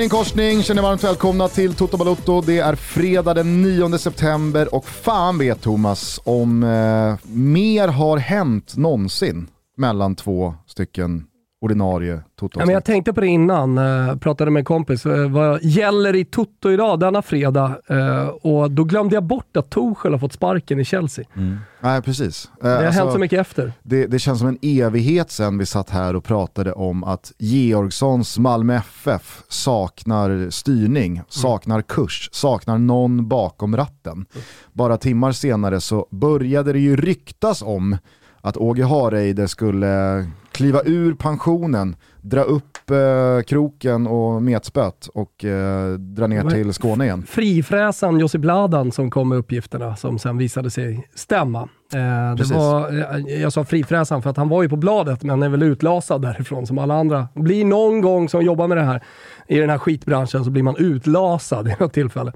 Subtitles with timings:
[0.00, 2.40] Korsning, korsning, känner varmt välkomna till Toto Balotto.
[2.40, 8.76] Det är fredag den 9 september och fan vet Thomas om eh, mer har hänt
[8.76, 11.24] någonsin mellan två stycken
[11.60, 15.06] ordinarie toto ja, men Jag tänkte på det innan, uh, pratade med en kompis.
[15.06, 17.78] Uh, vad gäller i Toto idag, denna fredag?
[17.90, 21.24] Uh, och då glömde jag bort att Tuchel har fått sparken i Chelsea.
[21.36, 21.58] Mm.
[21.80, 22.50] Nej, precis.
[22.60, 23.72] det har alltså, hänt så mycket efter.
[23.82, 28.38] Det, det, känns som en evighet sedan vi satt här och pratade om att Georgssons
[28.38, 31.24] Malmö FF saknar styrning, mm.
[31.28, 34.12] saknar kurs, saknar någon bakom ratten.
[34.12, 34.26] Mm.
[34.72, 37.96] Bara timmar senare så började det ju ryktas om
[38.40, 45.92] att Åge Hareide skulle kliva ur pensionen, dra upp eh, kroken och metspöt och eh,
[45.92, 47.26] dra ner till Skåne igen.
[47.28, 51.68] Frifräsaren Josip Ladan som kom med uppgifterna som sen visade sig stämma.
[51.94, 55.42] Eh, det var, eh, jag sa frifräsaren för att han var ju på bladet men
[55.42, 57.28] är väl utlasad därifrån som alla andra.
[57.34, 59.02] Blir någon gång som jobbar med det här
[59.50, 62.32] i den här skitbranschen så blir man utlasad i något tillfälle.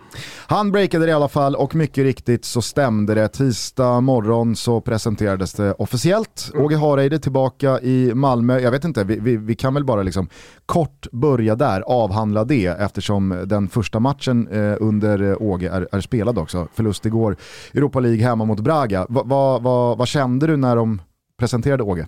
[0.46, 3.28] Han breakade det i alla fall och mycket riktigt så stämde det.
[3.28, 6.50] Tisdag morgon så presenterades det officiellt.
[6.54, 6.64] Mm.
[6.64, 8.58] Åge Hareide tillbaka i Malmö.
[8.58, 10.28] Jag vet inte, vi, vi, vi, kan väl bara liksom
[10.66, 16.38] kort börja där, avhandla det eftersom den första matchen eh, under Åge är, är, spelad
[16.38, 16.68] också.
[16.74, 17.36] Förlust igår,
[17.74, 19.06] Europa League hemma mot Braga.
[19.08, 21.02] Va, va, va, vad kände du när de
[21.38, 22.06] presenterade Åge?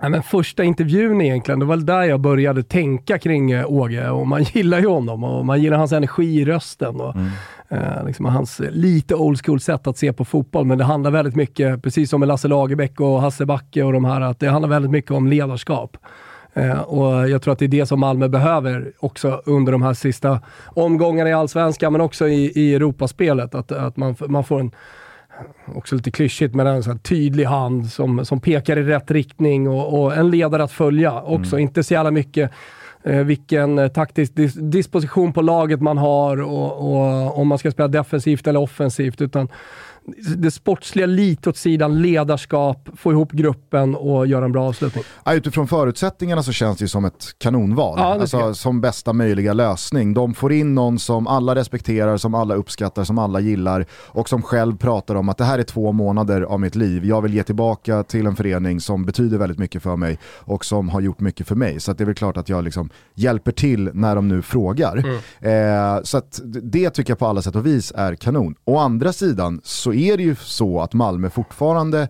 [0.00, 4.26] Ja, men första intervjun egentligen, det var där jag började tänka kring eh, Åge och
[4.26, 7.28] man gillar ju honom och man gillar hans energi i rösten och mm.
[7.68, 10.66] eh, liksom hans lite old school sätt att se på fotboll.
[10.66, 14.04] Men det handlar väldigt mycket, precis som med Lasse Lagerbäck och Hasse Backe och de
[14.04, 15.96] här, att det handlar väldigt mycket om ledarskap.
[16.54, 19.94] Eh, och Jag tror att det är det som Malmö behöver också under de här
[19.94, 23.54] sista omgångarna i Allsvenskan, men också i, i Europaspelet.
[23.54, 24.70] Att, att man, man får en
[25.74, 30.02] också lite klyschigt, men en sån tydlig hand som, som pekar i rätt riktning och,
[30.02, 31.56] och en ledare att följa också.
[31.56, 31.62] Mm.
[31.62, 32.50] Inte så jävla mycket
[33.02, 37.70] eh, vilken eh, taktisk dis disposition på laget man har och, och, om man ska
[37.70, 39.48] spela defensivt eller offensivt, utan
[40.36, 45.04] det sportsliga lite åt sidan, ledarskap, få ihop gruppen och göra en bra avslutning.
[45.24, 47.98] Ja, utifrån förutsättningarna så känns det ju som ett kanonval.
[47.98, 50.14] Ja, alltså, som bästa möjliga lösning.
[50.14, 54.42] De får in någon som alla respekterar, som alla uppskattar, som alla gillar och som
[54.42, 57.04] själv pratar om att det här är två månader av mitt liv.
[57.04, 60.88] Jag vill ge tillbaka till en förening som betyder väldigt mycket för mig och som
[60.88, 61.80] har gjort mycket för mig.
[61.80, 64.96] Så det är väl klart att jag liksom hjälper till när de nu frågar.
[64.96, 65.96] Mm.
[65.96, 66.22] Eh, så
[66.62, 68.54] det tycker jag på alla sätt och vis är kanon.
[68.64, 72.08] Å andra sidan så är det ju så att Malmö fortfarande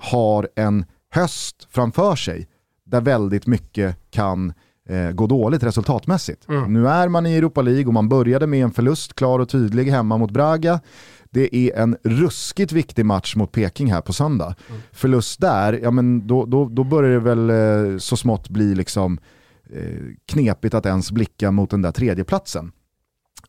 [0.00, 2.48] har en höst framför sig
[2.84, 4.52] där väldigt mycket kan
[4.88, 6.48] eh, gå dåligt resultatmässigt.
[6.48, 6.72] Mm.
[6.72, 9.84] Nu är man i Europa League och man började med en förlust klar och tydlig
[9.84, 10.80] hemma mot Braga.
[11.30, 14.54] Det är en ruskigt viktig match mot Peking här på söndag.
[14.68, 14.80] Mm.
[14.92, 19.18] Förlust där, ja men då, då, då börjar det väl eh, så smått bli liksom
[19.72, 19.82] eh,
[20.26, 22.72] knepigt att ens blicka mot den där tredjeplatsen.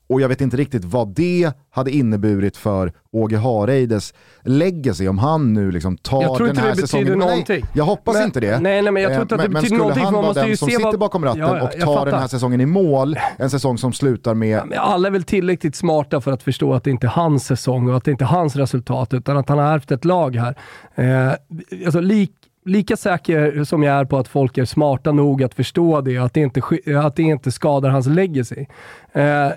[0.08, 5.54] Och jag vet inte riktigt vad det hade inneburit för Åge Hareides legacy om han
[5.54, 6.78] nu liksom tar den här säsongen.
[6.78, 7.66] Jag tror inte det betyder någonting.
[7.74, 8.60] jag hoppas men, inte det.
[8.60, 10.04] Nej, nej, men jag tror inte att det men, betyder någonting.
[10.04, 11.00] Men skulle han vara den som sitter vad...
[11.00, 14.34] bakom ratten ja, ja, och tar den här säsongen i mål, en säsong som slutar
[14.34, 14.62] med...
[14.72, 17.90] Ja, alla är väl tillräckligt smarta för att förstå att det inte är hans säsong
[17.90, 20.56] och att det inte är hans resultat, utan att han har ärvt ett lag här.
[20.96, 21.34] Eh,
[21.86, 22.32] alltså, lik
[22.66, 26.34] lika säker som jag är på att folk är smarta nog att förstå det, att
[26.34, 26.62] det inte,
[27.04, 28.66] att det inte skadar hans legacy.
[29.14, 29.48] Eh,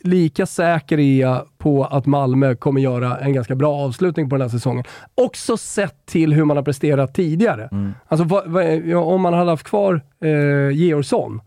[0.00, 4.42] lika säker är jag på att Malmö kommer göra en ganska bra avslutning på den
[4.42, 4.84] här säsongen.
[5.14, 7.68] Också sett till hur man har presterat tidigare.
[7.72, 7.94] Mm.
[8.08, 11.40] Alltså, vad, vad, om man hade haft kvar eh, Georgsson,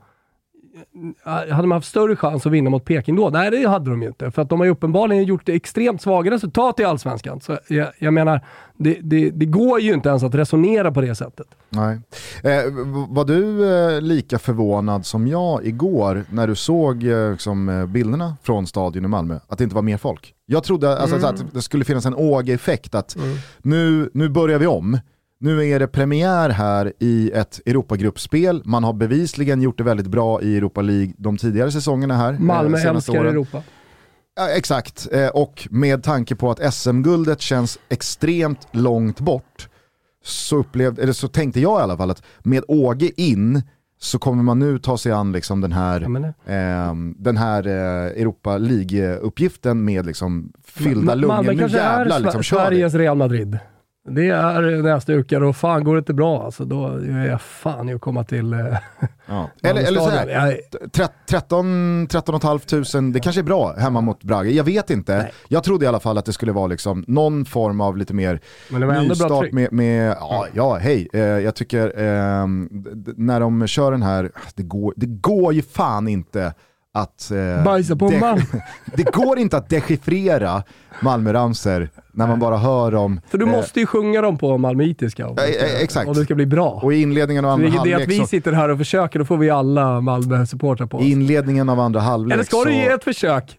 [1.25, 3.29] hade man haft större chans att vinna mot Peking då?
[3.29, 4.31] Nej, det hade de ju inte.
[4.31, 7.41] För att de har ju uppenbarligen gjort extremt svaga resultat i Allsvenskan.
[7.41, 8.41] Så jag, jag menar,
[8.77, 11.47] det, det, det, går ju inte ens att resonera på det sättet.
[11.69, 11.99] Nej.
[12.43, 12.63] Eh,
[13.09, 18.35] var du eh, lika förvånad som jag igår när du såg eh, liksom, eh, bilderna
[18.43, 19.39] från stadion i Malmö?
[19.47, 20.33] Att det inte var mer folk?
[20.45, 21.29] Jag trodde alltså, mm.
[21.29, 23.37] att det skulle finnas en Åge-effekt, att mm.
[23.57, 24.99] nu, nu börjar vi om.
[25.41, 28.61] Nu är det premiär här i ett Europagruppspel.
[28.65, 32.33] Man har bevisligen gjort det väldigt bra i Europa League de tidigare säsongerna här.
[32.33, 33.27] Eh, Malmö eh, älskar åren.
[33.27, 33.63] Europa.
[34.35, 39.69] Ja, exakt, eh, och med tanke på att SM-guldet känns extremt långt bort
[40.23, 43.61] så, upplevde, eller så tänkte jag i alla fall att med Åge in
[43.99, 46.01] så kommer man nu ta sig an liksom den här,
[46.45, 51.53] eh, den här eh, Europa League-uppgiften med liksom fyllda lungor.
[51.53, 53.59] Nu jävlar, liksom, Sveriges Real Madrid.
[54.07, 57.89] Det är jag stukar och fan går det inte bra alltså, då är jag fan
[57.89, 58.59] i att komma till eh,
[59.25, 59.49] ja.
[59.63, 60.59] Eller, eller så här,
[61.25, 64.47] 13, 13 500, det kanske är bra hemma mot Brage.
[64.47, 65.17] Jag vet inte.
[65.17, 65.31] Nej.
[65.47, 68.39] Jag trodde i alla fall att det skulle vara liksom någon form av lite mer
[69.07, 72.47] nystart med, med, ja, ja hej, eh, jag tycker eh,
[73.15, 76.53] när de kör den här, det går, det går ju fan inte
[76.99, 77.31] att...
[77.31, 78.41] Eh, Bajsa på en man.
[78.85, 80.63] det går inte att dechiffrera
[81.01, 83.21] Malmö-ramser när man bara hör dem.
[83.29, 86.07] För du eh, måste ju sjunga dem på malmöitiska om, eh, exakt.
[86.07, 86.79] om det ska bli bra.
[86.83, 87.97] Och i inledningen av andra halvlek...
[87.97, 91.03] Det är att vi sitter här och försöker, då får vi alla Malmö-supportrar på oss.
[91.03, 92.63] I inledningen av andra halvlek Eller ska så...
[92.63, 93.57] du ge ett försök?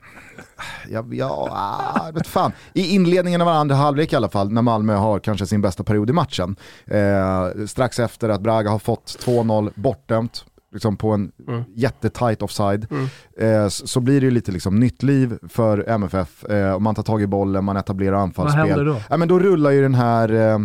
[0.88, 2.52] Ja, ja ah, vet fan.
[2.72, 6.10] I inledningen av andra halvlek i alla fall, när Malmö har kanske sin bästa period
[6.10, 6.56] i matchen.
[6.86, 11.64] Eh, strax efter att Braga har fått 2-0 bortdömt, liksom på en mm.
[11.74, 13.06] jättetight offside, mm.
[13.38, 16.44] eh, så blir det lite liksom nytt liv för MFF.
[16.44, 18.60] Eh, man tar tag i bollen, man etablerar anfallsspel.
[18.60, 18.96] Vad händer då?
[19.10, 20.58] Ja, men då rullar ju den här eh,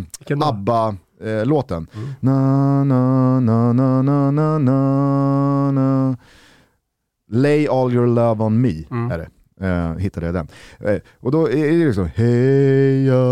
[0.48, 1.88] ABBA-låten.
[1.94, 2.10] Mm.
[2.19, 6.18] Na, na, na, na, na, na, na, na.
[7.31, 9.12] Lay all your love on me, mm.
[9.12, 9.28] är det.
[9.62, 10.48] Uh, hittade jag den.
[10.88, 13.24] Uh, och då är det liksom Heja,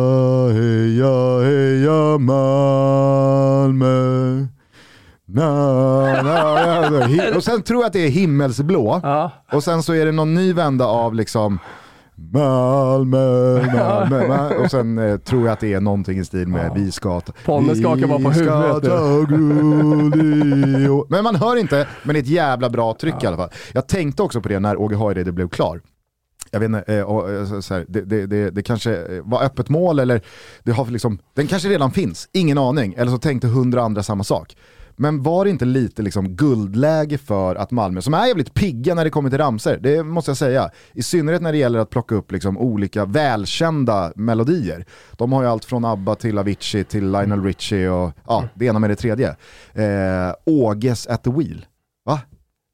[0.48, 3.84] heja, heja Malmö
[5.34, 9.00] Na, na, och sen tror jag att det är himmelsblå.
[9.04, 9.32] Ja.
[9.52, 11.60] Och sen så är det någon ny vända av liksom
[12.16, 14.56] Malmö, Malmö, Malmö.
[14.56, 16.74] Och sen eh, tror jag att det är någonting i stil med ja.
[16.74, 17.34] vi ska ta...
[17.46, 18.92] Ponne skakar bara på huvudet
[21.10, 23.24] Men man hör inte, men det är ett jävla bra tryck ja.
[23.24, 23.50] i alla fall.
[23.74, 25.82] Jag tänkte också på det när Åge Hareide blev klar.
[26.52, 29.70] Jag vet inte, eh, och, eh, så här, det, det, det, det, kanske var öppet
[29.70, 30.22] mål eller
[30.64, 32.94] det har liksom, den kanske redan finns, ingen aning.
[32.98, 34.56] Eller så tänkte hundra andra samma sak.
[34.96, 39.04] Men var det inte lite liksom guldläge för att Malmö, som är jävligt pigga när
[39.04, 42.16] det kommer till ramser, det måste jag säga, i synnerhet när det gäller att plocka
[42.16, 44.86] upp liksom olika välkända melodier.
[45.12, 48.80] De har ju allt från ABBA till Avicii till Lionel Richie och ja, det ena
[48.80, 49.36] med det tredje.
[49.74, 51.66] Eh, Åges at the wheel.
[52.06, 52.22] Va?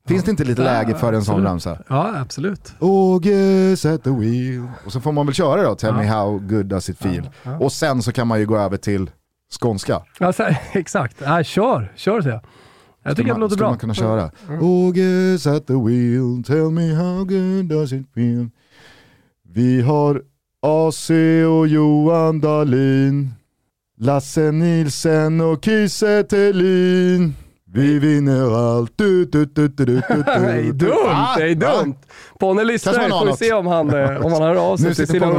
[0.07, 1.77] Finns det inte lite läge för en sån ramsa?
[1.87, 2.73] Ja, absolut.
[2.79, 4.67] Åges at the wheel.
[4.85, 5.97] Och så får man väl köra då, Tell ja.
[5.97, 7.29] me how good does it feel.
[7.43, 7.57] Ja, ja.
[7.57, 9.09] Och sen så kan man ju gå över till
[9.49, 10.01] skånska.
[10.19, 10.43] Alltså,
[10.73, 12.43] exakt, äh, kör, kör säger jag.
[13.03, 13.69] Jag tycker man, det låter bra.
[13.69, 14.31] man kunna köra.
[14.47, 14.63] Mm.
[14.63, 18.49] August at the wheel, tell me how good does it feel.
[19.43, 20.21] Vi har
[20.61, 21.09] AC
[21.49, 23.33] och Johan Dahlin,
[23.97, 27.35] Lasse Nilsen och Kiese Thelin.
[27.73, 28.91] Vi vinner allt.
[28.95, 30.23] Du, du, du, du, du, du.
[30.23, 31.95] det är dumt, ah, det är dumt.
[32.39, 35.31] Ponne lyssnar, får vi se om han, eh, om han hör av sig till sina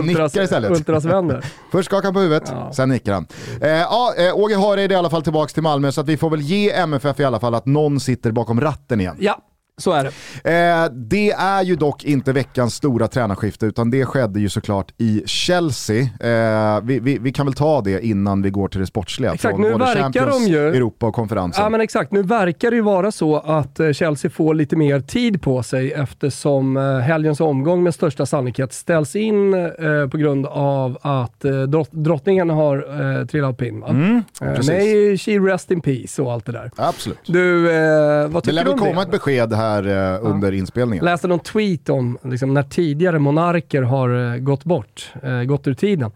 [0.69, 1.45] ultrasvänner.
[1.73, 2.73] Först skakar han på huvudet, ja.
[2.73, 3.27] sen nickar han.
[3.61, 6.17] Eh, ja, eh, Åge Hareide är i alla fall tillbaka till Malmö, så att vi
[6.17, 9.17] får väl ge MFF i alla fall att någon sitter bakom ratten igen.
[9.19, 9.39] Ja,
[9.81, 10.11] så är det.
[10.51, 15.23] Eh, det är ju dock inte veckans stora tränarskifte, utan det skedde ju såklart i
[15.27, 16.01] Chelsea.
[16.01, 19.35] Eh, vi, vi, vi, kan väl ta det innan vi går till det sportsliga.
[19.35, 20.69] Exakt, nu verkar Champions, de ju...
[20.69, 21.65] Europa och konferensen.
[21.65, 25.01] Ja men exakt, nu verkar det ju vara så att eh, Chelsea får lite mer
[25.01, 30.47] tid på sig eftersom eh, helgens omgång med största sannolikhet ställs in eh, på grund
[30.47, 33.83] av att eh, drottningen har trillat pinn.
[33.83, 36.71] Mm, eh, nej, she rest in peace och allt det där.
[36.77, 37.19] Absolut.
[37.27, 38.51] Du, vad tycker du om det?
[38.51, 41.05] Det lär väl komma ett besked här här eh, under inspelningen.
[41.05, 45.75] Läste någon tweet om liksom, när tidigare monarker har eh, gått bort, eh, gått ur
[45.75, 46.11] tiden.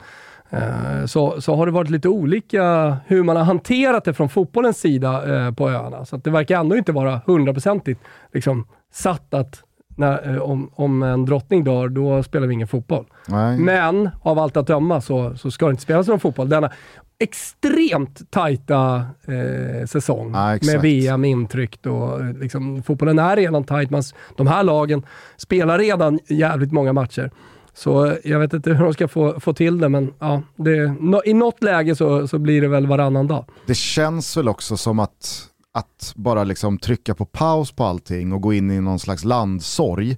[0.50, 4.78] Eh, så, så har det varit lite olika hur man har hanterat det från fotbollens
[4.78, 6.04] sida eh, på öarna.
[6.04, 8.00] Så det verkar ändå inte vara hundraprocentigt
[8.32, 9.62] liksom, satt att
[9.96, 13.04] när, om, om en drottning dör, då spelar vi ingen fotboll.
[13.28, 13.58] Nej.
[13.58, 16.48] Men av allt att döma så, så ska det inte spelas någon fotboll.
[16.48, 16.70] Denna
[17.18, 23.90] extremt tajta eh, säsong ja, med VM intryckt och liksom, fotbollen är redan tajt.
[23.90, 24.02] Man,
[24.36, 25.02] de här lagen
[25.36, 27.30] spelar redan jävligt många matcher.
[27.74, 31.22] Så jag vet inte hur de ska få, få till det, men ja, det, no,
[31.24, 33.44] i något läge så, så blir det väl varannan dag.
[33.66, 38.40] Det känns väl också som att, att bara liksom trycka på paus på allting och
[38.40, 40.16] gå in i någon slags landsorg,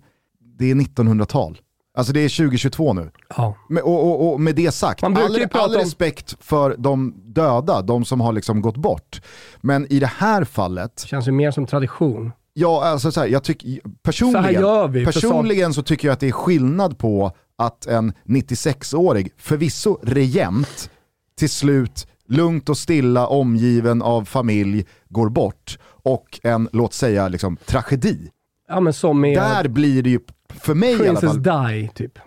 [0.58, 1.58] det är 1900-tal.
[1.96, 3.10] Alltså det är 2022 nu.
[3.36, 3.54] Ja.
[3.68, 5.16] Med, och, och, och, med det sagt, all,
[5.52, 9.20] all respekt för de döda, de som har liksom gått bort.
[9.60, 10.96] Men i det här fallet...
[10.96, 12.32] Det känns ju mer som tradition.
[12.52, 16.28] Ja, alltså så här, jag tycker, personligen, så, vi, personligen så tycker jag att det
[16.28, 20.90] är skillnad på att en 96-årig, förvisso regent,
[21.38, 27.56] till slut lugnt och stilla omgiven av familj går bort och en, låt säga, liksom,
[27.56, 28.30] tragedi.
[28.68, 28.92] Ja, men
[29.24, 29.34] är...
[29.34, 30.20] Där blir det ju
[30.60, 31.72] för mig Princess i alla fall.
[31.72, 32.18] Di, typ.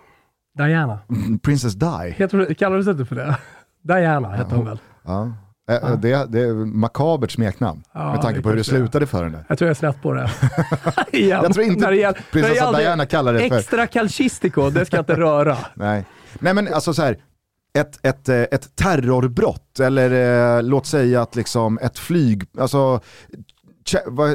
[0.58, 0.98] Diana.
[1.08, 2.54] Mm, Princess Di?
[2.58, 3.36] kallades det inte för det?
[3.82, 4.78] Diana hette hon väl?
[5.04, 5.32] Ja.
[5.66, 5.96] Ja.
[5.96, 9.44] Det, det är makabert smeknamn ja, med tanke på hur det slutade för henne.
[9.48, 10.30] Jag tror jag är snett på det.
[11.18, 13.58] jag tror inte gäller, prinsessa Diana kallar det för...
[13.58, 15.56] Extra calcistico, det ska jag inte röra.
[15.74, 16.04] Nej.
[16.38, 17.16] Nej men alltså så här,
[17.78, 20.10] ett, ett, eh, ett terrorbrott eller
[20.56, 23.00] eh, låt säga att liksom ett flyg, alltså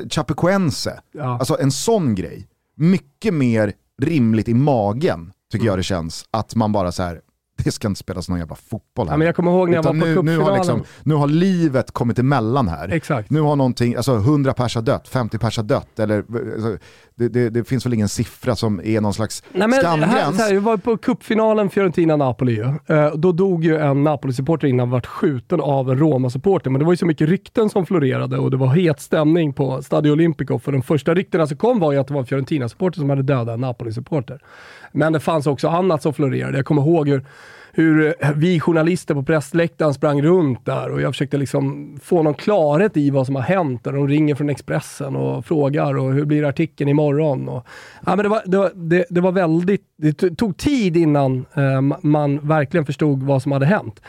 [0.09, 1.39] Chapecoense, ja.
[1.39, 2.47] alltså en sån grej.
[2.75, 5.71] Mycket mer rimligt i magen tycker mm.
[5.71, 7.21] jag det känns att man bara så här,
[7.63, 9.13] det ska inte spelas någon jävla fotboll här.
[9.13, 11.15] Ja, men jag kommer ihåg när jag Utan var på nu, nu har, liksom, nu
[11.15, 12.89] har livet kommit emellan här.
[12.89, 13.29] Exakt.
[13.29, 16.77] Nu har någonting, alltså 100 pers har dött, 50 pers har dött, eller alltså,
[17.15, 20.38] det, det, det, finns väl ingen siffra som är någon slags Nej, men skamgräns.
[20.38, 22.62] Här, här, jag var på cupfinalen Fiorentina-Napoli.
[22.62, 26.93] Uh, då dog ju en Napoli-supporter innan vart skjuten av en Roma-supporter, men det var
[26.93, 30.59] ju så mycket rykten som florerade och det var het stämning på Stadio Olimpico.
[30.59, 33.24] För de första ryktena som kom var ju att det var en Fiorentina-supporter som hade
[33.24, 34.39] dödat en Napoli-supporter.
[34.95, 36.57] Men det fanns också annat som florerade.
[36.57, 37.25] Jag kommer ihåg hur
[37.77, 42.33] hur eh, vi journalister på pressläktaren sprang runt där och jag försökte liksom få någon
[42.33, 43.87] klarhet i vad som har hänt.
[43.87, 47.49] Och de ringer från Expressen och frågar och hur blir artikeln imorgon?
[47.49, 47.67] Och,
[48.05, 51.97] ja, men det, var, det, var, det, det var väldigt, det tog tid innan eh,
[52.01, 54.01] man verkligen förstod vad som hade hänt.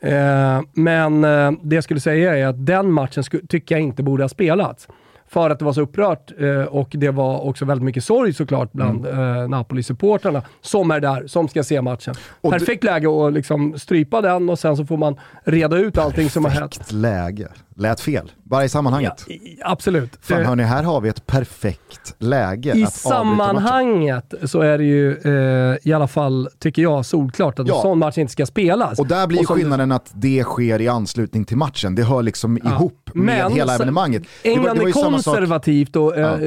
[0.00, 4.22] Eh, men eh, det jag skulle säga är att den matchen tycker jag inte borde
[4.22, 4.88] ha spelats
[5.30, 8.72] för att det var så upprört eh, och det var också väldigt mycket sorg såklart
[8.72, 9.36] bland mm.
[9.36, 12.14] eh, Napoli-supportrarna som är där, som ska se matchen.
[12.40, 16.30] Och Perfekt läge att liksom strypa den och sen så får man reda ut allting
[16.30, 16.78] som har hänt.
[16.78, 17.48] Perfekt läge
[17.80, 19.24] lät fel, bara i sammanhanget.
[19.28, 20.18] Ja, absolut.
[20.20, 25.76] Fan hörni, här har vi ett perfekt läge I sammanhanget så är det ju eh,
[25.82, 27.76] i alla fall, tycker jag, solklart att ja.
[27.76, 28.98] en sån match inte ska spelas.
[28.98, 29.94] Och där blir och skillnaden du...
[29.94, 31.94] att det sker i anslutning till matchen.
[31.94, 32.70] Det hör liksom ja.
[32.70, 34.22] ihop med Men, hela evenemanget.
[34.42, 36.38] England är konservativt och eh,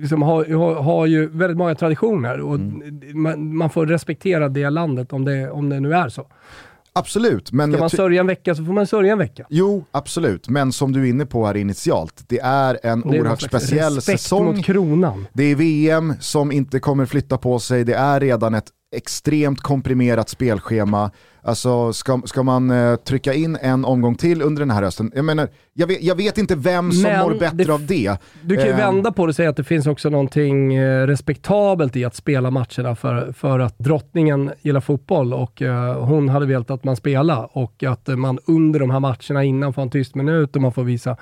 [0.00, 3.00] liksom har, har, har, ju väldigt många traditioner och mm.
[3.22, 6.26] man, man, får respektera det landet om det, om det nu är så.
[6.98, 7.52] Absolut.
[7.52, 9.46] Men Ska man sörja en vecka så får man sörja en vecka.
[9.50, 10.48] Jo, absolut.
[10.48, 14.02] Men som du är inne på här initialt, det är en det är oerhört speciell
[14.02, 14.44] säsong.
[14.44, 15.26] mot kronan.
[15.32, 20.28] Det är VM som inte kommer flytta på sig, det är redan ett extremt komprimerat
[20.28, 21.10] spelschema.
[21.46, 25.12] Alltså ska, ska man uh, trycka in en omgång till under den här hösten?
[25.14, 28.16] Jag menar, jag vet, jag vet inte vem som Men mår bättre det, av det.
[28.42, 31.06] Du kan ju uh, vända på det och säga att det finns också någonting uh,
[31.06, 35.62] respektabelt i att spela matcherna för, för att drottningen gillar fotboll och
[35.98, 39.82] hon hade velat att man spelar och att man under de här matcherna innan får
[39.82, 41.16] en tyst minut och man får visa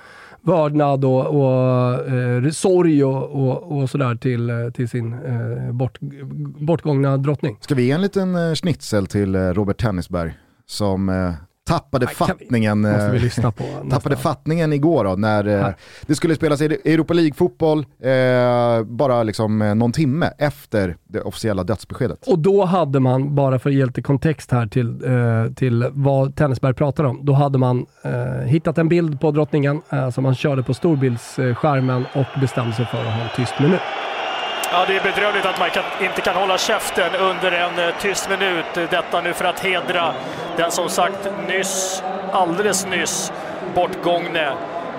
[0.44, 5.98] vördnad och, och eh, sorg och, och, och, sådär till, eh, till sin eh, bort,
[6.60, 7.58] bortgångna drottning.
[7.60, 10.34] Ska vi ge en liten eh, schnitzel till eh, Robert Tennisberg
[10.66, 11.32] som eh,
[11.64, 15.68] tappade Nej, fattningen vi, måste vi lyssna på tappade fattningen igår då, när eh,
[16.06, 22.26] det skulle spelas Europa League-fotboll eh, bara liksom eh, någon timme efter det officiella dödsbeskedet.
[22.26, 26.36] Och då hade man, bara för att ge lite kontext här till, eh, till vad
[26.36, 30.34] Tennisberg pratar om, då hade man eh, hittat en bild på drottningen eh, som man
[30.34, 33.80] körde på storbildsskärmen och bestämde sig för att ha en tyst minut.
[34.76, 38.30] Ja, det är bedrövligt att man kan, inte kan hålla käften under en eh, tyst
[38.30, 38.76] minut.
[38.76, 40.14] Eh, detta nu för att hedra
[40.56, 42.02] den som sagt nyss,
[42.32, 43.32] alldeles nyss
[43.74, 44.52] bortgångne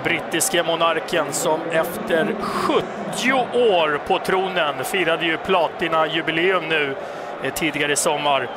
[0.04, 6.96] brittiske monarken som efter 70 år på tronen firade ju platinajubileum nu
[7.42, 8.48] eh, tidigare i sommar.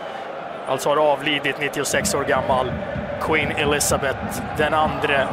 [0.67, 2.71] Alltså har avlidit 96 år gammal.
[3.21, 5.27] Queen Elizabeth den andre.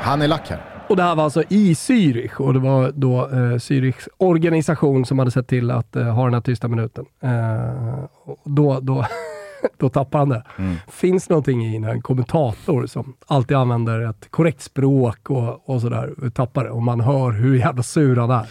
[0.00, 0.73] Han är lack här.
[0.88, 5.18] Och det här var alltså i Zürich och det var då eh, Zürichs organisation som
[5.18, 7.04] hade sett till att eh, ha den här tysta minuten.
[7.20, 8.04] Eh,
[8.44, 9.06] då, då,
[9.78, 10.44] då tappar han det.
[10.58, 10.76] Mm.
[10.88, 16.30] Finns någonting i när en kommentator som alltid använder ett korrekt språk och, och sådär
[16.34, 18.46] tappar det och man hör hur jävla sur han är.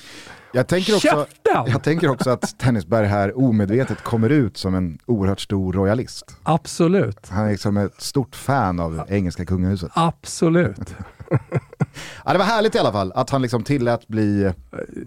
[0.56, 5.40] Jag tänker, också, jag tänker också att Tennisberg här omedvetet kommer ut som en oerhört
[5.40, 6.38] stor royalist.
[6.44, 7.30] Absolut.
[7.30, 9.92] Han är liksom ett stort fan av engelska kungahuset.
[9.94, 10.96] Absolut.
[12.26, 14.52] ja, det var härligt i alla fall att han liksom tillät bli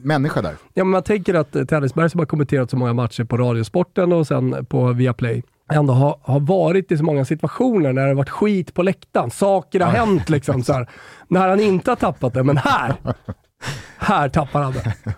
[0.02, 0.54] människa där.
[0.74, 4.26] Ja, men man tänker att Tennisberg som har kommenterat så många matcher på Radiosporten och
[4.26, 8.30] sen på Viaplay ändå har, har varit i så många situationer när det har varit
[8.30, 9.30] skit på läktaren.
[9.30, 10.62] Saker har hänt liksom.
[10.62, 10.88] Så här,
[11.28, 12.94] när han inte har tappat det, men här,
[13.98, 14.94] här tappar han det.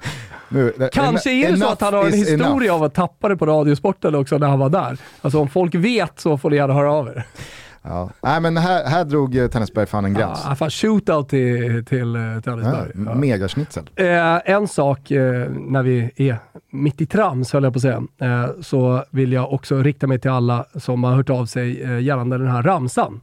[0.50, 2.74] Nu, Kanske är det så att han har en historia enough.
[2.74, 4.98] av att tappa det på Radiosporten också när han var där.
[5.20, 7.26] Alltså om folk vet så får ni gärna höra av er.
[7.82, 8.10] Ja.
[8.22, 10.42] Nej men här, här drog eh, Tennisberg fan en gräns.
[10.44, 12.92] Ja, fan shootout till, till uh, Tennisberg.
[13.06, 13.90] Ja, Megasnitzel.
[13.96, 16.38] Eh, en sak eh, när vi är
[16.70, 20.18] mitt i trams, höll jag på att säga, eh, så vill jag också rikta mig
[20.18, 23.20] till alla som har hört av sig eh, gällande den här ramsan.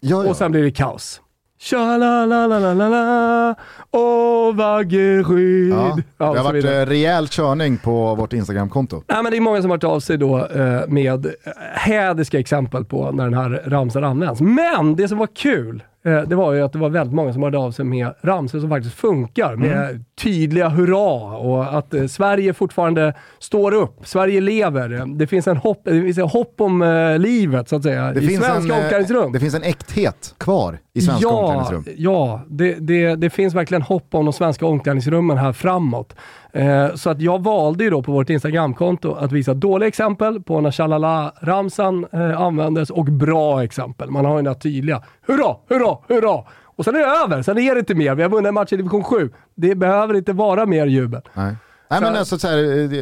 [0.00, 0.30] Ja, ja.
[0.30, 1.20] Och sen blir det kaos.
[1.58, 3.54] Tja-la-la-la-la-la,
[3.90, 5.72] åh Vaggeryd.
[5.72, 6.84] Ja, det har varit vidare.
[6.86, 9.02] rejäl körning på vårt Instagramkonto.
[9.06, 10.48] Ja, men det är många som har varit av sig då
[10.88, 11.26] med
[11.74, 14.40] hädiska exempel på när den här ramsan används.
[14.40, 17.42] Men det som var kul eh, det var ju att det var väldigt många som
[17.42, 19.56] hörde av sig med ramsor som faktiskt funkar.
[19.56, 20.04] Med mm.
[20.22, 24.06] tydliga hurra och att eh, Sverige fortfarande står upp.
[24.06, 25.16] Sverige lever.
[25.18, 28.20] Det finns en hopp, det finns en hopp om eh, livet så att säga det
[28.20, 29.32] i svenska en, omklädningsrum.
[29.32, 31.94] Det finns en äkthet kvar i svenska ja, omklädningsrum.
[31.98, 36.14] Ja, det, det, det finns verkligen hopp om de svenska omklädningsrummen här framåt.
[36.56, 40.60] Eh, så att jag valde ju då på vårt Instagramkonto att visa dåliga exempel på
[40.60, 44.10] när Shalala-ramsan eh, användes och bra exempel.
[44.10, 46.44] Man har ju den där tydliga hurra, hurra, hurra!
[46.64, 48.14] Och sen är det över, sen är det inte mer.
[48.14, 49.30] Vi har vunnit en match i division 7.
[49.54, 51.20] Det behöver inte vara mer jubel.
[51.34, 51.54] Nej.
[51.90, 52.56] Nej, men alltså, så här,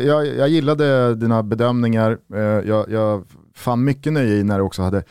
[0.07, 3.25] jag, jag gillade dina bedömningar, eh, jag, jag
[3.57, 5.03] fann mycket nöje i när du också hade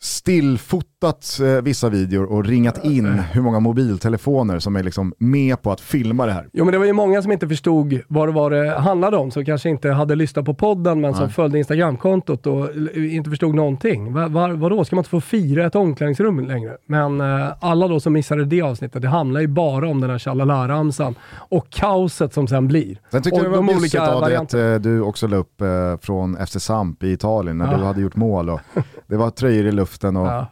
[0.00, 5.72] stillfotat eh, vissa videor och ringat in hur många mobiltelefoner som är liksom med på
[5.72, 6.48] att filma det här.
[6.52, 9.30] Jo men det var ju många som inte förstod vad det var det handlade om,
[9.30, 11.20] som kanske inte hade lyssnat på podden men Nej.
[11.20, 14.12] som följde Instagramkontot och inte förstod någonting.
[14.12, 16.76] Var, var, vadå, ska man inte få fira ett omklädningsrum längre?
[16.86, 20.18] Men eh, alla då som missade det avsnittet, det handlar ju bara om den här
[20.18, 23.00] tjalala-ramsan och kaoset som sen blir.
[23.10, 25.60] Sen tycker jag det var de olika av dig att eh, du också la upp
[25.60, 25.68] eh,
[26.00, 27.78] från FC Samp i Italien när ja.
[27.78, 28.60] du hade gjort mål och
[29.06, 30.46] det var tröjor i luften och ja.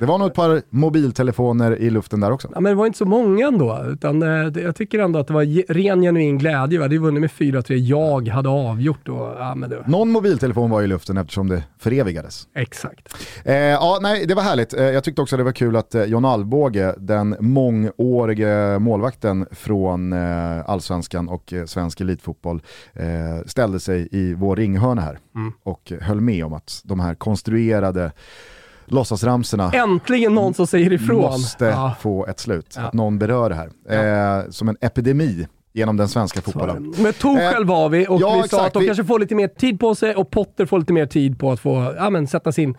[0.00, 2.48] Det var nog ett par mobiltelefoner i luften där också.
[2.54, 3.84] Ja, men det var inte så många ändå.
[3.88, 6.78] Utan, eh, jag tycker ändå att det var ren genuin glädje.
[6.78, 7.74] Vi hade ju vunnit med 4-3.
[7.74, 9.08] Jag hade avgjort.
[9.08, 9.84] Och, ja, men det...
[9.86, 12.48] Någon mobiltelefon var i luften eftersom det förevigades.
[12.54, 13.16] Exakt.
[13.44, 14.74] Eh, ja, nej, det var härligt.
[14.74, 20.12] Eh, jag tyckte också det var kul att eh, John Alvbåge, den mångårige målvakten från
[20.12, 22.62] eh, allsvenskan och svensk elitfotboll,
[23.46, 25.52] ställde sig i vår ringhörna här mm.
[25.62, 28.12] och höll med om att de här konstruerade
[28.90, 31.20] låtsasramsorna Äntligen någon som säger ifrån.
[31.20, 31.96] Måste ja.
[32.00, 32.76] få ett slut.
[32.78, 34.40] Att någon berör det här.
[34.40, 36.94] Eh, som en epidemi genom den svenska fotbollen.
[36.98, 38.86] Men Torshäll eh, var vi och ja, vi sa att de vi...
[38.86, 41.60] kanske får lite mer tid på sig och Potter får lite mer tid på att
[41.60, 42.76] få ja, men, sätta sin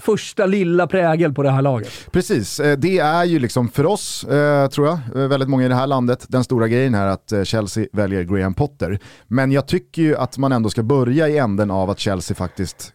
[0.00, 1.88] första lilla prägel på det här laget.
[2.10, 5.74] Precis, eh, det är ju liksom för oss, eh, tror jag, väldigt många i det
[5.74, 8.98] här landet, den stora grejen här att Chelsea väljer Graham Potter.
[9.28, 12.92] Men jag tycker ju att man ändå ska börja i änden av att Chelsea faktiskt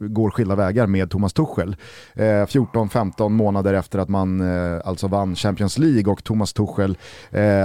[0.00, 1.76] går skilda vägar med Thomas Tuchel.
[2.14, 4.40] 14-15 månader efter att man
[4.84, 6.98] alltså vann Champions League och Thomas Tuchel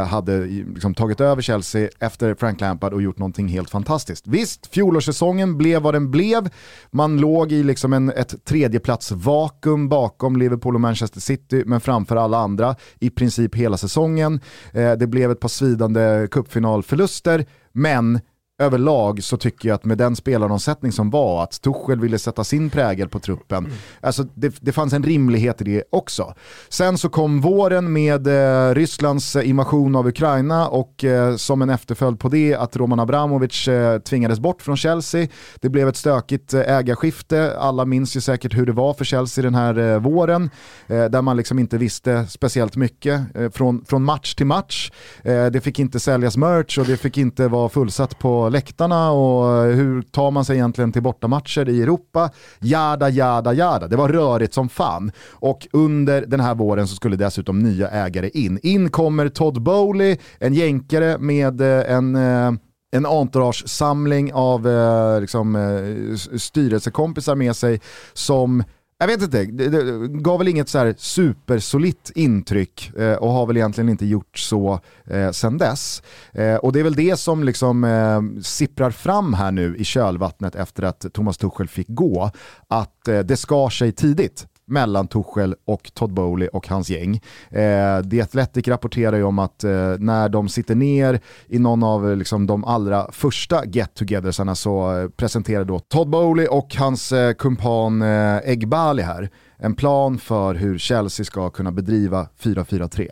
[0.08, 4.28] hade liksom tagit över Chelsea efter Frank Lampard och gjort någonting helt fantastiskt.
[4.28, 6.50] Visst, fjolårssäsongen blev vad den blev.
[6.92, 12.38] Man låg i liksom en, ett tredjeplatsvakuum bakom Liverpool och Manchester City, men framför alla
[12.38, 14.40] andra i princip hela säsongen.
[14.74, 18.20] Eh, det blev ett par svidande cupfinalförluster, men
[18.62, 22.70] överlag så tycker jag att med den spelaromsättning som var, att Tuchel ville sätta sin
[22.70, 23.78] prägel på truppen, mm.
[24.02, 26.34] alltså det, det fanns en rimlighet i det också.
[26.70, 32.20] Sen så kom våren med eh, Rysslands invasion av Ukraina och eh, som en efterföljd
[32.20, 35.28] på det att Roman Abramovic eh, tvingades bort från Chelsea.
[35.60, 39.44] Det blev ett stökigt eh, ägarskifte, alla minns ju säkert hur det var för Chelsea
[39.44, 40.50] den här eh, våren,
[40.88, 43.22] eh, där man liksom inte visste speciellt mycket
[43.54, 44.92] från, från match till match.
[45.24, 50.02] det fick inte säljas merch och det fick inte vara fullsatt på läktarna och hur
[50.02, 52.30] tar man sig egentligen till bortamatcher i Europa?
[52.60, 53.88] Jada, jada, jada.
[53.88, 55.12] Det var rörigt som fan.
[55.30, 58.60] Och under den här våren så skulle dessutom nya ägare in.
[58.64, 62.52] In kommer Todd Bowley, en jänkare med eh, en eh,
[62.92, 67.82] en entourage-samling av eh, liksom, eh, styrelsekompisar med sig
[68.14, 68.64] som
[69.02, 73.46] jag vet inte, det, det gav väl inget så här supersolitt intryck eh, och har
[73.46, 76.04] väl egentligen inte gjort så eh, sen dess.
[76.32, 80.56] Eh, och det är väl det som liksom eh, sipprar fram här nu i kölvattnet
[80.56, 82.32] efter att Thomas Tuchel fick gå,
[82.68, 87.16] att eh, det skar sig tidigt mellan Tuchel och Todd Bowley och hans gäng.
[87.50, 92.18] Eh, The Athletic rapporterar ju om att eh, när de sitter ner i någon av
[92.18, 98.02] liksom, de allra första get-togethersarna så eh, presenterar då Todd Bowley och hans eh, kumpan
[98.02, 103.10] eh, Egbali här en plan för hur Chelsea ska kunna bedriva 4-4-3.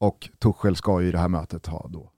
[0.00, 2.12] Och Tuchel ska ju i det här mötet ha då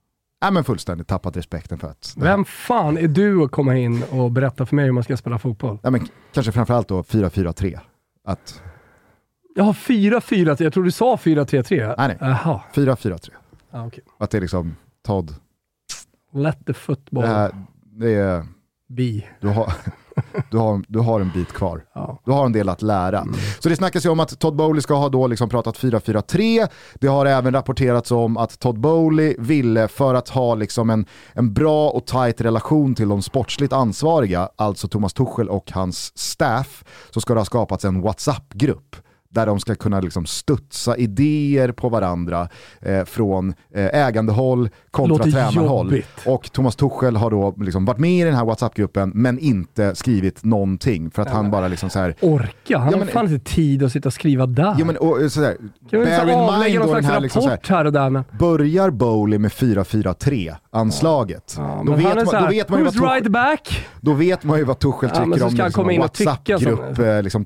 [0.45, 2.15] Ja, men fullständigt tappat respekten för att...
[2.17, 5.39] Vem fan är du att komma in och berätta för mig hur man ska spela
[5.39, 5.79] fotboll?
[5.83, 7.79] Ja, men kanske framförallt då 4-4-3.
[8.25, 8.63] Att
[9.55, 10.63] Jaha, 4-4-3.
[10.63, 11.95] Jag tror du sa 4-3-3.
[11.99, 12.29] Nej, nej.
[12.75, 13.31] 4-4-3.
[13.71, 14.05] Ah, okay.
[14.19, 15.35] Att det är liksom Todd.
[16.33, 17.23] Let the football.
[17.23, 18.47] Det, här, det är...
[18.89, 19.23] Be.
[19.41, 19.73] Du har,
[20.51, 21.85] du, har, du har en bit kvar.
[21.93, 22.21] Ja.
[22.25, 23.21] Du har en del att lära.
[23.21, 23.35] Mm.
[23.59, 26.69] Så det snackas ju om att Todd Bowley ska ha då liksom pratat 4-4-3.
[26.95, 31.55] Det har även rapporterats om att Todd Bowley ville, för att ha liksom en, en
[31.55, 37.21] bra och tight relation till de sportsligt ansvariga, alltså Thomas Tuchel och hans staff, så
[37.21, 38.97] ska det ha skapats en WhatsApp-grupp
[39.35, 42.49] där de ska kunna liksom studsa idéer på varandra
[42.81, 45.87] eh, från eh, ägandehåll kontra Låter tränarhåll.
[45.87, 46.09] Jobbigt.
[46.27, 50.45] Och Thomas Tuchel har då liksom varit med i den här WhatsApp-gruppen men inte skrivit
[50.45, 52.15] någonting för att han bara liksom så här...
[52.21, 52.79] Orka?
[52.79, 54.75] Han ja, har fan inte tid att sitta och skriva där.
[54.79, 55.57] Ja, men, och, så här,
[55.91, 58.25] kan vi bear in mind då den här, liksom, så här, här och där, men...
[58.39, 61.55] Börjar Bowley med 4-4-3 anslaget.
[61.59, 63.87] Ja, då, vet man, då vet man ju vad Tuchel, right back?
[64.01, 66.99] Då vet man ju vad Tuchel tycker ja, om liksom, WhatsApp-grupp-tänket.
[66.99, 67.45] Eh, liksom,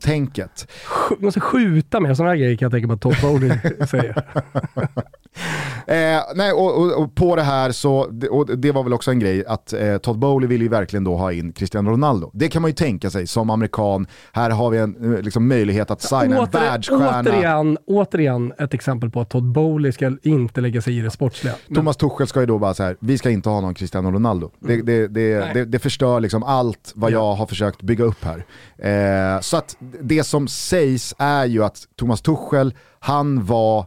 [1.78, 3.58] Sluta med sådana här grejer kan jag tänka mig att Todd Bowley
[3.90, 4.14] säger.
[5.88, 9.18] Eh, nej, och, och, och, på det här så, och det var väl också en
[9.18, 12.30] grej, att eh, Todd Bowley vill ju verkligen då ha in Cristiano Ronaldo.
[12.34, 15.90] Det kan man ju tänka sig som amerikan, här har vi en eh, liksom, möjlighet
[15.90, 17.20] att signa Åter, en världsstjärna.
[17.20, 21.54] Återigen, återigen ett exempel på att Todd Bowley ska inte lägga sig i det sportsliga.
[21.74, 24.50] Thomas Tuchel ska ju då bara säga vi ska inte ha någon Cristiano Ronaldo.
[24.60, 24.86] Det, mm.
[24.86, 28.44] det, det, det, det förstör liksom allt vad jag har försökt bygga upp här.
[28.78, 33.86] Eh, så att det som sägs är ju att Thomas Tuchel, han var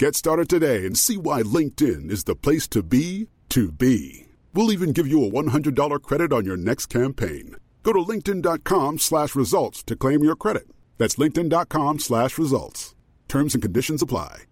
[0.00, 4.26] Get started today and see why LinkedIn is the place to be to be.
[4.54, 7.56] We'll even give you a $100 credit on your next campaign.
[7.82, 10.64] Go to linkedin.com slash results to claim your credit.
[10.98, 12.94] That's linkedin.com slash results.
[13.28, 14.46] Terms and conditions apply.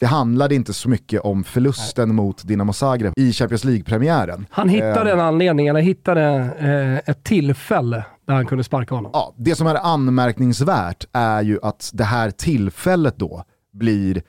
[0.00, 4.46] Det handlade inte så mycket om förlusten mot Dinamo Zagreb i Champions League-premiären.
[4.50, 6.22] Han hittade en anledning, han hittade
[6.58, 9.10] eh, ett tillfälle där han kunde sparka honom.
[9.14, 14.22] Ja, det som är anmärkningsvärt är ju att det här tillfället då blir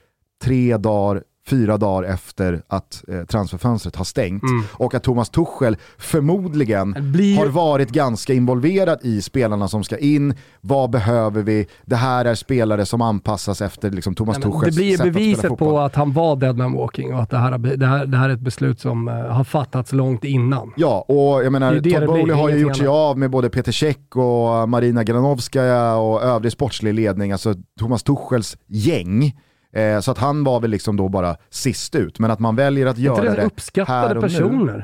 [0.43, 4.43] tre dagar fyra dagar efter att eh, transferfönstret har stängt.
[4.43, 4.63] Mm.
[4.71, 7.37] Och att Thomas Tuchel förmodligen blir...
[7.37, 10.33] har varit ganska involverad i spelarna som ska in.
[10.61, 11.67] Vad behöver vi?
[11.85, 15.79] Det här är spelare som anpassas efter liksom, Thomas Nej, Tuchels Det blir beviset på
[15.79, 18.39] att han var deadman walking och att det här, det här, det här är ett
[18.39, 20.73] beslut som uh, har fattats långt innan.
[20.77, 24.15] Ja, och jag menar, Todd Bowley har ju gjort sig av med både Peter Cech
[24.15, 29.33] och Marina Granovskaja och övrig sportslig ledning, alltså Thomas Tuchels gäng
[29.73, 32.19] Eh, så att han var väl liksom då bara sist ut.
[32.19, 34.73] Men att man väljer att göra det, det uppskattade här och personer.
[34.73, 34.83] Nu.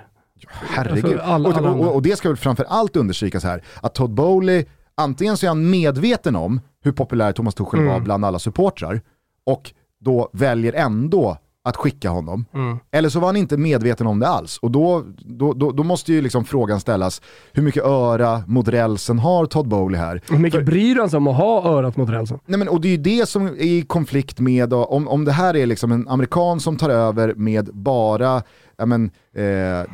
[0.49, 1.05] Herregud.
[1.05, 4.13] Alltså, alla, alla och, och, och, det ska väl framför allt understrykas här, att Todd
[4.13, 4.65] Bowley,
[4.95, 7.93] antingen så är han medveten om hur populär Thomas Tuchel mm.
[7.93, 9.01] var bland alla supportrar
[9.45, 12.45] och då väljer ändå att skicka honom.
[12.53, 12.77] Mm.
[12.91, 14.57] Eller så var han inte medveten om det alls.
[14.57, 17.21] Och då, då, då, då måste ju liksom frågan ställas,
[17.53, 20.21] hur mycket öra mot rälsen har Todd Bowley här?
[20.29, 22.39] Hur mycket För, bryr han sig om att ha örat mot rälsen?
[22.45, 25.31] Nej men, och det är ju det som är i konflikt med, om, om det
[25.31, 28.43] här är liksom en amerikan som tar över med bara
[28.77, 29.41] ja, men, eh,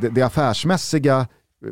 [0.01, 1.27] det, det affärsmässiga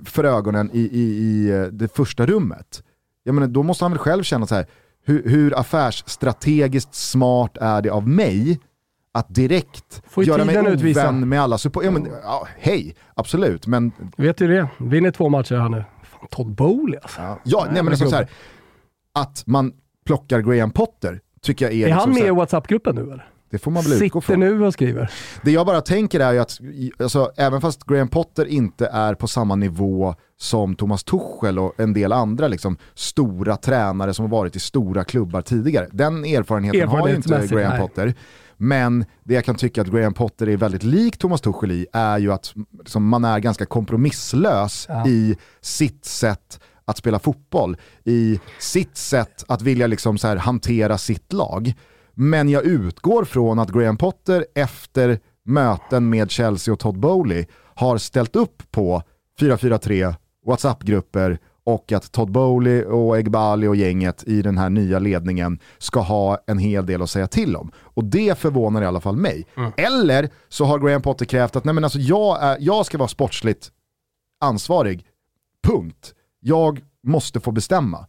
[0.06, 2.84] för ögonen i, i, i eh, det första rummet.
[3.24, 4.66] Jag menar, då måste han väl själv känna så här,
[5.06, 8.60] hur, hur affärsstrategiskt smart är det av mig
[9.18, 11.12] att direkt göra mig ovän utvisa.
[11.12, 11.84] med alla support.
[11.84, 13.68] Ja, men, ja, hej, absolut.
[13.68, 13.92] Men...
[14.18, 14.68] Vet du det?
[14.78, 15.84] Vinner två matcher här nu.
[16.04, 17.22] Fan, Todd Bowley alltså.
[17.22, 18.28] Ja, ja nej, men liksom så här,
[19.14, 19.74] att man
[20.06, 21.78] plockar Graham Potter tycker jag är...
[21.78, 23.30] Är liksom han med i WhatsApp-gruppen nu eller?
[23.50, 24.36] Det får man väl utgå från.
[24.36, 25.12] Sitter nu och skriver.
[25.42, 26.60] Det jag bara tänker är ju att,
[27.00, 31.94] alltså, även fast Graham Potter inte är på samma nivå som Thomas Tuchel och en
[31.94, 35.88] del andra liksom, stora tränare som har varit i stora klubbar tidigare.
[35.92, 37.80] Den erfarenheten har ju inte Graham nej.
[37.80, 38.14] Potter.
[38.58, 42.18] Men det jag kan tycka att Graham Potter är väldigt lik Thomas Tuchel i är
[42.18, 45.08] ju att liksom, man är ganska kompromisslös ja.
[45.08, 50.98] i sitt sätt att spela fotboll, i sitt sätt att vilja liksom så här hantera
[50.98, 51.74] sitt lag.
[52.14, 57.98] Men jag utgår från att Graham Potter efter möten med Chelsea och Todd Bowley har
[57.98, 59.04] ställt upp på
[59.40, 60.16] 4-4-3,
[60.46, 66.00] WhatsApp-grupper och att Todd Bowley och Egbali och gänget i den här nya ledningen ska
[66.00, 67.72] ha en hel del att säga till om.
[67.78, 69.46] Och det förvånar i alla fall mig.
[69.58, 69.72] Mm.
[69.78, 73.08] Eller så har Graham Potter krävt att nej men alltså jag, är, jag ska vara
[73.08, 73.72] sportsligt
[74.42, 75.06] ansvarig,
[75.68, 76.14] punkt.
[76.40, 78.08] Jag måste få bestämma.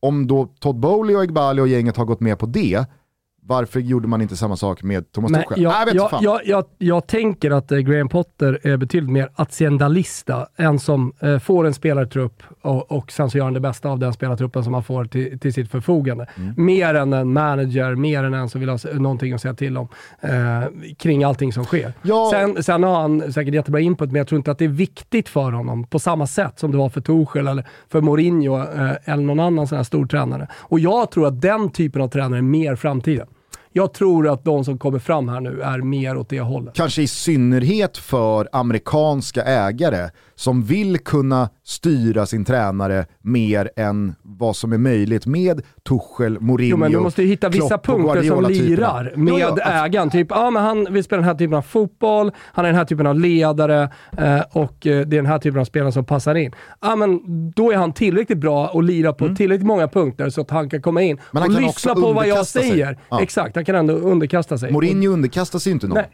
[0.00, 2.84] Om då Todd Bowley och Egbali och gänget har gått med på det,
[3.46, 5.62] varför gjorde man inte samma sak med Thomas Tuchel?
[5.62, 10.46] Jag, Nej, jag, jag, jag, jag, tänker att eh, Graham Potter är betydligt mer aziendalista,
[10.56, 13.98] en som eh, får en spelartrupp och, och sen så gör han det bästa av
[13.98, 16.26] den spelartruppen som han får till, till sitt förfogande.
[16.36, 16.54] Mm.
[16.56, 19.88] Mer än en manager, mer än en som vill ha någonting att säga till om
[20.20, 21.92] eh, kring allting som sker.
[22.02, 22.28] Ja.
[22.32, 25.28] Sen, sen har han säkert jättebra input, men jag tror inte att det är viktigt
[25.28, 29.22] för honom på samma sätt som det var för Tuchel eller för Mourinho eh, eller
[29.22, 30.48] någon annan sån här stor tränare.
[30.54, 33.26] Och jag tror att den typen av tränare är mer framtiden.
[33.76, 36.74] Jag tror att de som kommer fram här nu är mer åt det hållet.
[36.74, 44.56] Kanske i synnerhet för amerikanska ägare som vill kunna styra sin tränare mer än vad
[44.56, 48.44] som är möjligt med Tuchel, Mourinho, jo, men Du måste ju hitta vissa punkter som
[48.44, 50.10] lirar med jo, jo, ägaren.
[50.10, 52.84] Typ, ah, men han vill spela den här typen av fotboll, han är den här
[52.84, 56.34] typen av ledare eh, och eh, det är den här typen av spelare som passar
[56.34, 56.52] in.
[56.78, 57.20] Ah, men
[57.50, 59.36] då är han tillräckligt bra och lirar på mm.
[59.36, 62.98] tillräckligt många punkter så att han kan komma in och lyssna på vad jag säger.
[63.10, 63.22] Ja.
[63.22, 64.72] Exakt, han kan ändå underkasta sig.
[64.72, 65.98] Mourinho underkastar sig inte någon.
[65.98, 66.10] Nej.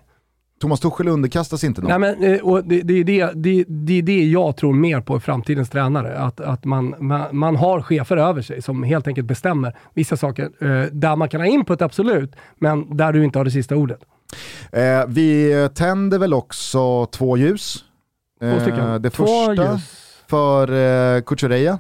[0.63, 2.01] Thomas Tuchel underkastas inte någon.
[2.01, 5.01] Nej, men, eh, och det, det, är det, det, det är det jag tror mer
[5.01, 6.19] på i framtidens tränare.
[6.19, 10.45] Att, att man, man, man har chefer över sig som helt enkelt bestämmer vissa saker.
[10.45, 14.01] Eh, där man kan ha input, absolut, men där du inte har det sista ordet.
[14.73, 17.85] Eh, vi tänder väl också två ljus.
[18.41, 18.81] Två stycken.
[18.81, 20.23] Eh, det två första ljus.
[20.29, 20.73] för
[21.17, 21.79] eh, Kukureya,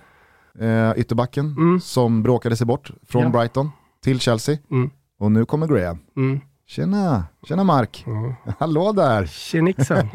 [0.60, 1.80] eh, ytterbacken, mm.
[1.80, 3.28] som bråkade sig bort från ja.
[3.28, 3.70] Brighton
[4.04, 4.58] till Chelsea.
[4.70, 4.90] Mm.
[5.18, 5.98] Och nu kommer Graham.
[6.16, 6.40] Mm.
[6.72, 8.04] Tjena, tjena Mark.
[8.06, 8.34] Mm.
[8.58, 9.26] Hallå där.
[9.26, 10.08] Tjenixen.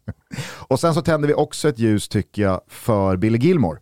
[0.68, 3.78] och sen så tänder vi också ett ljus tycker jag för Billy Gilmore.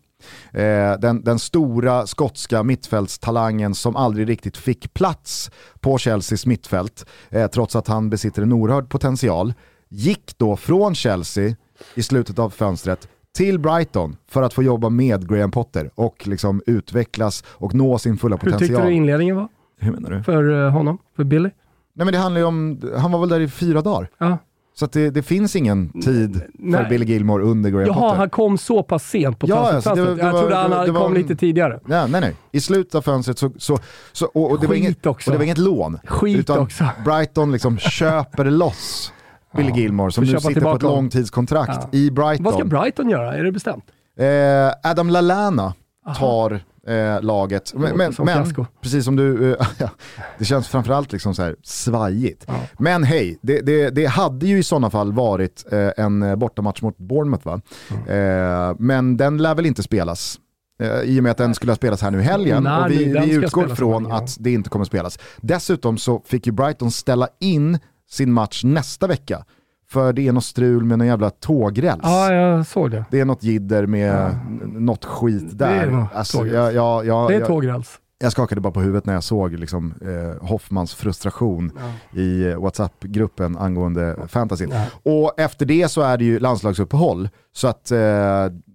[0.52, 5.50] Eh, den, den, stora skotska mittfältstalangen som aldrig riktigt fick plats
[5.80, 9.54] på Chelseas mittfält, eh, trots att han besitter en oerhörd potential,
[9.88, 11.56] gick då från Chelsea
[11.94, 16.62] i slutet av fönstret till Brighton för att få jobba med Graham Potter och liksom
[16.66, 18.60] utvecklas och nå sin fulla potential.
[18.60, 19.48] Hur tyckte du inledningen var?
[19.76, 20.22] Hur menar du?
[20.22, 21.50] För uh, honom, för Billy?
[21.98, 24.10] Nej men det handlar ju om, han var väl där i fyra dagar.
[24.18, 24.38] Ja.
[24.74, 26.82] Så det, det, finns ingen tid nej.
[26.82, 28.16] för Billy Gilmore under Graham Jaha, Potter.
[28.16, 31.14] han kom så pass sent på ja, alltså det, det Jag trodde han det, kom
[31.14, 31.80] lite tidigare.
[31.88, 32.36] Ja, nej, nej.
[32.52, 33.50] I slutet av fönstret så...
[33.56, 33.78] så,
[34.12, 35.30] så och, och, det var inget, också.
[35.30, 35.98] och det var inget lån.
[36.04, 36.84] Skit utan också.
[37.04, 39.12] Brighton liksom köper loss
[39.56, 41.98] Billy Gilmore som nu sitter på ett långtidskontrakt ja.
[41.98, 42.44] i Brighton.
[42.44, 43.36] Vad ska Brighton göra?
[43.36, 43.84] Är det bestämt?
[44.18, 45.74] Eh, Adam Lallana
[46.16, 47.74] tar eh, laget.
[47.74, 49.66] Men, men, men precis som du, eh,
[50.38, 52.44] det känns framförallt liksom så här svajigt.
[52.48, 52.54] Ja.
[52.78, 56.98] Men hej, det, det, det, hade ju i sådana fall varit eh, en bortamatch mot
[56.98, 57.60] Bournemouth va?
[58.06, 58.76] Mm.
[58.78, 60.38] men den lär väl inte spelas
[60.82, 62.62] eh, i och med att den skulle ha spelats här nu i helgen.
[62.62, 65.18] Nej, och vi, vi utgår från att det inte kommer spelas.
[65.36, 67.78] Dessutom så fick ju Brighton ställa in
[68.10, 69.44] sin match nästa vecka
[69.90, 72.00] för det är något strul med någon jävla tågräls.
[72.02, 73.04] Ja, jag såg det.
[73.10, 74.30] Det är något jidder med ja.
[74.66, 75.86] något skit där.
[75.86, 77.98] Det är, alltså, jag, jag, jag, det är tågräls.
[78.20, 82.20] Jag skakade bara på huvudet när jag såg liksom, eh, Hoffmans frustration ja.
[82.20, 84.70] i eh, WhatsApp-gruppen angående fantasyn.
[84.72, 85.12] Ja.
[85.12, 87.28] Och efter det så är det ju landslagsuppehåll.
[87.52, 87.98] Så att eh,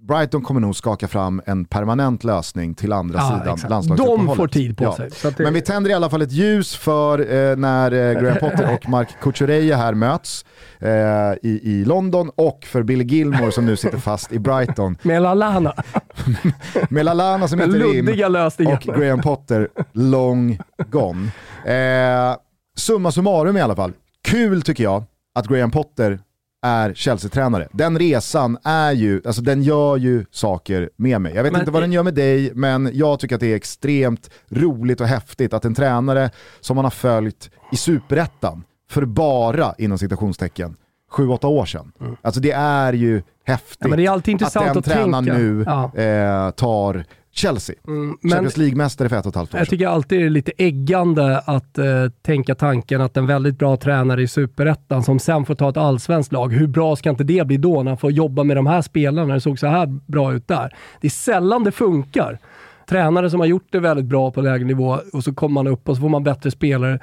[0.07, 3.97] Brighton kommer nog skaka fram en permanent lösning till andra ja, sidan exakt.
[3.97, 5.09] De får tid på sig.
[5.21, 5.39] Det...
[5.39, 8.89] Men vi tänder i alla fall ett ljus för eh, när eh, Graham Potter och
[8.89, 10.45] Mark Kukureya här möts
[10.79, 10.89] eh,
[11.41, 14.97] i, i London och för Billy Gilmore som nu sitter fast i Brighton.
[15.03, 15.73] Med Lalana.
[16.89, 18.07] Med Lalana som heter Rim
[18.67, 20.59] och Graham Potter long
[20.91, 21.27] gone.
[21.65, 22.35] Eh,
[22.77, 23.93] summa summarum i alla fall.
[24.23, 25.03] Kul tycker jag
[25.35, 26.19] att Graham Potter
[26.63, 27.67] är Chelsea-tränare.
[27.71, 31.36] Den resan är ju, alltså den gör ju saker med mig.
[31.36, 33.56] Jag vet men, inte vad den gör med dig, men jag tycker att det är
[33.56, 39.73] extremt roligt och häftigt att en tränare som man har följt i superettan för bara,
[39.78, 40.76] inom citationstecken,
[41.12, 41.91] 7-8 år sedan.
[42.02, 42.15] Mm.
[42.21, 44.10] Alltså det är ju häftigt ja, det är
[44.45, 45.91] att den att tränaren nu ja.
[46.02, 49.60] eh, tar Chelsea, mm, Champions League-mästare för ett och ett halvt år sedan.
[49.60, 51.86] Jag tycker alltid det är lite äggande att uh,
[52.22, 56.34] tänka tanken att en väldigt bra tränare i Superettan som sen får ta ett allsvenskt
[56.34, 58.82] lag, hur bra ska inte det bli då när han får jobba med de här
[58.82, 60.76] spelarna när det såg så här bra ut där?
[61.02, 62.39] Det är sällan det funkar
[62.89, 65.89] tränare som har gjort det väldigt bra på lägre nivå och så kommer man upp
[65.89, 67.00] och så får man bättre spelare.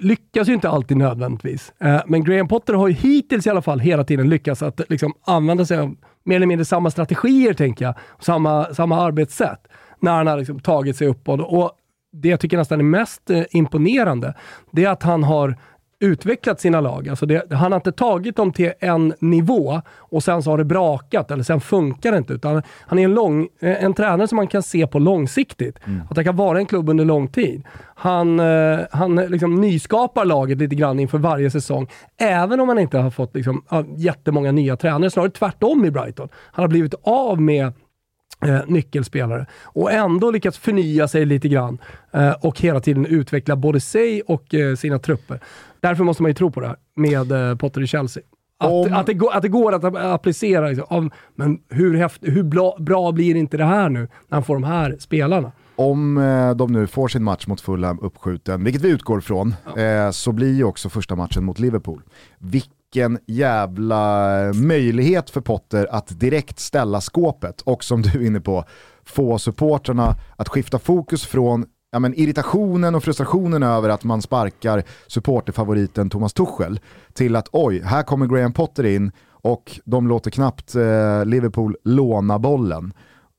[0.00, 1.72] Lyckas ju inte alltid nödvändigtvis.
[1.78, 5.12] Eh, men Graham Potter har ju hittills i alla fall hela tiden lyckats att liksom
[5.24, 7.94] använda sig av mer eller mindre samma strategier, tänker jag.
[8.20, 9.68] Samma, samma arbetssätt
[10.04, 11.40] när han har liksom tagit sig uppåt.
[11.40, 11.72] Och
[12.12, 14.34] det jag tycker nästan är mest eh, imponerande,
[14.72, 15.56] det är att han har
[16.00, 17.08] utvecklat sina lag.
[17.08, 20.64] Alltså det, han har inte tagit dem till en nivå och sen så har det
[20.64, 22.32] brakat eller sen funkar det inte.
[22.32, 25.78] Utan han är en, lång, en tränare som man kan se på långsiktigt.
[25.86, 26.00] Mm.
[26.10, 27.62] Att det kan vara en klubb under lång tid.
[27.94, 31.88] Han, eh, han liksom nyskapar laget lite grann inför varje säsong.
[32.16, 33.62] Även om han inte har fått liksom,
[33.96, 35.10] jättemånga nya tränare.
[35.10, 36.28] Snarare tvärtom i Brighton.
[36.52, 37.72] Han har blivit av med
[38.44, 41.78] eh, nyckelspelare och ändå lyckats förnya sig lite grann
[42.12, 45.40] eh, och hela tiden utveckla både sig och eh, sina trupper.
[45.80, 48.22] Därför måste man ju tro på det här med eh, Potter i Chelsea.
[48.58, 48.92] Att, Om...
[48.92, 50.68] att, det, att det går att applicera.
[50.68, 54.54] Liksom, men hur, häft, hur bra, bra blir inte det här nu när han får
[54.54, 55.52] de här spelarna?
[55.76, 59.82] Om eh, de nu får sin match mot Fulham uppskjuten, vilket vi utgår från, ja.
[59.82, 62.02] eh, så blir ju också första matchen mot Liverpool.
[62.38, 68.26] Vilken vilken jävla eh, möjlighet för Potter att direkt ställa skåpet och som du är
[68.26, 68.64] inne på,
[69.04, 74.82] få supportrarna att skifta fokus från ja, men irritationen och frustrationen över att man sparkar
[75.06, 76.80] supporterfavoriten Thomas Tuchel
[77.12, 82.38] till att oj, här kommer Graham Potter in och de låter knappt eh, Liverpool låna
[82.38, 82.92] bollen.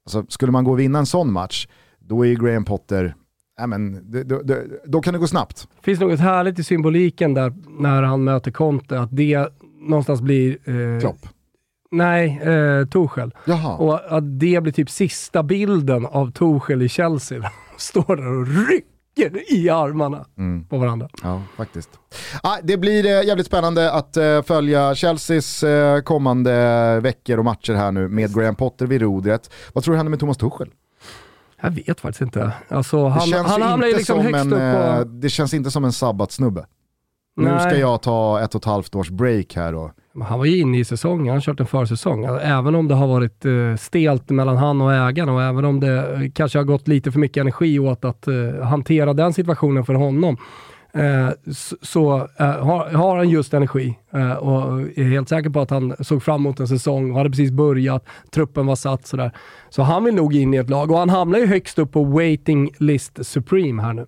[0.05, 1.67] Alltså, skulle man gå och vinna en sån match,
[1.99, 3.15] då är Graham Potter
[3.57, 5.67] Ja, men, det, det, det, då kan det gå snabbt.
[5.75, 9.47] Det finns något härligt i symboliken där när han möter Conte, att det
[9.79, 10.57] någonstans blir...
[10.69, 11.27] Eh, Klopp?
[11.91, 12.87] Nej, eh.
[13.45, 13.77] Jaha.
[13.77, 17.51] Och att det blir typ sista bilden av Tuchel i Chelsea.
[17.77, 20.65] står där och rycker i armarna mm.
[20.67, 21.09] på varandra.
[21.23, 21.89] Ja, faktiskt.
[22.43, 27.73] Ah, det blir eh, jävligt spännande att eh, följa Chelseas eh, kommande veckor och matcher
[27.73, 29.51] här nu med Graham Potter vid rodret.
[29.73, 30.69] Vad tror du händer med Thomas Tuchel?
[31.65, 32.51] Jag vet faktiskt inte.
[32.67, 34.81] Alltså, han, han hamnar ju liksom högst en, upp på...
[34.81, 36.65] Eh, det känns inte som en sabbatsnubbe.
[37.35, 39.91] Nu ska jag ta ett och ett halvt års break här och
[40.23, 42.25] han var ju inne i säsongen, han har kört en försäsong.
[42.41, 46.15] Även om det har varit uh, stelt mellan han och ägarna och även om det
[46.15, 49.93] uh, kanske har gått lite för mycket energi åt att uh, hantera den situationen för
[49.93, 50.37] honom,
[50.95, 51.29] Eh,
[51.81, 56.23] så, eh, har, han just energi eh, och är helt säker på att han såg
[56.23, 59.31] fram emot en säsong och hade precis börjat, truppen var satt sådär.
[59.69, 62.03] Så han vill nog in i ett lag och han hamnar ju högst upp på
[62.03, 64.05] waiting list supreme här nu.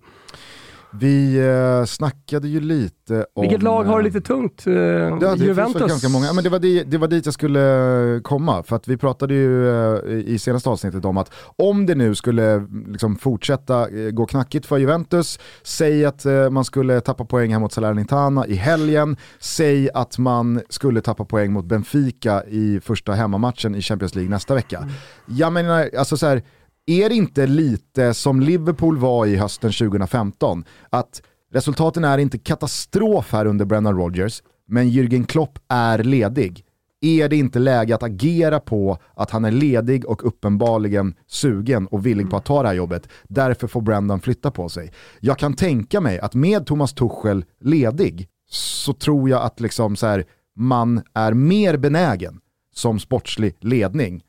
[0.90, 3.42] Vi eh, snackade ju lite om...
[3.42, 4.66] Vilket lag har det lite tungt?
[4.66, 5.88] Eh, ja, det Juventus?
[5.88, 6.32] ganska många.
[6.32, 8.62] Men det, var det, det var dit jag skulle komma.
[8.62, 12.66] För att vi pratade ju eh, i senaste avsnittet om att om det nu skulle
[12.86, 17.60] liksom, fortsätta eh, gå knackigt för Juventus, säg att eh, man skulle tappa poäng här
[17.60, 23.74] mot Salernitana i helgen, säg att man skulle tappa poäng mot Benfica i första hemmamatchen
[23.74, 24.78] i Champions League nästa vecka.
[24.78, 24.90] Mm.
[25.26, 26.42] Jag menar, alltså så här,
[26.88, 30.64] är det inte lite som Liverpool var i hösten 2015?
[30.90, 31.22] Att
[31.52, 36.64] resultaten är inte katastrof här under Brennan Rodgers, men Jürgen Klopp är ledig.
[37.00, 42.06] Är det inte läge att agera på att han är ledig och uppenbarligen sugen och
[42.06, 43.08] villig på att ta det här jobbet?
[43.28, 44.92] Därför får Brendan flytta på sig.
[45.20, 50.06] Jag kan tänka mig att med Thomas Tuchel ledig så tror jag att liksom så
[50.06, 50.24] här,
[50.56, 52.40] man är mer benägen
[52.74, 54.22] som sportslig ledning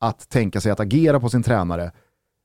[0.00, 1.90] att tänka sig att agera på sin tränare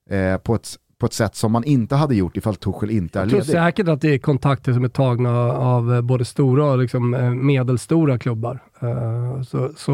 [0.09, 3.25] eh, på, ett, på ett sätt som man inte hade gjort ifall Tuchel inte är
[3.25, 3.37] ledig.
[3.37, 6.77] Jag tror säkert att det är kontakter som är tagna av eh, både stora och
[6.77, 8.59] liksom eh, medelstora klubbar.
[8.83, 9.93] Uh, så så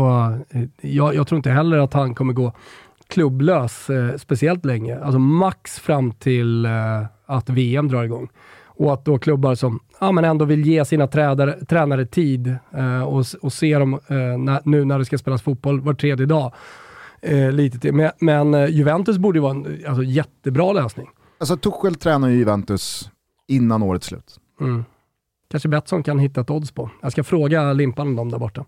[0.82, 2.54] jag, jag, tror inte heller att han kommer gå
[3.08, 5.00] klubblös uh, speciellt länge.
[5.00, 8.30] Alltså max fram till uh, att VM drar igång.
[8.66, 12.56] Och att då klubbar som ja, men ändå vill ge sina tränare, tränare tid
[13.08, 16.54] och, och se dem när, nu när det ska spelas fotboll var tredje dag
[17.22, 17.94] eh, lite till.
[17.94, 21.08] Men, men eh, Juventus borde ju vara en alltså, jättebra lösning.
[21.40, 23.10] Alltså Tuchel tränar ju Juventus
[23.48, 24.40] innan årets slut.
[24.62, 24.86] Mm.
[25.52, 26.90] Kanske Betsson kan hitta ett odds på.
[27.02, 28.66] Jag ska fråga Limpan om dem där borta.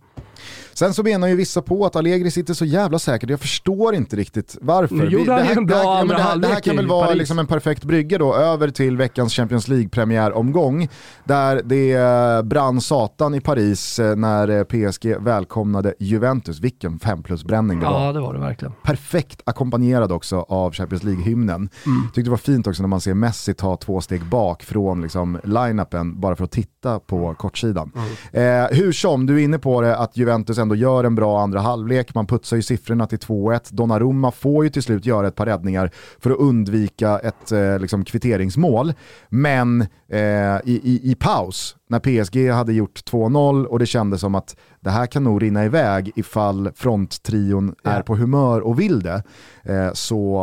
[0.73, 4.15] Sen så menar ju vissa på att Allegri sitter så jävla säkert, jag förstår inte
[4.15, 4.95] riktigt varför.
[4.95, 6.87] Nu gjorde han det, här, en bra det, här, det, här, det här kan väl
[6.87, 10.89] vara liksom en perfekt brygga då över till veckans Champions League-premiäromgång
[11.23, 16.59] där det eh, brann satan i Paris eh, när eh, PSG välkomnade Juventus.
[16.59, 18.05] Vilken 5 plus-bränning det var.
[18.05, 18.73] Ja det var det verkligen.
[18.83, 21.55] Perfekt ackompanjerad också av Champions League-hymnen.
[21.55, 22.03] Mm.
[22.03, 25.39] Tyckte det var fint också när man ser Messi ta två steg bak från liksom
[25.43, 27.35] line-upen bara för att titta hitta på mm.
[27.35, 27.91] kortsidan.
[28.33, 28.63] Mm.
[28.63, 31.59] Eh, hur som, du är inne på det att Juventus ändå gör en bra andra
[31.59, 33.69] halvlek, man putsar ju siffrorna till 2-1.
[33.69, 38.05] Donnarumma får ju till slut göra ett par räddningar för att undvika ett eh, liksom,
[38.05, 38.93] kvitteringsmål.
[39.29, 40.19] Men eh,
[40.65, 44.89] i, i, i paus, när PSG hade gjort 2-0 och det kändes som att det
[44.89, 47.91] här kan nog rinna iväg ifall fronttrion ja.
[47.91, 49.23] är på humör och vill det,
[49.63, 50.41] eh, så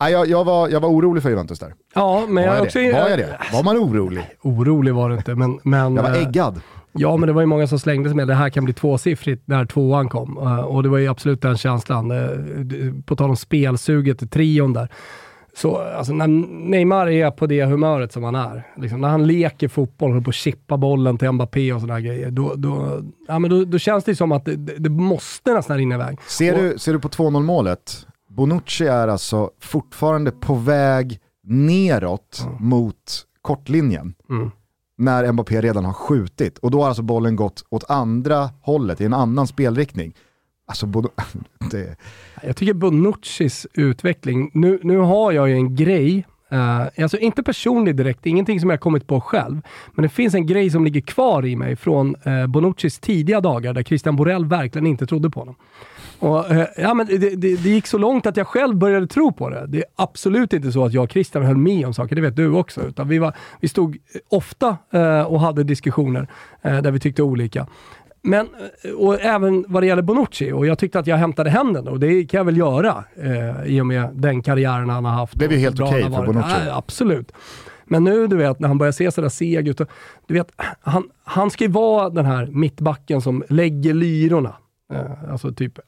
[0.00, 1.74] Nej, jag, jag, var, jag var orolig för Juventus där.
[1.94, 2.78] Ja, men var jag också...
[2.78, 2.92] Det?
[2.92, 3.38] Var jag det?
[3.52, 4.24] Var man orolig?
[4.42, 5.60] Orolig var det inte, men...
[5.62, 6.60] men jag var eh, äggad.
[6.92, 9.42] Ja, men det var ju många som slängde sig med det här kan bli tvåsiffrigt
[9.44, 10.38] när tvåan kom.
[10.38, 12.10] Eh, och det var ju absolut den känslan.
[12.10, 14.88] Eh, på tal om spelsuget i trion där.
[15.56, 16.26] Så alltså, när
[16.68, 20.30] Neymar är på det humöret som han är, liksom, när han leker fotboll, håller på
[20.30, 24.04] att chippa bollen till Mbappé och sådana grejer, då, då, ja, men då, då, känns
[24.04, 26.18] det som att det, det måste nästan rinna iväg.
[26.26, 28.06] Ser, och, du, ser du på 2-0 målet?
[28.28, 31.20] Bonucci är alltså fortfarande på väg
[31.50, 32.68] neråt mm.
[32.68, 34.14] mot kortlinjen.
[34.30, 34.50] Mm.
[34.96, 36.58] När Mbappé redan har skjutit.
[36.58, 40.14] Och då har alltså bollen gått åt andra hållet, i en annan spelriktning.
[40.66, 40.86] Alltså,
[41.70, 41.96] det...
[42.42, 47.96] Jag tycker Bonuccis utveckling, nu, nu har jag ju en grej Uh, alltså inte personlig
[47.96, 49.60] direkt, ingenting som jag kommit på själv.
[49.94, 53.72] Men det finns en grej som ligger kvar i mig från uh, Bonuccis tidiga dagar
[53.72, 55.54] där Christian Borell verkligen inte trodde på honom.
[56.18, 59.32] Och, uh, ja, men det, det, det, gick så långt att jag själv började tro
[59.32, 59.66] på det.
[59.66, 62.36] Det är absolut inte så att jag och Christian höll med om saker, det vet
[62.36, 62.80] du också.
[62.82, 63.98] Utan vi, var, vi stod
[64.28, 64.76] ofta
[65.26, 66.28] och hade diskussioner
[66.62, 67.66] där vi tyckte olika.
[68.22, 68.48] Men,
[68.84, 71.88] eh, och även vad det gäller Bonucci, och jag tyckte att jag hämtade hem den
[71.88, 75.38] och det kan jag väl göra eh, i och med den karriären han har haft.
[75.38, 76.66] Det är ju helt okej okay för Bonucci.
[76.66, 77.32] Ja, absolut.
[77.84, 79.80] Men nu, du vet, när han börjar se sådär seg ut,
[80.26, 84.54] du vet, han, han ska ju vara den här mittbacken som lägger lyrorna.
[84.92, 85.78] Eh, alltså typ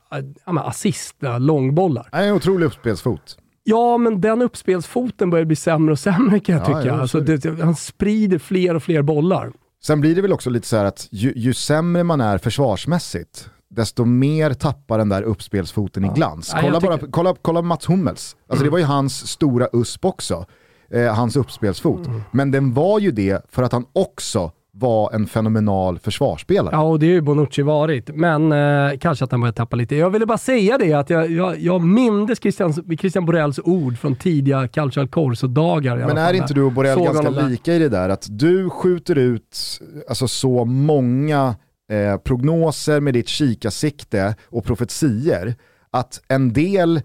[0.46, 2.08] ja, assist, långbollar.
[2.12, 3.38] Han är en otrolig uppspelsfot.
[3.64, 6.86] Ja, men den uppspelsfoten börjar bli sämre och sämre kan jag tycka.
[6.86, 9.52] Ja, alltså, det, han sprider fler och fler bollar.
[9.86, 13.50] Sen blir det väl också lite så här att ju, ju sämre man är försvarsmässigt,
[13.68, 16.12] desto mer tappar den där uppspelsfoten ja.
[16.12, 16.54] i glans.
[16.60, 18.64] Kolla, bara, kolla, kolla Mats Hummels, alltså mm.
[18.64, 20.46] det var ju hans stora USP också,
[20.90, 22.06] eh, hans uppspelsfot.
[22.06, 22.22] Mm.
[22.30, 26.74] Men den var ju det för att han också var en fenomenal försvarsspelare.
[26.74, 29.96] Ja, och det har ju Bonucci varit, men eh, kanske att han börjar tappa lite.
[29.96, 34.14] Jag ville bara säga det, att jag, jag, jag mindes Christian, Christian Borells ord från
[34.16, 35.96] tidiga Calcio Corso-dagar.
[35.96, 39.80] Men är inte du och Borrell ganska lika i det där, att du skjuter ut
[40.08, 41.54] alltså, så många
[41.90, 45.54] eh, prognoser med ditt kikarsikte och profetier,
[45.90, 47.02] att en del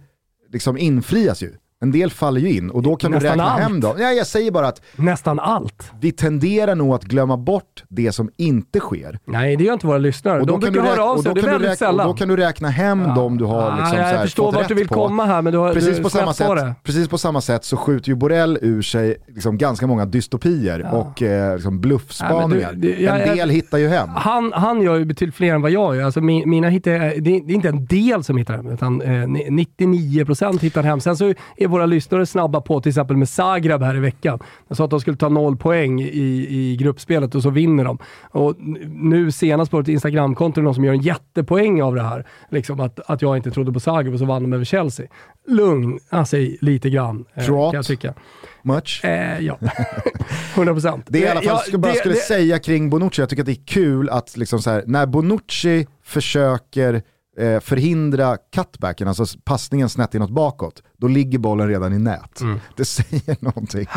[0.51, 1.53] liksom infrias ju.
[1.81, 3.61] En del faller ju in och då kan Nästan du räkna allt.
[3.61, 3.95] hem dem.
[3.99, 5.91] Ja, jag säger bara att Nästan allt.
[6.01, 9.19] vi tenderar nog att glömma bort det som inte sker.
[9.25, 10.41] Nej, det gör inte våra lyssnare.
[10.41, 12.07] Och De brukar höra av sig, det är väldigt räkna, sällan.
[12.07, 13.15] Och då kan du räkna hem ja.
[13.15, 14.93] dem du har liksom, ja, Jag förstår vart du vill på.
[14.93, 16.75] komma här, men du har precis du på samma sätt, det.
[16.83, 20.91] Precis på samma sätt så skjuter ju Borrell ur sig liksom ganska många dystopier ja.
[20.91, 22.73] och eh, liksom bluffspaningar.
[22.73, 24.09] Du, du, jag, en del hittar ju hem.
[24.09, 26.03] Han, han gör ju betydligt fler än vad jag gör.
[26.03, 30.59] Alltså, min, mina hittar, det är inte en del som hittar hem, utan eh, 99%
[30.59, 30.99] hittar hem.
[30.99, 34.39] Sen så är våra lyssnare snabba på till exempel med Zagreb här i veckan.
[34.67, 37.97] De sa att de skulle ta noll poäng i, i gruppspelet och så vinner de.
[38.21, 38.55] Och
[38.89, 42.27] nu senast på ett Instagramkonto är det någon som gör en jättepoäng av det här.
[42.49, 45.07] Liksom att, att jag inte trodde på Zagreb och så vann de över Chelsea.
[45.47, 48.13] Lugn sig lite grann, eh, kan jag tycka.
[48.61, 49.05] Much?
[49.05, 49.57] Eh, ja,
[50.55, 51.03] 100%.
[51.07, 53.45] Det är i alla fall, jag bara skulle det, säga kring Bonucci, jag tycker att
[53.45, 57.01] det är kul att liksom så här, när Bonucci försöker
[57.37, 62.41] eh, förhindra cutbacken, alltså passningen snett inåt bakåt, då ligger bollen redan i nät.
[62.41, 62.59] Mm.
[62.75, 63.87] Det säger någonting.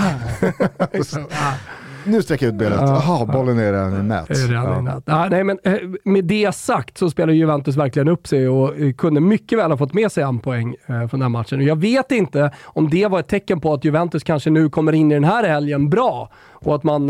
[2.04, 4.30] nu sträcker jag ut benet, jaha, bollen är redan i nät.
[4.30, 4.78] Redan ja.
[4.78, 5.30] i nät.
[5.30, 9.20] Nej, men, eh, med det sagt så spelar Juventus verkligen upp sig och eh, kunde
[9.20, 11.60] mycket väl ha fått med sig en poäng eh, från den här matchen.
[11.60, 15.10] Jag vet inte om det var ett tecken på att Juventus kanske nu kommer in
[15.10, 17.06] i den här helgen bra och att man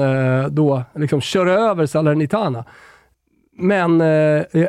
[0.51, 2.65] då liksom kör över Salernitana.
[3.61, 4.07] Men eh,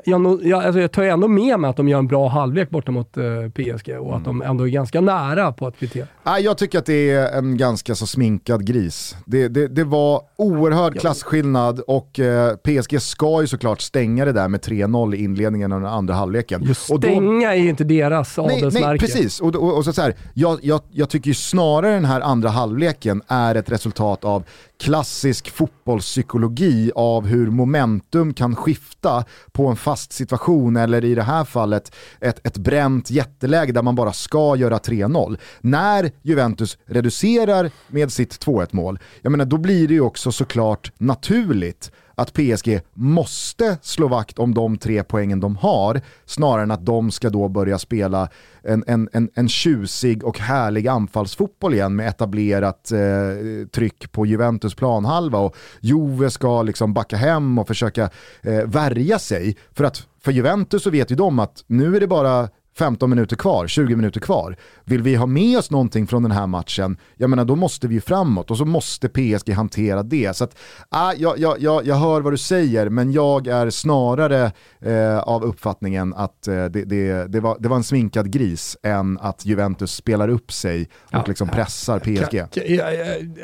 [0.04, 2.92] jag, jag, alltså jag tar ändå med mig att de gör en bra halvlek borta
[2.92, 3.24] mot eh,
[3.54, 6.08] PSG och att de ändå är ganska nära på att kvittera.
[6.40, 9.16] Jag tycker att det är en ganska så sminkad gris.
[9.26, 14.48] Det, det, det var oerhörd klasskillnad och eh, PSG ska ju såklart stänga det där
[14.48, 16.64] med 3-0 i inledningen av den andra halvleken.
[16.64, 18.80] Just stänga då, är ju inte deras adelsmärke.
[18.80, 19.40] Nej, nej, precis.
[19.40, 22.50] Och, och, och så, så här, jag, jag, jag tycker ju snarare den här andra
[22.50, 24.44] halvleken är ett resultat av
[24.82, 31.46] klassisk fotbollspsykologi av hur momentum kan skifta på en fast situation eller i det här
[31.46, 35.38] fallet ett, ett bränt jätteläge där man bara ska göra 3-0.
[35.62, 40.92] När Juventus reducerar med sitt 2-1 mål, jag menar då blir det ju också såklart
[40.98, 46.86] naturligt att PSG måste slå vakt om de tre poängen de har, snarare än att
[46.86, 48.30] de ska då börja spela
[48.64, 54.76] en, en, en, en tjusig och härlig anfallsfotboll igen med etablerat eh, tryck på Juventus
[54.76, 58.10] planhalva och Juve ska liksom backa hem och försöka
[58.42, 59.58] eh, värja sig.
[59.72, 63.36] För att för Juventus så vet ju de att nu är det bara 15 minuter
[63.36, 64.56] kvar, 20 minuter kvar.
[64.86, 68.02] Vill vi ha med oss någonting från den här matchen, jag menar då måste vi
[68.02, 70.36] framåt och så måste PSG hantera det.
[70.36, 70.58] Så att,
[70.90, 75.44] ah, jag, jag, jag, jag hör vad du säger, men jag är snarare eh, av
[75.44, 79.92] uppfattningen att eh, det, det, det, var, det var en sminkad gris än att Juventus
[79.92, 82.40] spelar upp sig och ja, liksom pressar PSG.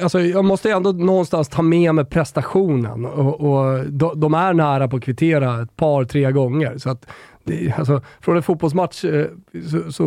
[0.02, 4.88] Alltså, jag måste ändå någonstans ta med mig prestationen och, och de, de är nära
[4.88, 6.78] på att kvittera ett par, tre gånger.
[6.78, 7.06] Så att
[7.78, 9.26] alltså, från en fotbollsmatch eh,
[9.72, 10.04] så, så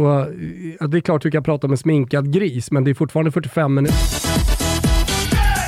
[0.81, 3.33] ja, det är klart du kan prata om en sminkad gris, men det är fortfarande
[3.33, 3.97] 45 minuter.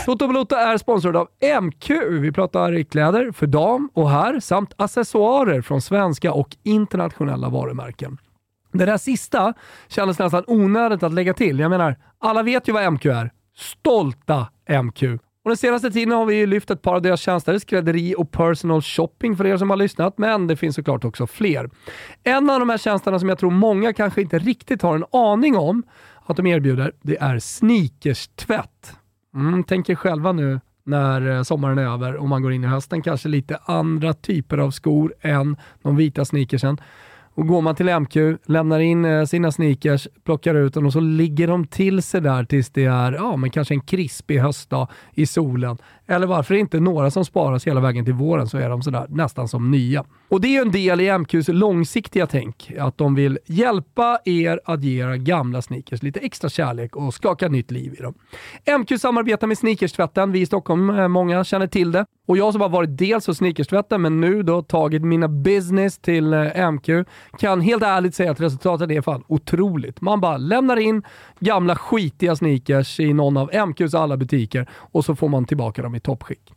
[0.07, 1.29] Toto Balota är sponsrad av
[1.63, 1.91] MQ.
[2.11, 8.19] Vi pratar kläder för dam och herr samt accessoarer från svenska och internationella varumärken.
[8.73, 9.55] Det där sista
[9.89, 11.59] kändes nästan onödigt att lägga till.
[11.59, 13.31] Jag menar, alla vet ju vad MQ är.
[13.57, 14.47] Stolta
[14.83, 15.03] MQ.
[15.45, 18.83] Och den senaste tiden har vi lyft ett par av deras tjänster, skrädderi och personal
[18.83, 21.71] shopping för er som har lyssnat, men det finns såklart också fler.
[22.23, 25.57] En av de här tjänsterna som jag tror många kanske inte riktigt har en aning
[25.57, 25.83] om
[26.27, 28.97] att de erbjuder, det är sneakerstvätt.
[29.35, 32.67] Mm, tänk er själva nu när eh, sommaren är över och man går in i
[32.67, 36.79] hösten, kanske lite andra typer av skor än de vita sneakersen.
[37.35, 38.17] Och går man till MQ,
[38.47, 42.45] lämnar in eh, sina sneakers, plockar ut dem och så ligger de till sig där
[42.45, 45.79] tills det är ja, men kanske en krispig höstdag i solen.
[46.13, 49.49] Eller varför inte några som sparas hela vägen till våren så är de sådär nästan
[49.49, 50.05] som nya.
[50.29, 54.61] Och det är ju en del i MQs långsiktiga tänk, att de vill hjälpa er
[54.65, 58.15] att ge era gamla sneakers lite extra kärlek och skaka nytt liv i dem.
[58.79, 62.07] MQ samarbetar med Sneakerstvätten, vi i Stockholm, eh, många känner till det.
[62.27, 66.33] Och jag som har varit dels hos Sneakerstvätten men nu då tagit mina business till
[66.33, 66.89] eh, MQ,
[67.39, 70.01] kan helt ärligt säga att resultatet är fan otroligt.
[70.01, 71.03] Man bara lämnar in
[71.41, 75.95] gamla skitiga sneakers i någon av MQs alla butiker och så får man tillbaka dem
[75.95, 76.53] i toppskick.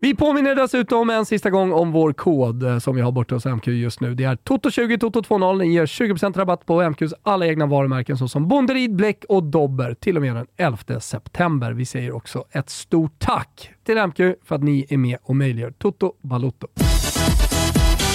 [0.00, 3.46] Vi påminner dessutom en sista gång om vår kod eh, som vi har borta hos
[3.46, 4.14] MQ just nu.
[4.14, 5.58] Det är TOTO20 TOTO20.
[5.58, 10.16] Ni ger 20% rabatt på MQs alla egna varumärken såsom Bonderid, Bläck och Dobber till
[10.16, 11.72] och med den 11 september.
[11.72, 15.70] Vi säger också ett stort tack till MQ för att ni är med och möjliggör
[15.70, 16.66] Toto Balotto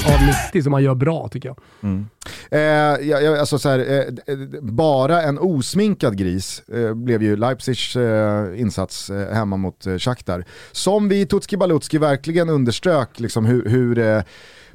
[0.05, 1.57] av 90 som man gör bra tycker jag.
[1.81, 2.07] Mm.
[2.51, 7.95] Eh, jag, alltså så här, eh, eh bara en osminkad gris eh, blev ju Leipzigs
[7.95, 10.45] eh, insats eh, hemma mot eh, Shakhtar.
[10.71, 14.21] Som vi i Tutski Balutski verkligen underströk liksom, hur, hur eh,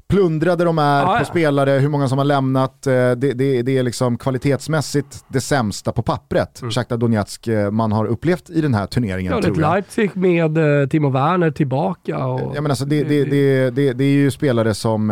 [0.09, 1.25] plundrade de är ah, på ja.
[1.25, 2.87] spelare, hur många som har lämnat.
[2.87, 6.71] Eh, det, det, det, är liksom kvalitetsmässigt det sämsta på pappret, mm.
[6.71, 9.33] Shakhtar Donetsk, eh, man har upplevt i den här turneringen.
[9.33, 9.73] Ja, tror jag.
[9.73, 12.27] Leipzig med uh, Timo Werner tillbaka.
[12.27, 12.57] Och...
[12.57, 15.09] Ja, men alltså, det, det, är ju spelare som,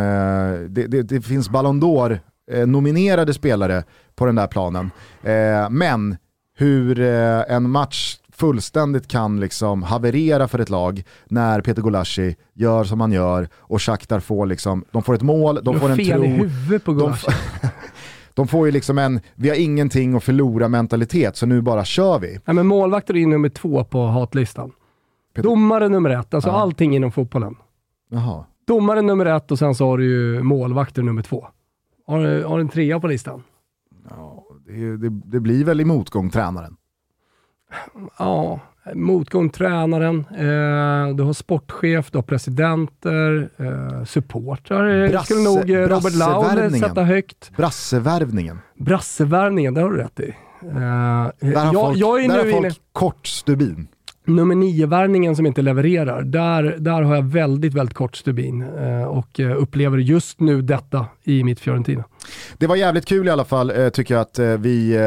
[1.05, 2.19] det finns Ballon d'Or
[2.67, 3.85] nominerade spelare
[4.17, 4.91] på den där planen.
[5.71, 6.17] men
[6.59, 13.01] hur en match fullständigt kan liksom haverera för ett lag när Peter Gulashi gör som
[13.01, 16.25] han gör och Shakhtar får, liksom, de får ett mål, de får en fel tro.
[16.25, 17.27] i huvudet på Gulashi.
[17.63, 17.69] De,
[18.35, 22.19] de får ju liksom en, vi har ingenting att förlora mentalitet så nu bara kör
[22.19, 22.39] vi.
[22.45, 24.73] Ja, men målvakter är nummer två på hatlistan.
[25.35, 25.49] Peter...
[25.49, 26.57] Domare nummer ett, alltså ja.
[26.57, 27.57] allting inom fotbollen.
[28.11, 28.45] Jaha.
[28.67, 31.47] Domare nummer ett och sen så har du ju målvakter nummer två.
[32.07, 33.43] Har du, har du en trea på listan?
[34.11, 36.77] Ja, det, det, det blir väl i motgång tränaren
[38.19, 38.61] ja,
[38.95, 45.89] motgång tränaren, eh, du har sportchef, du har presidenter, eh, supportrar Brasse, skulle nog eh,
[45.89, 47.51] Robert Launer sätta högt.
[47.57, 48.59] Brassevärvningen.
[48.75, 50.29] Brassevärvningen, det har du rätt i.
[50.29, 52.75] Eh, där har jag, folk, jag är där nu har folk inne...
[52.93, 53.89] kort stubin
[54.27, 59.41] nummer nio-värvningen som inte levererar, där, där har jag väldigt, väldigt kort stubin eh, och
[59.41, 62.05] eh, upplever just nu detta i mitt Fiorentina.
[62.59, 64.99] Det var jävligt kul i alla fall eh, tycker jag att vi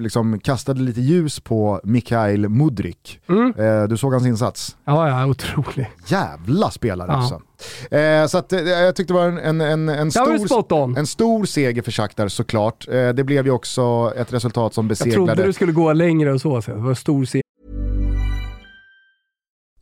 [0.00, 3.20] liksom kastade lite ljus på Mikhail Mudrik.
[3.28, 3.52] Mm.
[3.88, 4.76] Du såg hans insats?
[4.84, 5.90] Ja, ja, otrolig.
[6.06, 7.16] Jävla spelare ja.
[7.16, 7.40] alltså.
[8.28, 12.28] så att, jag tyckte det var en, en, en, stor, en stor seger för Shakhtar
[12.28, 12.86] såklart.
[12.88, 15.20] det blev ju också ett resultat som beseglade...
[15.20, 16.62] Jag trodde du skulle gå längre och så.
[16.62, 16.70] så.
[16.70, 17.49] Det var stor seger.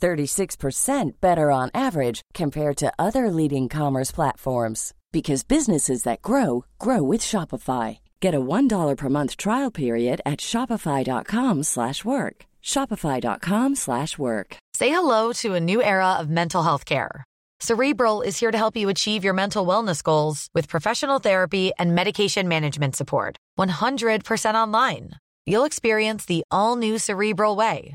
[0.00, 7.02] 36% better on average compared to other leading commerce platforms because businesses that grow grow
[7.02, 8.00] with Shopify.
[8.20, 12.44] Get a $1 per month trial period at shopify.com slash work.
[12.62, 14.56] Shopify.com slash work.
[14.74, 17.24] Say hello to a new era of mental health care.
[17.60, 21.94] Cerebral is here to help you achieve your mental wellness goals with professional therapy and
[21.94, 23.38] medication management support.
[23.58, 25.12] 100% online.
[25.46, 27.94] You'll experience the all new Cerebral Way,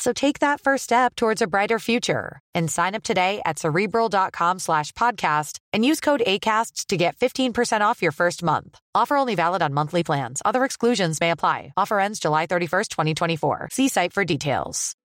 [0.00, 4.58] So take that first step towards a brighter future and sign up today at cerebral.com
[4.58, 8.78] slash podcast and use code ACasts to get 15% off your first month.
[8.94, 10.40] Offer only valid on monthly plans.
[10.44, 11.74] Other exclusions may apply.
[11.76, 13.68] Offer ends July 31st, 2024.
[13.72, 14.96] See site for details.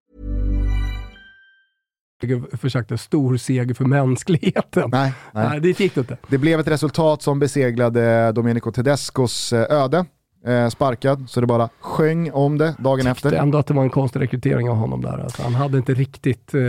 [2.53, 4.89] försökte stor seger för mänskligheten.
[4.91, 5.49] Nej, nej.
[5.49, 6.17] nej det gick inte.
[6.27, 10.05] Det blev ett resultat som beseglade Domenico Tedescos eh, öde.
[10.47, 13.31] Eh, sparkad, så det bara sjöng om det dagen efter.
[13.33, 15.17] Jag ändå att det var en konstig rekrytering av honom där.
[15.23, 16.61] Alltså, han hade inte riktigt, eh,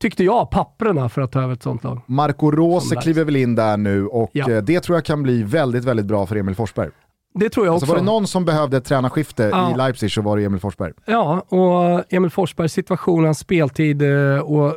[0.00, 2.00] tyckte jag, papperna för att ta över ett sånt lag.
[2.06, 4.50] Marco Rose kliver väl in där nu och ja.
[4.50, 6.90] Eh, det tror jag kan bli väldigt, väldigt bra för Emil Forsberg.
[7.34, 7.92] Det tror jag alltså också.
[7.92, 9.74] var det någon som behövde ett tränarskifte ja.
[9.74, 10.92] i Leipzig så var det Emil Forsberg.
[11.04, 14.76] Ja, och Emil Forsbergs situation, hans speltid eh, och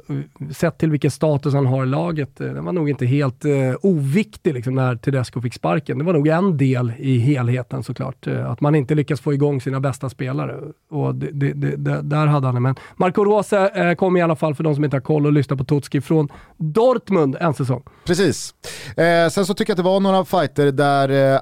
[0.56, 3.46] sett till vilken status han har i laget, eh, den var nog inte helt
[3.82, 5.98] oviktig liksom, när Tedesco fick sparken.
[5.98, 8.28] Det var nog en del i helheten såklart.
[8.28, 10.60] Att man inte lyckas få igång sina bästa spelare.
[10.90, 12.62] Och det, det, det, där hade han det.
[12.62, 15.34] Men Marco Rose eh, kom i alla fall, för de som inte har koll och
[15.34, 17.84] lyssnar på Totski, från Dortmund en säsong.
[18.06, 18.54] Precis.
[18.98, 21.40] Eh, sen så tycker jag att det var några fighter där eh,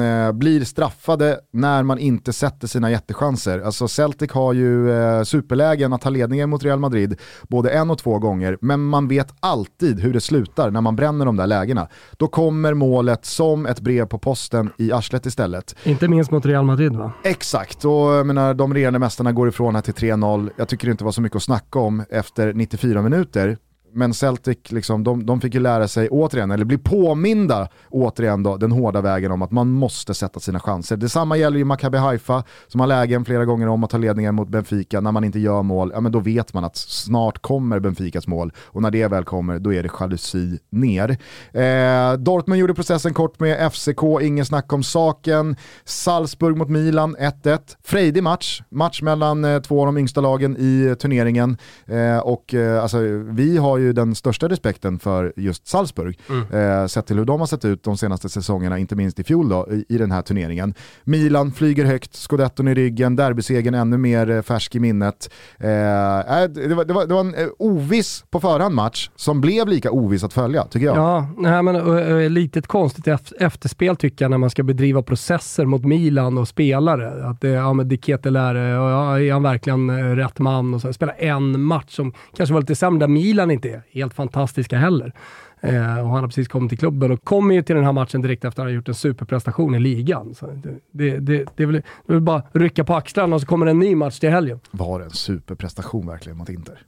[0.00, 3.60] eh, blir straffade när man inte sätter sina jättechanser.
[3.60, 7.98] Alltså Celtic har ju eh, superlägen att ta ledningen mot Real Madrid både en och
[7.98, 11.88] två gånger, men man vet alltid hur det slutar när man bränner de där lägena.
[12.16, 15.76] Då kommer målet som ett brev på posten i arslet istället.
[15.84, 17.12] Inte minst mot Real Madrid va?
[17.24, 20.50] Exakt, och jag menar, de regerande mästarna går ifrån här till 3-0.
[20.56, 23.58] Jag tycker det inte var så mycket att snacka om efter 94 minuter
[23.94, 28.56] men Celtic, liksom, de, de fick ju lära sig återigen, eller bli påminda återigen då,
[28.56, 30.96] den hårda vägen om att man måste sätta sina chanser.
[30.96, 34.48] Detsamma gäller ju Maccabi Haifa som har lägen flera gånger om att ta ledningen mot
[34.48, 35.00] Benfica.
[35.00, 38.52] När man inte gör mål, ja men då vet man att snart kommer Benficas mål
[38.58, 41.16] och när det väl kommer, då är det jalusi ner.
[41.52, 45.56] Eh, Dortmund gjorde processen kort med FCK, ingen snack om saken.
[45.84, 47.58] Salzburg mot Milan, 1-1.
[47.84, 51.56] Frejdig match, match mellan eh, två av de yngsta lagen i eh, turneringen.
[51.86, 52.98] Eh, och eh, alltså,
[53.30, 56.80] vi har ju ju den största respekten för just Salzburg, mm.
[56.80, 59.48] eh, sett till hur de har sett ut de senaste säsongerna, inte minst i fjol
[59.48, 60.74] då, i, i den här turneringen.
[61.04, 65.30] Milan flyger högt, scudetton i ryggen, derbysegen ännu mer eh, färsk i minnet.
[65.58, 69.68] Eh, det, var, det, var, det var en eh, oviss på förhand match som blev
[69.68, 70.96] lika oviss att följa, tycker jag.
[70.96, 73.08] Ja, nej, men uh, litet konstigt
[73.38, 77.26] efterspel tycker jag när man ska bedriva processer mot Milan och spelare.
[77.28, 80.74] Att det, ja men Diketeler, ja, är han verkligen rätt man?
[80.74, 80.92] Och så.
[80.92, 85.12] Spela en match som kanske var lite sämre, där Milan inte är helt fantastiska heller.
[85.60, 88.22] Eh, och han har precis kommit till klubben och kommer ju till den här matchen
[88.22, 90.34] direkt efter att han har gjort en superprestation i ligan.
[90.34, 93.40] Så det, det, det, det, är väl, det är väl bara rycka på axlarna och
[93.40, 94.60] så kommer en ny match till helgen.
[94.70, 96.78] Var det en superprestation verkligen mot Inter?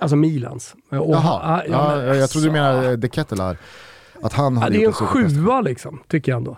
[0.00, 0.74] Alltså Milans.
[0.90, 3.56] Och, Jaha, ja, ja, jag, jag trodde du menade De Kettelar.
[4.22, 6.56] Att han hade ja, det är en sjua liksom, tycker jag ändå.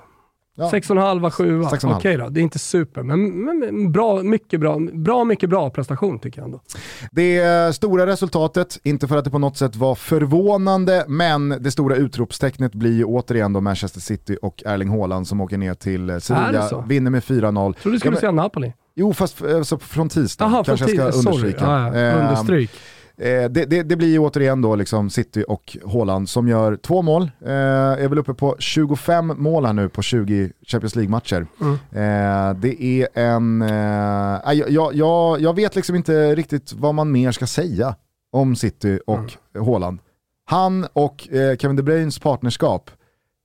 [0.61, 0.71] Ja.
[0.71, 1.71] Sex och en halva, sjua.
[1.73, 5.71] Okej okay då, det är inte super, men, men, bra, mycket bra, bra, mycket bra
[5.71, 6.61] prestation tycker jag ändå.
[7.11, 11.97] Det stora resultatet, inte för att det på något sätt var förvånande, men det stora
[11.97, 16.85] utropstecknet blir ju återigen då Manchester City och Erling Haaland som åker ner till Sevilla,
[16.89, 17.75] vinner med 4-0.
[17.75, 18.73] Tror du skulle ja, säga Napoli?
[18.95, 21.65] Jo, fast alltså, från tisdag Aha, kanske från jag ska understryka.
[21.65, 22.13] Ja, ja.
[22.13, 22.71] Understryk.
[23.21, 27.03] Eh, det, det, det, blir ju återigen då liksom City och Haaland som gör två
[27.03, 27.23] mål.
[27.23, 31.47] Eh, är väl uppe på 25 mål här nu på 20 Champions League-matcher.
[31.61, 31.75] Mm.
[31.75, 33.63] Eh, det är en...
[33.63, 37.95] Eh, jag, jag, jag vet liksom inte riktigt vad man mer ska säga
[38.33, 39.19] om City och
[39.55, 39.67] mm.
[39.67, 39.99] Haaland.
[40.45, 42.91] Han och eh, Kevin De Bruynes partnerskap,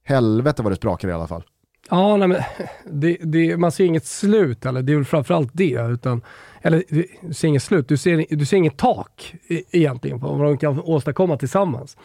[0.03, 1.43] helvete vad det sprakar i alla fall.
[1.89, 2.41] Ja, nej, men
[3.01, 5.79] det, det, man ser inget slut, eller det är väl framförallt det.
[5.91, 6.21] Utan,
[6.65, 9.35] eller du ser inget slut, du ser, du ser inget tak
[9.71, 11.97] egentligen på vad de kan åstadkomma tillsammans.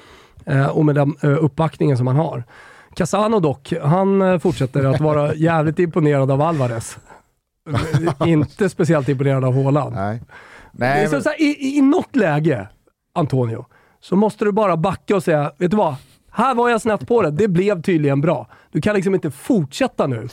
[0.46, 2.44] Eh, och med den eh, uppbackningen som man har.
[2.94, 6.98] Casano dock, han eh, fortsätter att vara jävligt imponerad av Alvarez.
[8.26, 9.94] Inte speciellt imponerad av Haaland.
[9.94, 10.22] Nej.
[10.72, 11.11] Nej, men...
[11.11, 12.68] så, så här, i, I något läge,
[13.14, 13.66] Antonio,
[14.00, 15.94] så måste du bara backa och säga, vet du vad?
[16.30, 17.30] Här var jag snett på det.
[17.30, 18.46] Det blev tydligen bra.
[18.72, 20.28] Du kan liksom inte fortsätta nu.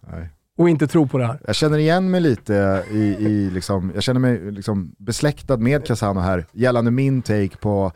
[0.00, 0.28] Nej.
[0.56, 1.40] Och inte tro på det här.
[1.46, 6.20] Jag känner igen mig lite i, i liksom, jag känner mig liksom besläktad med Casano
[6.20, 7.92] här gällande min take på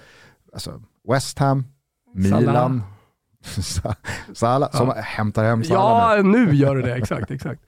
[0.52, 1.64] alltså, West Ham,
[2.14, 2.82] Milan,
[4.34, 4.94] Salah, som ja.
[5.02, 6.46] hämtar hem Salah Ja, nu.
[6.46, 7.62] nu gör du det, exakt, exakt.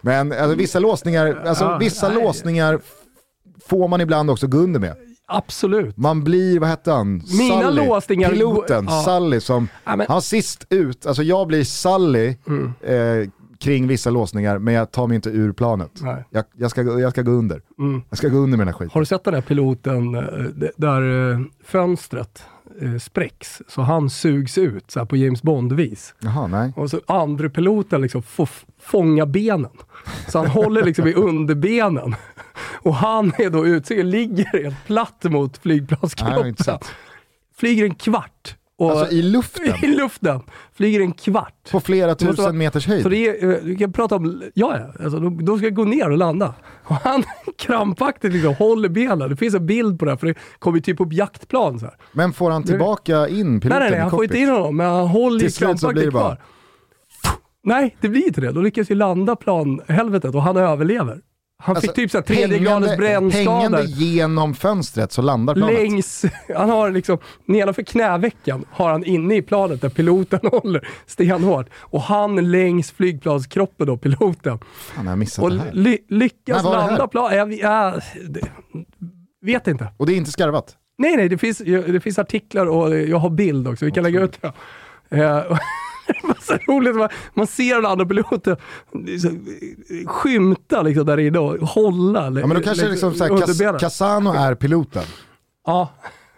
[0.00, 2.80] Men alltså, vissa låsningar, alltså, ja, vissa låsningar
[3.66, 4.96] får man ibland också gå under med.
[5.28, 5.96] Absolut.
[5.96, 7.22] Man blir, vad hette han?
[7.38, 8.30] Mina Sully, låsningar...
[8.30, 9.02] Piloten, ja.
[9.04, 10.06] Sully som, ja, men...
[10.08, 11.06] han sist ut.
[11.06, 12.74] Alltså jag blir Sully mm.
[12.80, 13.28] eh,
[13.66, 15.90] kring vissa låsningar, men jag tar mig inte ur planet.
[16.30, 17.62] Jag, jag, ska, jag ska gå under.
[17.78, 18.02] Mm.
[18.08, 18.90] Jag ska gå under med den här skiten.
[18.92, 20.22] Har du sett den där piloten eh,
[20.76, 22.44] där eh, fönstret
[22.80, 26.14] eh, spräcks, så han sugs ut så på James Bond-vis.
[26.20, 26.72] Jaha, nej.
[26.76, 28.48] Och så andra piloten liksom får
[28.80, 29.72] fånga benen.
[30.28, 32.14] Så han håller liksom i underbenen.
[32.82, 36.78] Och han är då utsugad, ligger helt platt mot flygplanskroppen.
[37.56, 39.74] Flyger en kvart och alltså i luften?
[39.82, 40.40] I luften.
[40.72, 41.70] Flyger en kvart.
[41.70, 43.02] På flera tusen vara, meters höjd?
[43.02, 45.84] Så det är, eh, vi kan prata om, ja ja, alltså, de, de ska gå
[45.84, 46.54] ner och landa.
[46.84, 47.22] Och han
[47.58, 49.30] krampaktigt liksom håller benen.
[49.30, 51.78] Det finns en bild på det här, för det kommer typ upp jaktplan.
[51.78, 51.94] Så här.
[52.12, 54.86] Men får han tillbaka in piloten Nej, nej, nej han får inte in honom, men
[54.86, 56.38] han håller ju krampaktigt kvar.
[57.62, 58.52] Nej, det blir inte det.
[58.52, 61.20] De lyckas ju landa planhelvetet och han överlever.
[61.58, 63.58] Han alltså, fick typ så tredje gradens brännskador.
[63.58, 65.74] Hängande genom fönstret så landar planet.
[65.74, 66.24] Längs,
[66.56, 71.68] han har liksom, nedanför knävecken har han inne i planet där piloten håller stenhårt.
[71.74, 74.58] Och han längs flygplanskroppen då, piloten.
[74.76, 75.72] Fan, jag missat och det här.
[75.72, 77.36] Ly lyckas nej, landa planet.
[77.36, 78.02] Jag, jag, jag,
[79.42, 79.88] vet inte.
[79.96, 80.76] Och det är inte skarvat?
[80.98, 83.84] Nej, nej, det finns, det finns artiklar och jag har bild också.
[83.84, 84.52] Vi kan lägga ut det.
[86.40, 86.96] Så roligt.
[86.96, 88.56] Man, man ser den andra piloten
[90.06, 92.24] skymta liksom där inne och hålla.
[92.24, 95.04] Ja, men då kanske liksom, liksom Casano är piloten.
[95.66, 95.88] Ja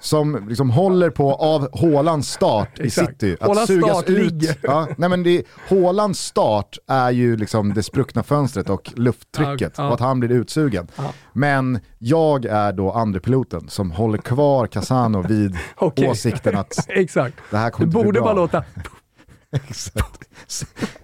[0.00, 3.36] som liksom håller på av Hålands start i city.
[3.40, 4.32] Att Hålands sugas start ut.
[4.32, 4.56] Ligger.
[4.62, 9.82] Ja, nej men det, Hålands start är ju liksom det spruckna fönstret och lufttrycket ja,
[9.82, 9.88] ja.
[9.88, 10.86] och att han blir utsugen.
[10.96, 11.12] Ja.
[11.32, 16.08] Men jag är då andre piloten som håller kvar Casano vid okay.
[16.08, 16.86] åsikten att
[17.50, 17.86] det här kommer.
[17.86, 18.64] Du borde bara låta
[19.68, 20.28] Exakt.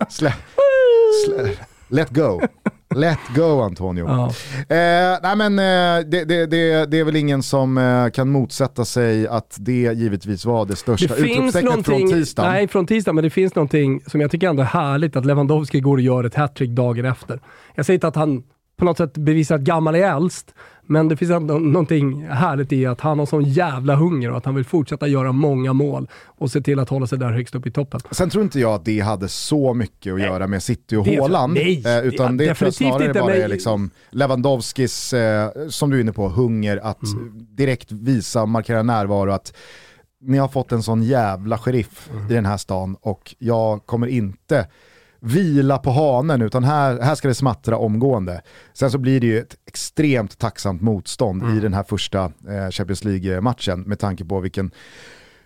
[0.08, 0.32] Slä,
[1.24, 1.50] slä,
[1.88, 2.40] let go.
[2.94, 4.06] Let go Antonio.
[4.06, 4.26] Ja.
[4.76, 8.84] Eh, nej men eh, det, det, det, det, är väl ingen som eh, kan motsätta
[8.84, 12.52] sig att det givetvis var det största utropstecknet från tisdagen.
[12.52, 15.80] Nej, från tisdagen, men det finns någonting som jag tycker ändå är härligt, att Lewandowski
[15.80, 17.40] går och gör ett hattrick dagen efter.
[17.74, 18.42] Jag säger inte att han
[18.76, 20.54] på något sätt bevisar att gammal är äldst,
[20.86, 24.44] men det finns ändå någonting härligt i att han har sån jävla hunger och att
[24.44, 27.66] han vill fortsätta göra många mål och se till att hålla sig där högst upp
[27.66, 28.00] i toppen.
[28.10, 31.54] Sen tror inte jag att det hade så mycket att göra med City och Haaland.
[31.54, 35.90] Nej, eh, utan det, det tror jag snarare inte, bara är liksom Lewandowskis, eh, som
[35.90, 37.46] du är inne på, hunger att mm.
[37.50, 39.30] direkt visa, markera närvaro.
[39.30, 39.52] att
[40.20, 42.30] ni har fått en sån jävla sheriff mm.
[42.30, 44.66] i den här stan och jag kommer inte
[45.24, 48.42] vila på hanen, utan här, här ska det smattra omgående.
[48.72, 51.58] Sen så blir det ju ett extremt tacksamt motstånd mm.
[51.58, 54.70] i den här första eh, Champions League-matchen med tanke på vilken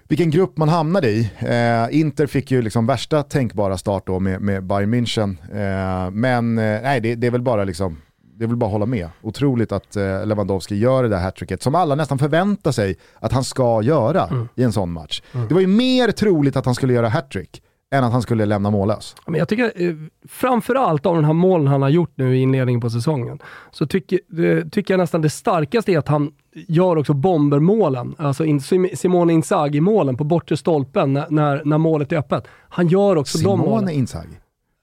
[0.09, 1.31] vilken grupp man hamnade i.
[1.39, 5.37] Eh, Inter fick ju liksom värsta tänkbara start då med, med Bayern München.
[5.53, 7.99] Eh, men eh, nej, det, det, är väl bara liksom
[8.39, 9.09] det är väl bara att hålla med.
[9.23, 13.45] Otroligt att eh, Lewandowski gör det där hattricket som alla nästan förväntar sig att han
[13.45, 14.49] ska göra mm.
[14.55, 15.23] i en sån match.
[15.33, 15.49] Mm.
[15.49, 18.71] Det var ju mer troligt att han skulle göra hattrick än att han skulle lämna
[18.71, 19.17] mållös.
[19.27, 19.95] Men jag tycker, eh,
[20.29, 23.39] framförallt av de här målen han har gjort nu i inledningen på säsongen,
[23.71, 28.15] så tycker, eh, tycker jag nästan det starkaste är att han gör också bombermålen.
[28.19, 28.61] Alltså in,
[28.95, 32.45] Simone Inzaghi-målen på bortre stolpen när, när, när, målet är öppet.
[32.69, 33.79] Han gör också Simone de målen.
[33.79, 34.37] Simone Inzaghi?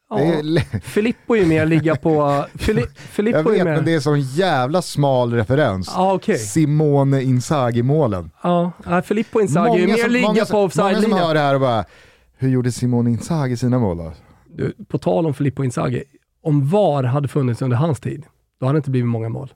[0.10, 0.80] Ja, är...
[0.80, 2.46] Filippo är mer ligga på...
[2.56, 3.76] Fili, Filippo jag vet, är mer...
[3.76, 5.94] men det är sån jävla smal referens.
[5.96, 6.38] Ah, okay.
[6.38, 8.32] Simone Inzaghi-målen.
[8.44, 8.72] Ja,
[9.06, 11.10] Filippo Inzaghi är mer ligga på offside-linjen.
[11.10, 11.86] Många som hör det här och bara
[12.38, 14.14] hur gjorde Simone Inzaghi sina mål då?
[14.48, 16.04] Du, på tal om Filippo Inzaghi,
[16.42, 18.26] om VAR hade funnits under hans tid,
[18.60, 19.54] då hade det inte blivit många mål.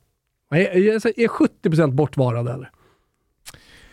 [0.51, 2.71] Är, är, är 70% bortvarad eller?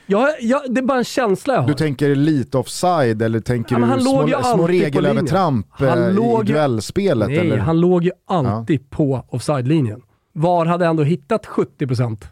[0.06, 1.68] Ja, ja, det är bara en känsla jag har.
[1.68, 7.28] Du tänker lite offside eller tänker ja, du små, små regelövertramp eh, i duellspelet?
[7.28, 7.56] Nej, eller?
[7.56, 8.96] han låg ju alltid ja.
[8.96, 10.02] på offside-linjen.
[10.32, 12.24] VAR hade ändå hittat 70%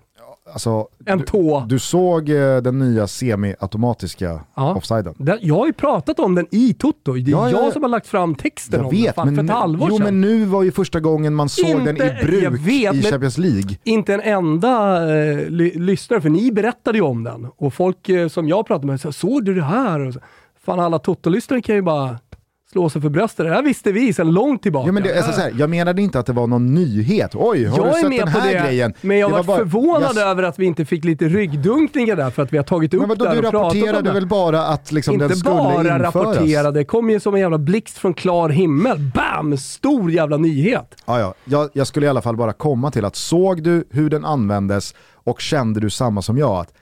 [0.54, 1.60] Alltså, en tå.
[1.60, 4.74] Du, du såg eh, den nya semi-automatiska ja.
[4.74, 5.14] offsiden?
[5.18, 7.12] Den, jag har ju pratat om den i Toto.
[7.12, 9.44] Det är ja, jag ja, som har lagt fram texten jag om vet, den för
[9.44, 12.60] ett halvår Jo men nu var ju första gången man såg inte, den i bruk
[12.60, 13.78] vet, i Champions League.
[13.84, 17.46] Inte en enda eh, lyssnare, för ni berättade ju om den.
[17.56, 20.14] Och folk eh, som jag pratade med sa, såg du det här?
[20.64, 22.18] Fan alla Toto-lyssnare kan ju bara
[22.74, 23.46] slå sig för bröstet.
[23.46, 24.88] Det här visste vi sedan långt tillbaka.
[24.88, 27.30] Ja, men det, alltså, så här, jag menade inte att det var någon nyhet.
[27.34, 28.94] Oj, har jag du sett den här det, grejen?
[29.00, 30.28] Men jag det var, bara, förvånad jag...
[30.28, 33.08] över att vi inte fick lite ryggdunkningar där för att vi har tagit upp men
[33.08, 33.78] vadå, det och pratat om det.
[33.78, 36.14] Du rapporterade väl bara att liksom inte den skulle bara införas?
[36.14, 38.98] rapporterade, det kom ju som en jävla blixt från klar himmel.
[39.14, 39.56] Bam!
[39.56, 40.94] Stor jävla nyhet.
[41.06, 41.34] Ja, ja.
[41.44, 44.94] Jag, jag skulle i alla fall bara komma till att såg du hur den användes
[45.14, 46.72] och kände du samma som jag att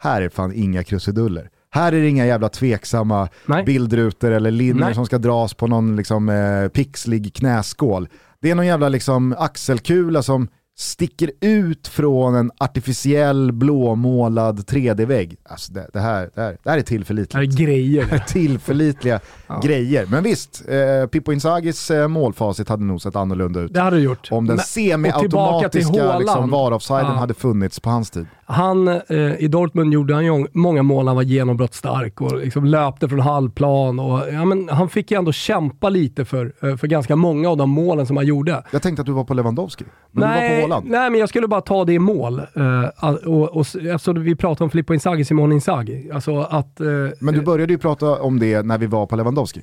[0.00, 1.50] här är fan inga krusiduller.
[1.70, 3.64] Här är det inga jävla tveksamma Nej.
[3.64, 8.08] bildrutor eller linjer som ska dras på någon liksom, eh, pixlig knäskål.
[8.40, 10.48] Det är någon jävla liksom, axelkula som
[10.78, 15.36] sticker ut från en artificiell blåmålad 3D-vägg.
[15.44, 17.32] Alltså det, det, här, det, här, det här är tillförlitligt.
[17.32, 18.24] Det är grejer.
[18.28, 19.60] Tillförlitliga ja.
[19.64, 20.06] grejer.
[20.06, 23.74] Men visst, eh, Pippo Inzagis eh, målfacit hade nog sett annorlunda ut.
[23.74, 24.28] Det hade det gjort.
[24.30, 27.12] Om den semi-automatiska liksom, VAR-offsiden ja.
[27.12, 28.26] hade funnits på hans tid.
[28.50, 33.08] Han, eh, I Dortmund gjorde han ju många mål, han var genombrottsstark och liksom löpte
[33.08, 33.98] från halvplan.
[33.98, 37.56] Och, ja, men han fick ju ändå kämpa lite för, eh, för ganska många av
[37.56, 38.62] de målen som han gjorde.
[38.70, 40.90] Jag tänkte att du var på Lewandowski, men nej, Haaland.
[40.90, 42.38] Nej, men jag skulle bara ta det i mål.
[42.38, 46.10] Eh, och, och, eftersom vi pratade om Filippo Inzaghi, Simone Inzaghi.
[46.12, 46.86] Alltså att, eh,
[47.20, 49.60] men du började ju prata om det när vi var på Lewandowski.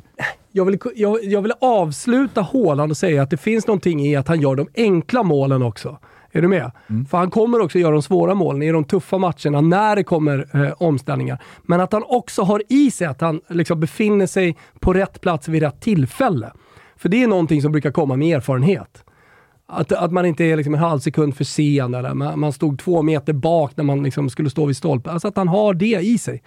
[0.52, 4.28] Jag vill, jag, jag vill avsluta Haaland och säga att det finns någonting i att
[4.28, 5.98] han gör de enkla målen också.
[6.32, 6.72] Är du med?
[6.90, 7.06] Mm.
[7.06, 10.48] För han kommer också göra de svåra målen i de tuffa matcherna när det kommer
[10.54, 11.44] eh, omställningar.
[11.64, 15.48] Men att han också har i sig att han liksom befinner sig på rätt plats
[15.48, 16.52] vid rätt tillfälle.
[16.96, 19.04] För det är någonting som brukar komma med erfarenhet.
[19.68, 22.80] Att, att man inte är liksom en halv sekund för sen eller man, man stod
[22.80, 25.14] två meter bak när man liksom skulle stå vid stolpen.
[25.14, 26.44] Alltså att han har det i sig.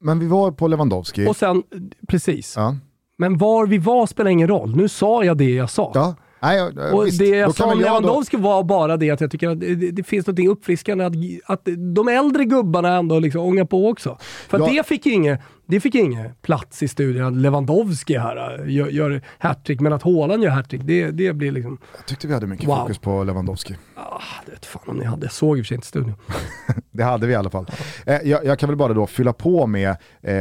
[0.00, 1.26] Men vi var på Lewandowski.
[1.26, 1.62] Och sen,
[2.08, 2.54] precis.
[2.56, 2.76] Ja.
[3.18, 4.76] Men var vi var spelar ingen roll.
[4.76, 5.92] Nu sa jag det jag sa.
[5.94, 6.14] Ja.
[6.42, 6.62] Nej,
[6.92, 9.74] och visst, det jag sa om Lewandowski var bara det att jag tycker att det,
[9.74, 11.12] det finns något uppfriskande att,
[11.46, 14.18] att de äldre gubbarna ändå liksom ångar på också.
[14.48, 14.66] För ja.
[14.66, 17.42] det fick ju inget det fick ingen plats i studion.
[17.42, 21.78] Lewandowski här äh, gör, gör hattrick, men att Haaland gör hattrick, det, det blir liksom...
[21.96, 22.76] Jag tyckte vi hade mycket wow.
[22.76, 23.76] fokus på Lewandowski.
[23.96, 25.26] Ah, det vet fan om ni hade.
[25.26, 26.14] Jag såg i och för sig inte studion.
[26.90, 27.66] det hade vi i alla fall.
[28.06, 29.90] Eh, jag, jag, kan väl bara då fylla på med
[30.22, 30.36] eh,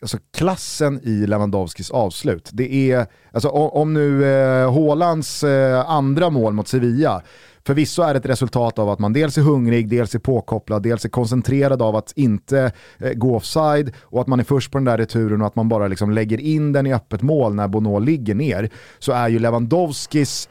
[0.00, 2.50] alltså klassen i Lewandowskis avslut.
[2.52, 7.22] Det är, alltså om, om nu eh, Haalands eh, andra mål mot Sevilla
[7.66, 11.04] Förvisso är det ett resultat av att man dels är hungrig, dels är påkopplad, dels
[11.04, 14.84] är koncentrerad av att inte eh, gå offside och att man är först på den
[14.84, 17.98] där returen och att man bara liksom lägger in den i öppet mål när Bono
[17.98, 18.70] ligger ner.
[18.98, 20.48] Så är ju Lewandowskis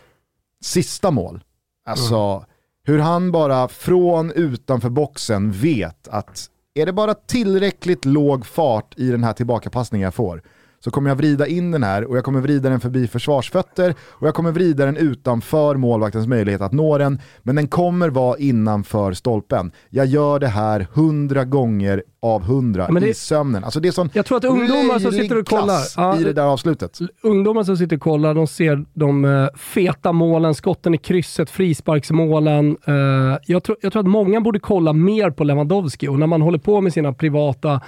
[0.64, 1.44] sista mål,
[1.86, 2.46] alltså mm.
[2.84, 9.12] hur han bara från utanför boxen vet att är det bara tillräckligt låg fart i
[9.12, 10.42] den här tillbakapassningen jag får
[10.80, 14.28] så kommer jag vrida in den här och jag kommer vrida den förbi försvarsfötter och
[14.28, 19.14] jag kommer vrida den utanför målvaktens möjlighet att nå den, men den kommer vara innanför
[19.14, 19.72] stolpen.
[19.90, 23.64] Jag gör det här hundra gånger av hundra det, i sömnen.
[23.64, 26.34] Alltså det är sån jag tror att ungdomar som sitter och kollar ja, i det
[26.34, 27.00] där avslutet.
[27.22, 32.78] Ungdomar som sitter och kollar, de ser de uh, feta målen, skotten i krysset, frisparksmålen.
[32.88, 36.42] Uh, jag, tror, jag tror att många borde kolla mer på Lewandowski och när man
[36.42, 37.82] håller på med sina privata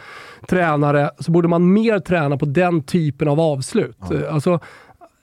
[0.48, 3.98] tränare så borde man mer träna på den typen av avslut.
[4.10, 4.16] Ja.
[4.16, 4.60] Uh, alltså,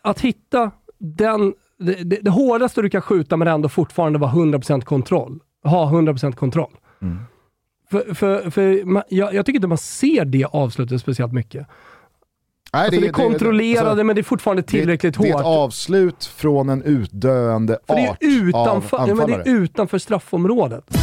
[0.02, 4.80] att hitta den, det, det, det hårdaste du kan skjuta men ändå fortfarande vara 100%
[4.80, 5.38] kontroll.
[5.64, 6.72] Ha 100% kontroll.
[7.02, 7.18] Mm.
[7.90, 11.66] För, för, för man, jag, jag, tycker inte man ser det avslutet speciellt mycket.
[12.72, 15.26] Nej, alltså det, det är kontrollerade alltså, men det är fortfarande tillräckligt det, hårt.
[15.26, 19.30] Det är ett avslut från en utdöende för art det är utanför, av anfallare.
[19.30, 20.97] Ja, det är utanför straffområdet.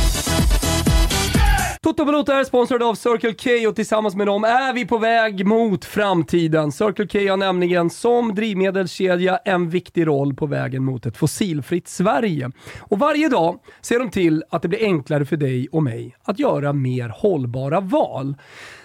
[1.86, 5.46] Toto Balotto är sponsrad av Circle K och tillsammans med dem är vi på väg
[5.46, 6.72] mot framtiden.
[6.72, 12.52] Circle K har nämligen som drivmedelskedja en viktig roll på vägen mot ett fossilfritt Sverige.
[12.80, 16.40] Och varje dag ser de till att det blir enklare för dig och mig att
[16.40, 18.36] göra mer hållbara val.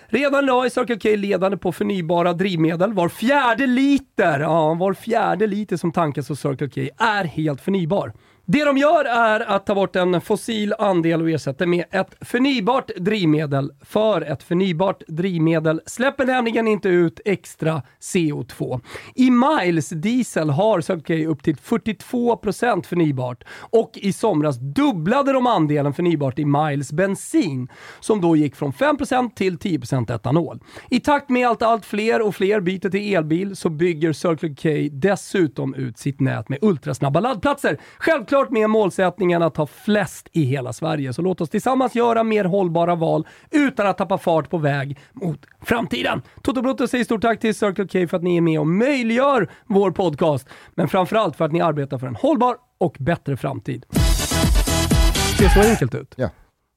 [0.06, 2.92] Redan idag är Circle K ledande på förnybara drivmedel.
[2.92, 8.12] Var fjärde liter, ja, var fjärde liter som tankas hos Circle K är helt förnybar.
[8.52, 12.90] Det de gör är att ta bort en fossil andel och ersätta med ett förnybart
[12.96, 13.72] drivmedel.
[13.80, 18.80] För ett förnybart drivmedel släpper nämligen inte ut extra CO2.
[19.14, 25.94] I Miles Diesel har Circle upp till 42% förnybart och i somras dubblade de andelen
[25.94, 27.68] förnybart i Miles bensin
[28.00, 30.60] som då gick från 5% till 10% etanol.
[30.88, 34.88] I takt med att allt fler och fler byter till elbil så bygger Circle K
[34.92, 37.80] dessutom ut sitt nät med ultrasnabba laddplatser.
[37.98, 41.12] Självklart Självklart med målsättningen att ha flest i hela Sverige.
[41.12, 45.46] Så låt oss tillsammans göra mer hållbara val utan att tappa fart på väg mot
[45.62, 46.22] framtiden.
[46.42, 49.50] Toto Brutto säger stort tack till Circle K för att ni är med och möjliggör
[49.66, 50.48] vår podcast.
[50.74, 53.84] Men framförallt för att ni arbetar för en hållbar och bättre framtid.
[53.90, 56.14] Det ser så enkelt ut.
[56.16, 56.30] Ja.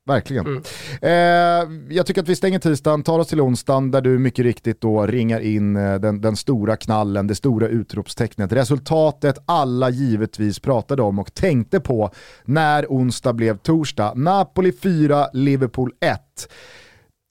[0.06, 0.46] Verkligen.
[0.46, 0.64] Mm.
[1.02, 4.82] Eh, jag tycker att vi stänger tisdagen, tar oss till onsdagen där du mycket riktigt
[4.82, 8.52] då ringar in eh, den, den stora knallen, det stora utropstecknet.
[8.52, 12.12] Resultatet alla givetvis pratade om och tänkte på
[12.46, 14.14] när onsdag blev torsdag.
[14.16, 16.20] Napoli 4, Liverpool 1.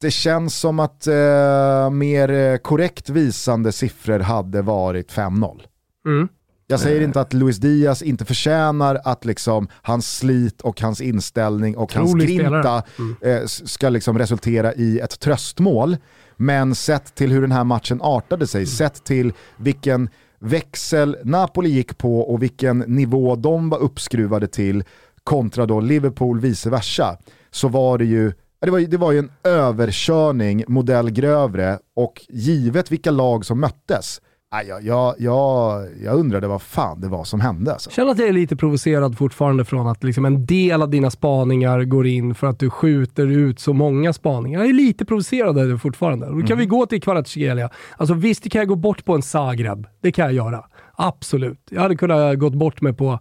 [0.01, 5.61] Det känns som att eh, mer eh, korrekt visande siffror hade varit 5-0.
[6.07, 6.29] Mm.
[6.73, 11.77] Jag säger inte att Luis Diaz inte förtjänar att liksom hans slit och hans inställning
[11.77, 13.49] och hans grinta mm.
[13.49, 15.97] ska liksom resultera i ett tröstmål.
[16.37, 18.67] Men sett till hur den här matchen artade sig, mm.
[18.67, 20.09] sett till vilken
[20.39, 24.85] växel Napoli gick på och vilken nivå de var uppskruvade till
[25.25, 27.17] kontra då Liverpool vice versa,
[27.51, 32.93] så var det ju det var, det var ju en överkörning modell grövre och givet
[32.93, 34.21] vilka lag som möttes
[34.61, 37.73] jag, jag, jag, jag undrade vad fan det var som hände.
[37.73, 37.91] Alltså.
[37.91, 41.85] Känner att jag är lite provocerad fortfarande från att liksom en del av dina spaningar
[41.85, 44.61] går in för att du skjuter ut så många spaningar.
[44.61, 46.27] Jag är lite provocerad av det fortfarande.
[46.27, 46.59] Då kan mm.
[46.59, 47.71] vi gå till Kvaratskhelia.
[47.97, 49.87] Alltså visst, det kan jag gå bort på en Zagreb.
[50.03, 50.65] Det kan jag göra.
[50.95, 51.69] Absolut.
[51.71, 53.19] Jag hade kunnat gått bort mig på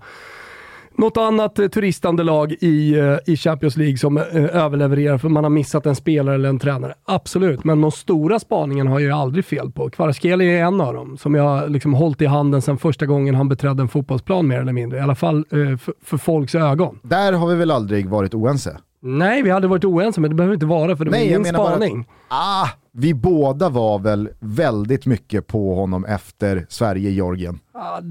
[0.96, 5.44] något annat eh, turistande lag i, eh, i Champions League som eh, överlevererar för man
[5.44, 6.94] har missat en spelare eller en tränare.
[7.06, 9.90] Absolut, men de stora spaningen har jag ju aldrig fel på.
[9.90, 13.50] Kvaratskhelia är en av dem som jag liksom hållit i handen sedan första gången han
[13.50, 15.00] beträdde en fotbollsplan mer eller mindre.
[15.00, 17.00] I alla fall för, för folks ögon.
[17.04, 18.78] Där har vi väl aldrig varit oense?
[19.04, 21.54] Nej, vi hade varit oense, men det behöver inte vara för det Nej, var ingen
[21.54, 22.00] spaning.
[22.00, 27.60] Att, ah, vi båda var väl väldigt mycket på honom efter Sverige-Georgien.
[27.74, 28.02] Ja,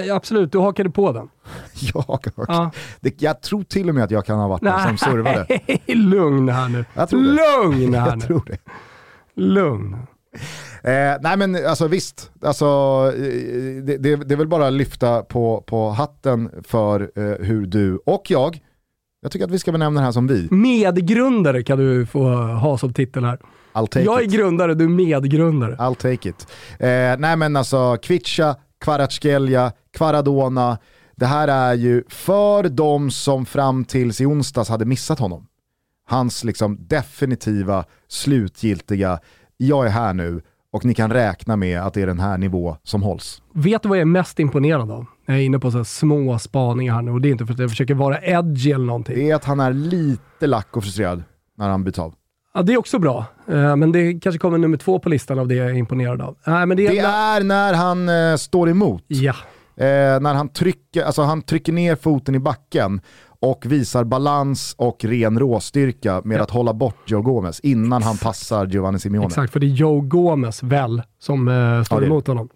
[0.00, 1.28] ja, absolut, du hakade på den.
[1.94, 2.34] jag hakade.
[2.48, 2.70] Ja.
[3.00, 5.60] Det, jag tror till och med att jag kan ha varit den som servade.
[5.94, 6.84] Lugn här nu.
[6.94, 7.98] Jag tror Lugn det.
[7.98, 8.24] här jag nu.
[8.24, 8.58] Tror det.
[9.34, 9.96] Lugn.
[10.82, 12.66] Eh, nej men alltså visst, alltså,
[13.16, 17.66] eh, det, det, det är väl bara att lyfta på, på hatten för eh, hur
[17.66, 18.60] du och jag
[19.20, 20.48] jag tycker att vi ska benämna det här som vi.
[20.50, 23.38] Medgrundare kan du få ha som titel här.
[23.92, 24.30] Jag är it.
[24.30, 25.76] grundare, du är medgrundare.
[25.76, 26.46] I'll take it.
[26.78, 30.78] Eh, nej men alltså, Kvicha, Kvaratskhelia, Kvaradona.
[31.16, 35.46] Det här är ju för de som fram tills i onsdags hade missat honom.
[36.06, 39.18] Hans liksom definitiva, slutgiltiga,
[39.56, 42.76] jag är här nu och ni kan räkna med att det är den här nivå
[42.82, 43.42] som hålls.
[43.52, 45.06] Vet du vad jag är mest imponerad av?
[45.26, 47.58] Jag är inne på så små spaningar här nu och det är inte för att
[47.58, 49.14] jag försöker vara edgy eller någonting.
[49.14, 51.22] Det är att han är lite lack och frustrerad
[51.56, 52.14] när han byts av.
[52.58, 53.24] Ja, det är också bra.
[53.50, 56.36] Uh, men det kanske kommer nummer två på listan av det jag är imponerad av.
[56.48, 59.04] Uh, men det, det är när han uh, står emot.
[59.06, 59.34] Ja.
[59.76, 63.00] Eh, när han trycker, alltså han trycker ner foten i backen
[63.40, 66.42] och visar balans och ren råstyrka med ja.
[66.42, 69.26] att hålla bort Joe Gomez innan han passar Giovanni Simeone.
[69.26, 72.48] Exakt, för det är Joe Gomez väl som uh, står ja, emot honom.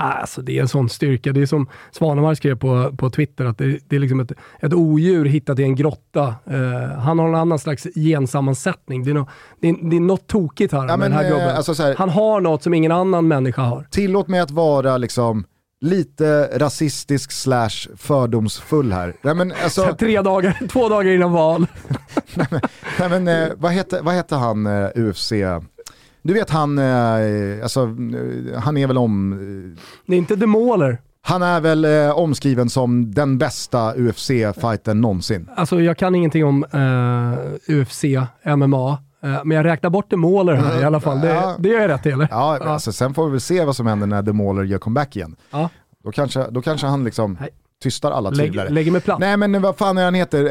[0.00, 1.32] Alltså det är en sån styrka.
[1.32, 4.74] Det är som Svanemar skrev på, på Twitter, att det, det är liksom ett, ett
[4.74, 6.34] odjur hittat i en grotta.
[6.50, 9.04] Uh, han har en annan slags gensammansättning.
[9.04, 9.28] Det är, no,
[9.60, 11.56] det är, det är något tokigt här ja, med men, den här gubben.
[11.56, 13.86] Alltså här, han har något som ingen annan människa har.
[13.90, 15.44] Tillåt mig att vara liksom
[15.80, 19.16] lite rasistisk slash fördomsfull här.
[19.22, 19.94] Nej, men alltså...
[19.98, 21.66] Tre dagar, två dagar innan val.
[22.34, 22.60] nej, men,
[22.98, 25.32] nej, men eh, vad, hette, vad hette han eh, UFC?
[26.22, 29.32] Du vet han, eh, alltså, eh, han är väl om...
[29.32, 30.98] Eh, det är inte The Mauler.
[31.22, 35.48] Han är väl eh, omskriven som den bästa UFC-fighten någonsin.
[35.56, 38.04] Alltså jag kan ingenting om eh, UFC,
[38.56, 41.20] MMA, Eh, men jag räknar bort Demoler här i alla fall.
[41.20, 41.56] Det, ja.
[41.58, 42.28] det gör jag rätt i eller?
[42.30, 42.64] Ja, ja.
[42.64, 45.36] Alltså, sen får vi väl se vad som händer när Demoler gör comeback igen.
[45.50, 45.68] Ja.
[46.04, 47.50] Då, kanske, då kanske han liksom Nej.
[47.82, 48.66] tystar alla tvivlare.
[48.66, 49.18] Lägg, lägger mig platt.
[49.18, 50.44] Nej men vad fan är han heter?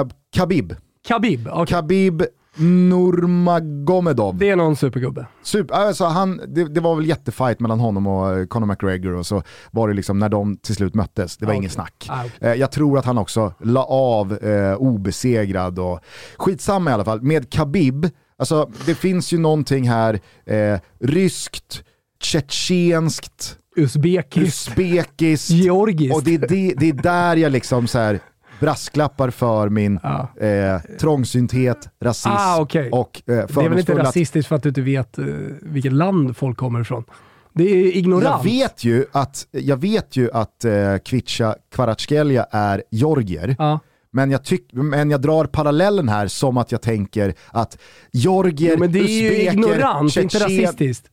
[0.00, 0.06] Eh,
[0.36, 0.74] Khabib.
[1.08, 1.66] Khabib, okay.
[1.66, 2.22] Khabib
[2.56, 4.38] Nurmagomedov.
[4.38, 5.26] Det är någon supergubbe.
[5.42, 9.26] Super, alltså han, det, det, var väl jättefight mellan honom och eh, Conor McGregor och
[9.26, 12.06] så var det liksom när de till slut möttes, det var ah, ingen snack.
[12.08, 12.50] Ah, okay.
[12.50, 16.00] eh, jag tror att han också la av eh, obesegrad och
[16.36, 17.22] skitsamma i alla fall.
[17.22, 21.84] Med Khabib, alltså det finns ju någonting här eh, ryskt,
[22.22, 26.14] tjetjenskt, Uzbekiskt, Uzbekiskt Georgiskt.
[26.14, 28.20] Och det, det, det är där jag liksom så här,
[28.60, 30.44] brasklappar för min ah.
[30.44, 32.90] eh, trångsynthet, rasism ah, okay.
[32.90, 35.24] och eh, Det är väl inte rasistiskt för att du inte vet eh,
[35.62, 37.04] vilket land folk kommer ifrån?
[37.52, 38.44] Det är ignorant.
[38.44, 43.56] Jag vet ju att, jag vet ju att eh, Kvicha Kvaratskhelia är georgier.
[43.58, 43.78] Ah.
[44.10, 47.78] Men jag, tyck, men jag drar parallellen här som att jag tänker att
[48.12, 51.06] georgier, jo, men det är ju ignorant, Tjetjen, inte rasistiskt.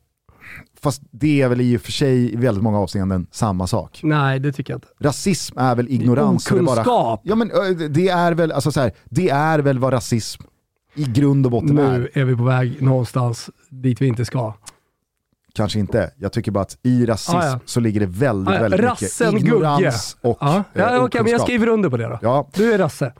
[0.82, 4.00] Fast det är väl i och för sig i väldigt många avseenden samma sak.
[4.04, 4.88] Nej, det tycker jag inte.
[5.00, 6.52] Rasism är väl ignorans?
[6.52, 6.86] Okunskap.
[6.86, 7.52] Bara, ja men
[7.94, 10.44] det är väl, alltså så här, det är väl vad rasism
[10.96, 12.00] i grund och botten nu är.
[12.00, 14.54] Nu är vi på väg någonstans dit vi inte ska.
[15.54, 16.12] Kanske inte.
[16.18, 17.60] Jag tycker bara att i rasism ah, ja.
[17.66, 20.32] så ligger det väldigt, väldigt Rassen mycket ignorans gugge.
[20.32, 20.64] och ah.
[20.74, 22.20] ja, eh, okay, men Jag skriver under på det då.
[22.22, 22.50] Ja.
[22.54, 23.14] Du är rasse.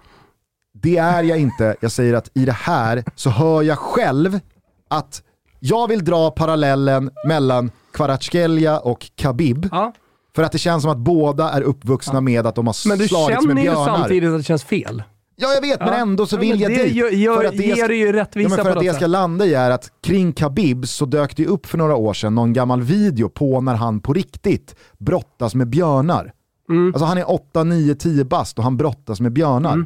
[0.74, 1.76] Det är jag inte.
[1.80, 4.40] Jag säger att i det här så hör jag själv
[4.88, 5.24] att
[5.64, 9.68] jag vill dra parallellen mellan Kvaratskhelia och Khabib.
[9.72, 9.94] Ja.
[10.36, 12.22] För att det känns som att båda är uppvuxna ja.
[12.22, 13.56] med att de har slagits med björnar.
[13.56, 15.04] Men du känner ju samtidigt att det känns fel.
[15.36, 15.86] Ja jag vet, ja.
[15.86, 16.94] men ändå så vill ja, jag dit.
[16.94, 19.54] Gör, gör, för att det ger ju rättvisa ja, För att det ska landa i
[19.54, 23.30] är att kring Khabib så dök det upp för några år sedan någon gammal video
[23.30, 26.34] på när han på riktigt brottas med björnar.
[26.70, 26.88] Mm.
[26.88, 29.74] Alltså han är 8, 9, 10 bast och han brottas med björnar.
[29.74, 29.86] Mm.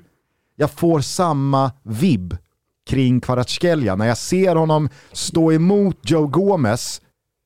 [0.56, 2.38] Jag får samma vibb
[2.86, 7.02] kring Kvaratskhelia när jag ser honom stå emot Joe Gomez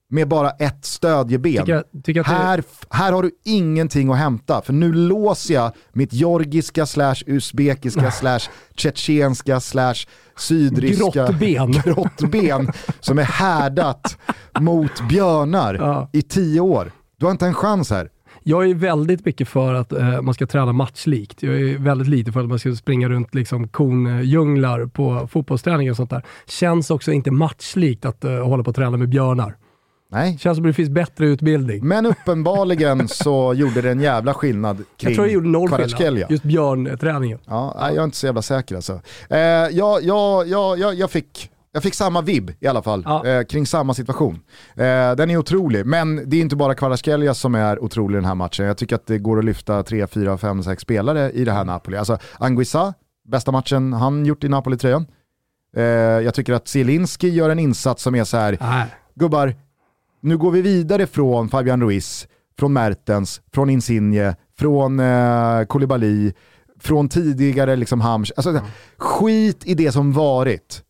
[0.10, 1.66] med bara ett stödjeben.
[1.66, 2.64] Tycker jag, tycker här, det...
[2.90, 8.40] här har du ingenting att hämta, för nu låser jag mitt georgiska slash usbekiska slash
[8.76, 9.96] tjetjenska slash
[10.38, 14.18] sydryska grottben, grottben som är härdat
[14.60, 16.10] mot björnar ja.
[16.14, 16.92] i tio år.
[17.18, 18.10] Du har inte en chans här.
[18.50, 21.43] Jag är väldigt mycket för att eh, man ska träna matchlikt.
[21.43, 25.97] Jag är väldigt lite för att man ska springa runt liksom kondjunglar på fotbollsträningar och
[25.97, 26.24] sånt där.
[26.47, 29.56] Känns också inte matchlikt att eh, hålla på att träna med björnar.
[30.12, 30.38] Nej.
[30.38, 31.88] Känns som det finns bättre utbildning.
[31.88, 36.32] Men uppenbarligen så gjorde det en jävla skillnad kring Jag tror det gjorde noll skillnad,
[36.32, 37.39] just björnträningen.
[37.45, 39.02] Ja, jag är inte så jävla säker alltså.
[39.30, 43.26] Eh, jag, jag, jag, jag, fick, jag fick samma vibb i alla fall, ja.
[43.26, 44.39] eh, kring samma situation.
[44.76, 48.26] Eh, den är otrolig, men det är inte bara Kvaratskhelia som är otrolig i den
[48.26, 48.65] här matchen.
[48.65, 51.65] Jag tycker att det går att lyfta 3, 4, 5, 6 spelare i det här
[51.65, 51.97] Napoli.
[51.97, 52.93] Alltså Anguissa,
[53.28, 55.05] bästa matchen han gjort i Napoli-tröjan.
[55.76, 58.57] Eh, jag tycker att Zielinski gör en insats som är så här,
[59.15, 59.55] gubbar,
[60.22, 62.28] nu går vi vidare från Fabian Ruiz,
[62.59, 66.34] från Mertens, från Insigne, från eh, Koulibaly,
[66.80, 68.32] från tidigare liksom Hams.
[68.32, 68.63] Alltså, mm.
[68.97, 70.84] Skit i det som varit.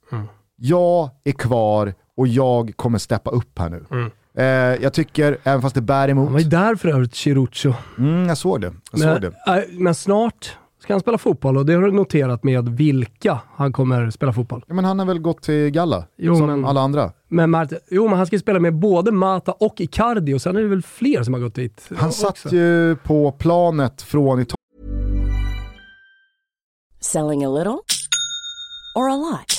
[0.61, 3.85] Jag är kvar och jag kommer steppa upp här nu.
[3.91, 4.11] Mm.
[4.37, 6.25] Eh, jag tycker, även fast det bär emot.
[6.25, 7.73] Han var ju där för övrigt, Chirucho.
[7.97, 8.73] Mm, jag såg det.
[8.91, 9.57] Jag men, såg det.
[9.57, 13.73] Äh, men snart ska han spela fotboll och det har du noterat med vilka han
[13.73, 14.63] kommer spela fotboll.
[14.67, 17.11] Ja, men han har väl gått till Galla, jo, som men, alla andra.
[17.27, 20.61] Men Mart jo, men han ska spela med både Mata och Icardi och sen är
[20.61, 21.89] det väl fler som har gått dit.
[21.97, 22.25] Han också.
[22.25, 24.55] satt ju på planet från Italien.
[26.99, 27.79] Selling a little
[28.95, 29.58] or a lot?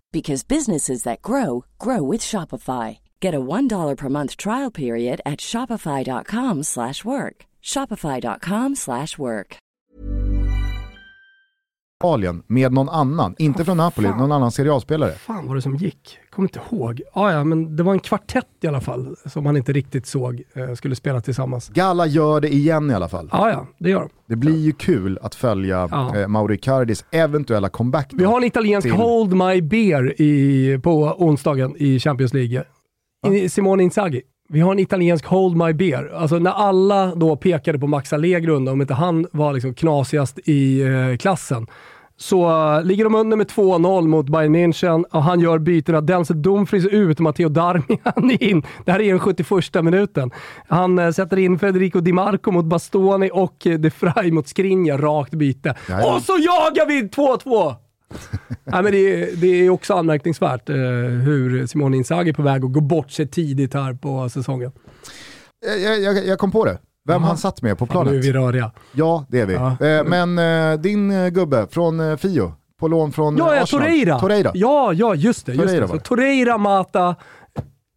[0.11, 2.97] because businesses that grow grow with Shopify.
[3.21, 7.45] Get a $1 per month trial period at shopify.com/work.
[7.63, 9.57] shopify.com/work.
[12.47, 15.11] med någon annan, inte från Napoli, någon annan serialspelare.
[15.11, 16.20] Fan var det som gick?
[16.35, 17.01] Kommer inte ihåg.
[17.13, 20.43] Ah, ja, men det var en kvartett i alla fall som man inte riktigt såg
[20.53, 21.69] eh, skulle spela tillsammans.
[21.69, 23.29] Galla gör det igen i alla fall.
[23.31, 24.09] Ah, ja, det gör de.
[24.27, 26.17] Det blir ju kul att följa ja.
[26.17, 28.11] eh, Mauro Icardis eventuella comeback.
[28.13, 28.95] Vi har en italiensk till...
[28.95, 32.63] Hold My Beer i, på onsdagen i Champions League.
[33.21, 33.49] Ja.
[33.49, 34.21] Simone Inzaghi.
[34.49, 36.11] Vi har en italiensk Hold My Beer.
[36.15, 40.81] Alltså när alla då pekade på Max Allegro, om inte han var liksom knasigast i
[40.81, 41.67] eh, klassen,
[42.21, 46.01] så uh, ligger de under med 2-0 mot Bayern München och han gör bytena.
[46.01, 48.63] Denzel Dumfries ut, Matteo Darmian in.
[48.85, 50.31] Det här är den 71 minuten.
[50.67, 54.97] Han uh, sätter in Federico Di Marco mot Bastoni och uh, De Frey mot Skriniar,
[54.97, 55.75] rakt byte.
[55.89, 56.15] Jaja.
[56.15, 57.75] Och så jagar vi 2-2!
[58.63, 60.75] Nej, men det, det, är också anmärkningsvärt eh,
[61.25, 64.71] hur Simone Inzaghi är på väg att gå bort sig tidigt här på säsongen.
[65.83, 66.77] Jag, jag, jag kom på det.
[67.07, 67.27] Vem Aha.
[67.27, 68.07] han satt med på planet.
[68.07, 68.71] Fan, nu är vi röriga.
[68.91, 69.53] Ja, det är vi.
[69.53, 69.77] Ja.
[69.87, 73.85] Eh, men eh, din eh, gubbe från Fio, på lån från ja, ja, Arsenal.
[73.85, 74.19] Torreira.
[74.19, 74.51] Torreira.
[74.53, 75.55] Ja, ja, just det.
[75.55, 75.99] Torreira, just det.
[75.99, 77.15] Så Torreira, Mata,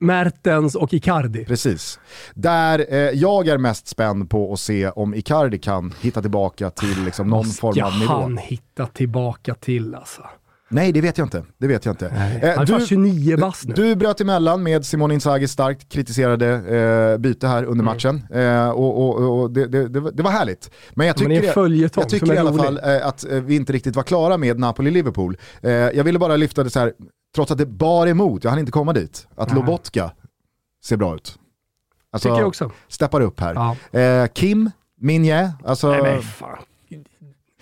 [0.01, 1.45] Mertens och Icardi.
[1.45, 2.01] Precis.
[2.35, 7.05] Där eh, jag är mest spänd på att se om Icardi kan hitta tillbaka till
[7.05, 8.05] liksom, någon form av nivå.
[8.05, 10.23] Ska han hitta tillbaka till alltså?
[10.75, 11.45] Nej, det vet jag inte.
[11.59, 12.07] Det vet jag inte.
[12.07, 12.13] Eh,
[12.57, 13.75] han är du, 29 bast nu.
[13.75, 17.85] Du bröt emellan med Simon Inzaghi starkt kritiserade eh, byte här under mm.
[17.85, 18.27] matchen.
[18.33, 20.71] Eh, och, och, och det, det, det, var härligt.
[20.95, 23.97] Men jag tycker, Men jag tycker i alla fall eh, att eh, vi inte riktigt
[23.97, 25.37] var klara med Napoli-Liverpool.
[25.63, 26.93] Eh, jag ville bara lyfta det så här,
[27.35, 29.57] trots att det bar emot, jag hann inte komma dit, att Nej.
[29.57, 30.11] Lobotka
[30.85, 31.39] ser bra ut.
[32.11, 32.71] Alltså, tycker jag också.
[32.89, 33.77] Steppar upp här.
[33.93, 34.27] Ja.
[34.27, 34.71] Kim,
[35.01, 35.91] Minje, alltså...
[35.91, 36.21] Nej.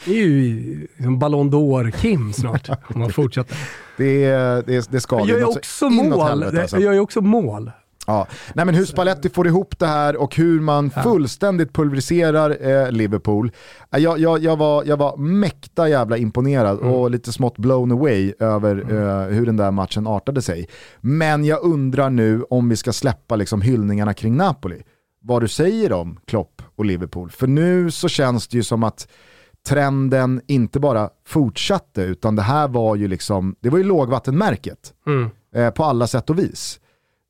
[0.04, 3.56] Det är ju liksom Ballon d'Or-Kim snart, om man fortsätter.
[3.96, 4.26] Det,
[4.66, 6.28] det, det ska jag gör ju också mål.
[6.28, 6.76] Helvete, alltså.
[6.76, 7.70] Jag gör ju också mål.
[8.06, 8.26] Ja.
[8.54, 11.02] Nej, men hur Spalletti får ihop det här och hur man ja.
[11.02, 13.52] fullständigt pulveriserar eh, Liverpool.
[13.90, 16.92] Jag, jag, jag, var, jag var mäkta jävla imponerad mm.
[16.92, 19.08] och lite smått blown away över mm.
[19.08, 20.68] eh, hur den där matchen artade sig.
[21.00, 24.82] Men jag undrar nu om vi ska släppa liksom, hyllningarna kring Napoli.
[25.24, 27.30] Vad du säger om Klopp och Liverpool.
[27.30, 29.08] För nu så känns det ju som att
[29.68, 34.92] trenden inte bara fortsatte utan det här var ju liksom, det var ju lågvattenmärket.
[35.06, 35.30] Mm.
[35.54, 36.78] Eh, på alla sätt och vis.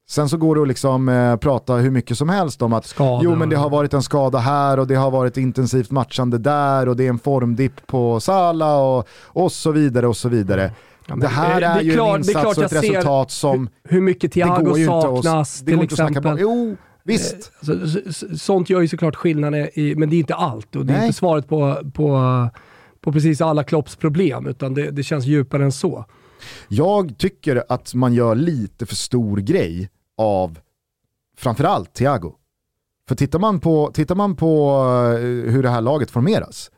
[0.09, 3.21] Sen så går det att liksom, eh, prata hur mycket som helst om att skada.
[3.25, 6.89] jo, men det har varit en skada här och det har varit intensivt matchande där
[6.89, 10.73] och det är en formdipp på Sala och, och så vidare och så vidare.
[11.07, 13.69] Ja, det här är, är ju klart, en insats och ett resultat som...
[13.85, 16.37] Hur, mycket Thiago saknas till exempel.
[16.41, 17.53] Jo, visst.
[17.63, 20.93] Eh, alltså, sånt gör ju såklart skillnad, i, men det är inte allt och det
[20.93, 21.07] är Nej.
[21.07, 22.49] inte svaret på, på,
[23.01, 26.05] på precis alla Klopps problem utan det, det känns djupare än så.
[26.69, 30.59] Jag tycker att man gör lite för stor grej av
[31.37, 32.35] framförallt Thiago.
[33.09, 34.71] För tittar man på, tittar man på
[35.15, 36.71] eh, hur det här laget formeras,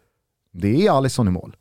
[0.53, 1.57] det är Alisson i mål.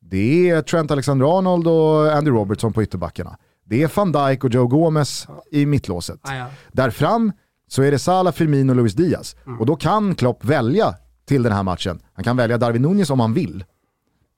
[0.00, 3.38] Det är Trent Alexander-Arnold och Andy Robertson på ytterbackarna.
[3.64, 6.20] Det är van Dijk och Joe Gomez i mittlåset.
[6.22, 6.46] Ah, ja.
[6.72, 7.32] Där fram
[7.68, 9.36] så är det Salah, Firmino och Luis Diaz.
[9.46, 9.60] Mm.
[9.60, 10.94] Och då kan Klopp välja
[11.26, 12.00] till den här matchen.
[12.12, 13.64] Han kan välja Darwin Nunez om han vill.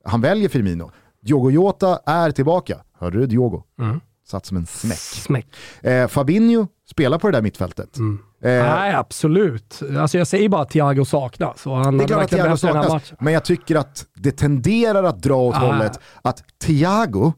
[0.05, 0.90] Han väljer Firmino.
[1.23, 2.78] Diogo Jota är tillbaka.
[2.98, 3.62] Hörde du Diogo?
[3.81, 4.01] Mm.
[4.27, 4.98] Satt som en smäck.
[4.98, 5.47] smäck.
[5.82, 7.97] Eh, Fabinho spelar på det där mittfältet.
[7.97, 8.19] Mm.
[8.43, 9.82] Eh, Nej, absolut.
[9.98, 11.65] Alltså jag säger bara att Thiago saknas.
[11.65, 15.55] Det är klart att Thiago saknas, men jag tycker att det tenderar att dra åt
[15.55, 15.59] ah.
[15.59, 17.32] hållet att Thiago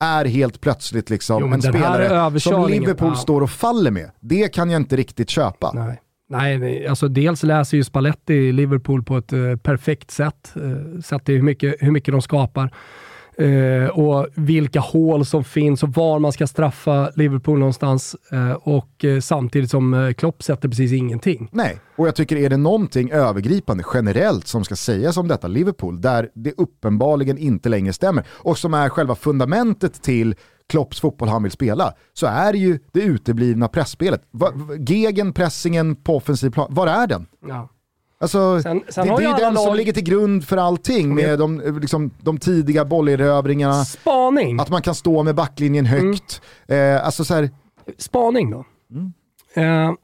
[0.00, 3.14] är helt plötsligt liksom jo, en spelare som Liverpool ah.
[3.14, 4.10] står och faller med.
[4.20, 5.72] Det kan jag inte riktigt köpa.
[5.74, 6.00] Nej.
[6.28, 10.52] Nej, alltså dels läser ju Spalletti Liverpool på ett uh, perfekt sätt.
[10.56, 12.74] Uh, sett till hur mycket, hur mycket de skapar.
[13.40, 18.16] Eh, och vilka hål som finns och var man ska straffa Liverpool någonstans.
[18.32, 21.48] Eh, och eh, samtidigt som eh, Klopp sätter precis ingenting.
[21.52, 26.00] Nej, och jag tycker är det någonting övergripande generellt som ska sägas om detta Liverpool,
[26.00, 30.34] där det uppenbarligen inte längre stämmer och som är själva fundamentet till
[30.68, 34.22] Klopps fotboll han vill spela, så är det ju det uteblivna pressspelet.
[34.78, 37.26] Gegen, pressingen på offensiv plan, var är den?
[37.48, 37.68] Ja.
[38.20, 39.62] Alltså, sen, sen det, det är den lag...
[39.62, 43.84] som ligger till grund för allting med de, liksom, de tidiga bollerövringarna.
[43.84, 44.60] Spaning.
[44.60, 46.06] Att man kan stå med backlinjen mm.
[46.06, 46.42] högt.
[46.68, 46.96] Mm.
[46.96, 47.50] Eh, alltså så här...
[47.98, 48.64] Spaning då.
[48.90, 49.12] Mm.
[49.54, 49.94] Eh,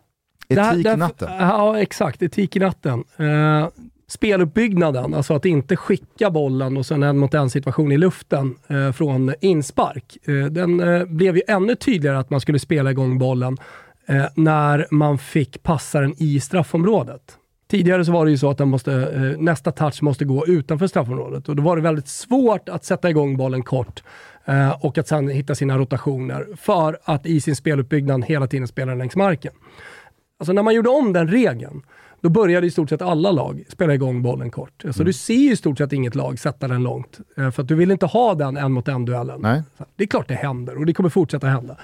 [0.49, 1.29] etik i natten.
[1.39, 2.23] Ja, exakt.
[2.23, 3.05] Etik i natten.
[3.17, 3.69] Eh,
[4.09, 8.93] speluppbyggnaden, alltså att inte skicka bollen och sen en mot en situation i luften eh,
[8.93, 10.19] från inspark.
[10.29, 13.57] Eh, den eh, blev ju ännu tydligare att man skulle spela igång bollen
[14.07, 17.39] eh, när man fick passaren i straffområdet.
[17.71, 20.87] Tidigare så var det ju så att den måste, eh, nästa touch måste gå utanför
[20.87, 24.03] straffområdet och då var det väldigt svårt att sätta igång bollen kort
[24.45, 28.95] eh, och att sedan hitta sina rotationer för att i sin speluppbyggnad hela tiden spela
[28.95, 29.53] längs marken.
[30.39, 31.83] Alltså när man gjorde om den regeln,
[32.21, 34.83] då började i stort sett alla lag spela igång bollen kort.
[34.83, 35.05] Så mm.
[35.05, 37.19] du ser ju i stort sett inget lag sätta den långt.
[37.37, 39.63] Eh, för att du vill inte ha den en mot en duellen.
[39.97, 41.77] Det är klart det händer och det kommer fortsätta hända.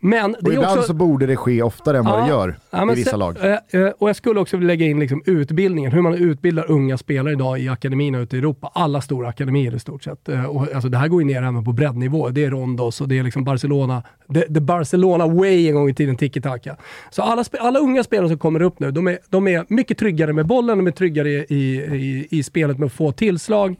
[0.00, 0.82] Men och ibland också...
[0.82, 3.36] så borde det ske oftare än vad det gör ja, i vissa lag.
[3.70, 7.60] Äh, och jag skulle också lägga in liksom utbildningen, hur man utbildar unga spelare idag
[7.60, 8.70] i akademierna ute i Europa.
[8.74, 10.28] Alla stora akademier i stort sett.
[10.28, 12.28] Äh, och, alltså, det här går ju ner även på breddnivå.
[12.28, 14.02] Det är Rondos och det är liksom Barcelona.
[14.34, 16.76] The, the Barcelona way en gång i tiden, tiki-taka.
[17.10, 20.32] Så alla, alla unga spelare som kommer upp nu, de är, de är mycket tryggare
[20.32, 23.76] med bollen, de är tryggare i, i, i spelet med att få tillslag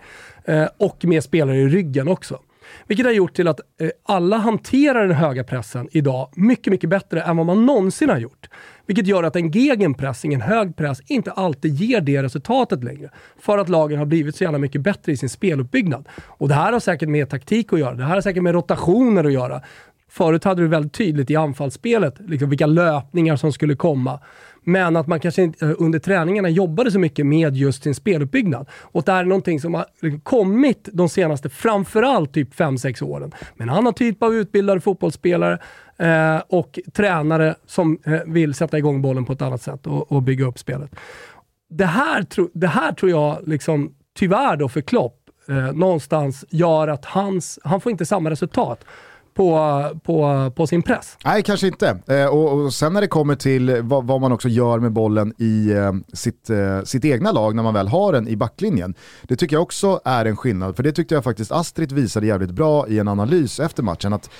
[0.79, 2.39] och med spelare i ryggen också.
[2.87, 7.23] Vilket har gjort till att eh, alla hanterar den höga pressen idag mycket, mycket bättre
[7.23, 8.49] än vad man någonsin har gjort.
[8.87, 13.11] Vilket gör att en gegenpressing, en hög press, inte alltid ger det resultatet längre.
[13.41, 16.09] För att lagen har blivit så jävla mycket bättre i sin speluppbyggnad.
[16.27, 17.95] Och det här har säkert med taktik att göra.
[17.95, 19.63] Det här har säkert med rotationer att göra.
[20.11, 24.21] Förut hade du väldigt tydligt i anfallsspelet liksom vilka löpningar som skulle komma.
[24.65, 28.69] Men att man kanske inte eh, under träningarna jobbade så mycket med just sin speluppbyggnad.
[28.73, 33.32] Och det här är någonting som har eh, kommit de senaste, framförallt typ 5-6 åren.
[33.55, 35.59] Med en annan typ av utbildade fotbollsspelare
[35.99, 40.23] eh, och tränare som eh, vill sätta igång bollen på ett annat sätt och, och
[40.23, 40.91] bygga upp spelet.
[41.70, 45.16] Det här, tro, det här tror jag, liksom, tyvärr då för Klopp,
[45.49, 48.85] eh, någonstans gör att hans, han får inte samma resultat
[49.35, 51.16] på, på, på sin press.
[51.24, 51.98] Nej, kanske inte.
[52.07, 55.35] Eh, och, och, sen när det kommer till vad, vad man också gör med bollen
[55.39, 58.94] i eh, sitt, eh, sitt egna lag när man väl har den i backlinjen.
[59.23, 62.51] Det tycker jag också är en skillnad, för det tyckte jag faktiskt Astrid visade jävligt
[62.51, 64.12] bra i en analys efter matchen.
[64.12, 64.31] att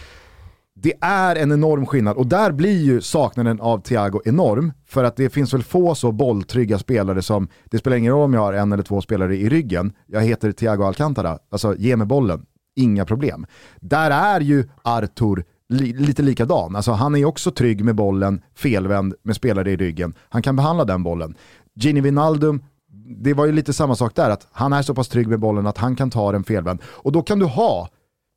[0.83, 4.73] det är en enorm skillnad och där blir ju saknaden av Thiago enorm.
[4.87, 8.35] För att det finns väl få så bolltrygga spelare som, det spelar ingen roll om
[8.35, 12.07] jag har en eller två spelare i ryggen, jag heter Thiago Alcantara, alltså ge mig
[12.07, 12.47] bollen,
[12.81, 13.47] inga problem.
[13.81, 16.77] Där är ju Artur li, lite likadan.
[16.77, 20.15] Alltså, han är också trygg med bollen, felvänd med spelare i ryggen.
[20.29, 21.35] Han kan behandla den bollen.
[21.75, 22.63] Gini Wijnaldum,
[23.23, 25.67] det var ju lite samma sak där, att han är så pass trygg med bollen
[25.67, 26.83] att han kan ta den felvänd.
[26.85, 27.89] Och då kan du ha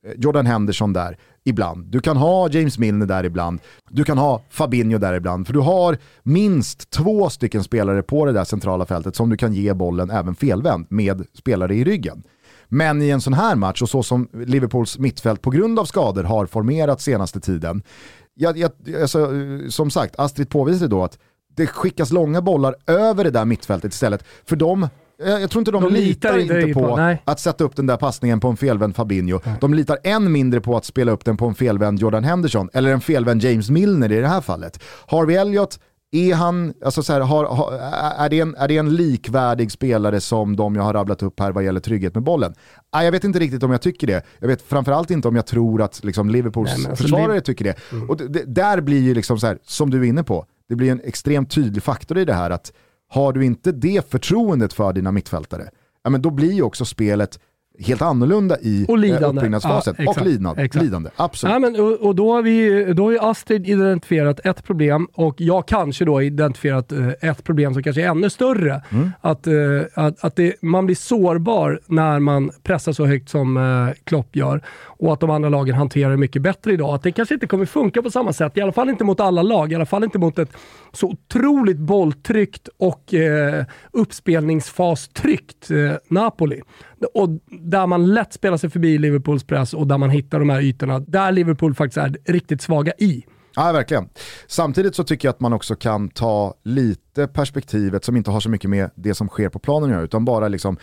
[0.07, 1.85] eh, Jordan Henderson där ibland.
[1.85, 3.59] Du kan ha James Milner där ibland.
[3.89, 5.47] Du kan ha Fabinho där ibland.
[5.47, 9.53] För du har minst två stycken spelare på det där centrala fältet som du kan
[9.53, 12.23] ge bollen även felvänd med spelare i ryggen.
[12.69, 16.23] Men i en sån här match och så som Liverpools mittfält på grund av skador
[16.23, 17.83] har formerat senaste tiden.
[18.35, 18.71] Jag, jag,
[19.01, 19.31] alltså,
[19.69, 21.17] som sagt, Astrid påvisade då att
[21.55, 24.23] det skickas långa bollar över det där mittfältet istället.
[24.45, 24.87] För de
[25.17, 27.97] jag tror inte de, de litar, litar inte på, på att sätta upp den där
[27.97, 29.39] passningen på en felvänd Fabinho.
[29.45, 29.55] Nej.
[29.61, 32.91] De litar än mindre på att spela upp den på en felvänd Jordan Henderson, eller
[32.91, 34.83] en felvänd James Milner i det här fallet.
[35.07, 35.79] Harvey Elliott
[36.13, 37.71] är han, alltså så här, har, har,
[38.17, 41.51] är, det en, är det en likvärdig spelare som de jag har rabblat upp här
[41.51, 42.53] vad gäller trygghet med bollen?
[42.89, 44.25] Ah, jag vet inte riktigt om jag tycker det.
[44.39, 47.75] Jag vet framförallt inte om jag tror att liksom, Liverpools Nej, alltså, försvarare tycker det.
[47.91, 48.09] Mm.
[48.09, 50.91] Och det, där blir ju, liksom så här, som du är inne på, det blir
[50.91, 52.73] en extremt tydlig faktor i det här att
[53.09, 55.69] har du inte det förtroendet för dina mittfältare,
[56.03, 57.39] ja, men då blir ju också spelet
[57.79, 59.39] helt annorlunda i och lidande.
[59.39, 59.95] uppbyggnadsfasen.
[59.97, 60.69] Ja, och lidande.
[60.73, 61.09] lidande.
[61.15, 61.53] Absolut.
[61.53, 65.67] Ja, men, och, och, då, har vi, då har Astrid identifierat ett problem och jag
[65.67, 68.81] kanske då identifierat eh, ett problem som kanske är ännu större.
[68.89, 69.11] Mm.
[69.21, 69.53] Att, eh,
[69.93, 74.61] att, att det, man blir sårbar när man pressar så högt som eh, Klopp gör
[75.03, 76.95] och att de andra lagen hanterar det mycket bättre idag.
[76.95, 79.41] Att det kanske inte kommer funka på samma sätt, i alla fall inte mot alla
[79.41, 80.51] lag, i alla fall inte mot ett
[80.91, 86.61] så otroligt bolltryckt och eh, uppspelningsfastryckt eh, Napoli.
[87.13, 90.61] Och där man lätt spelar sig förbi Liverpools press och där man hittar de här
[90.61, 93.25] ytorna, där Liverpool faktiskt är riktigt svaga i.
[93.55, 94.09] Ja, verkligen.
[94.47, 98.49] Samtidigt så tycker jag att man också kan ta lite perspektivet som inte har så
[98.49, 100.77] mycket med det som sker på planen att göra, utan bara liksom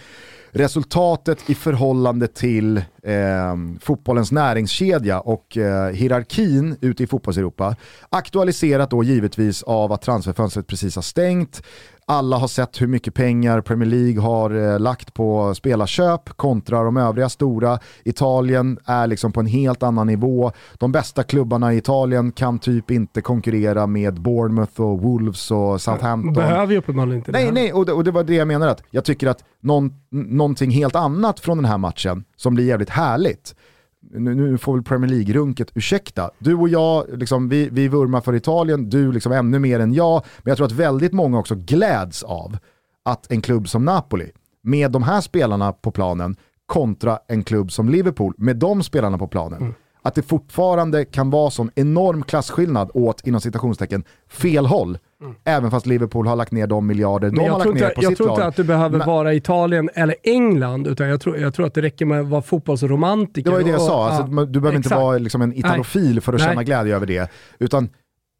[0.51, 7.77] resultatet i förhållande till eh, fotbollens näringskedja och eh, hierarkin ute i fotbollseuropa.
[8.11, 11.63] Aktualiserat då givetvis av att transferfönstret precis har stängt.
[12.11, 16.97] Alla har sett hur mycket pengar Premier League har eh, lagt på spelarköp kontra de
[16.97, 17.79] övriga stora.
[18.05, 20.53] Italien är liksom på en helt annan nivå.
[20.79, 26.33] De bästa klubbarna i Italien kan typ inte konkurrera med Bournemouth och Wolves och Southampton.
[26.33, 28.83] Behöver ju uppenbarligen inte Nej, nej, och det, och det var det jag menar att
[28.91, 33.55] jag tycker att någon, någonting helt annat från den här matchen som blir jävligt härligt
[34.01, 36.31] nu, nu, får väl Premier League-runket ursäkta.
[36.39, 40.25] Du och jag, liksom, vi, vi vurmar för Italien, du liksom ännu mer än jag,
[40.39, 42.57] men jag tror att väldigt många också gläds av
[43.03, 44.31] att en klubb som Napoli,
[44.63, 46.37] med de här spelarna på planen,
[46.67, 49.75] kontra en klubb som Liverpool, med de spelarna på planen, mm.
[50.03, 55.35] att det fortfarande kan vara sån enorm klasskillnad åt, inom citationstecken, fel håll Mm.
[55.45, 58.17] Även fast Liverpool har lagt ner de miljarder de har lagt ner på jag sitt
[58.17, 61.67] tror inte att du behöver Men, vara Italien eller England, utan jag tror, jag tror
[61.67, 63.51] att det räcker med att vara fotbollsromantiker.
[63.51, 64.95] Det var ju det jag sa, alltså, ja, du behöver exakt.
[64.95, 66.21] inte vara liksom en italofil Nej.
[66.21, 66.49] för att Nej.
[66.49, 67.31] känna glädje över det.
[67.59, 67.89] Utan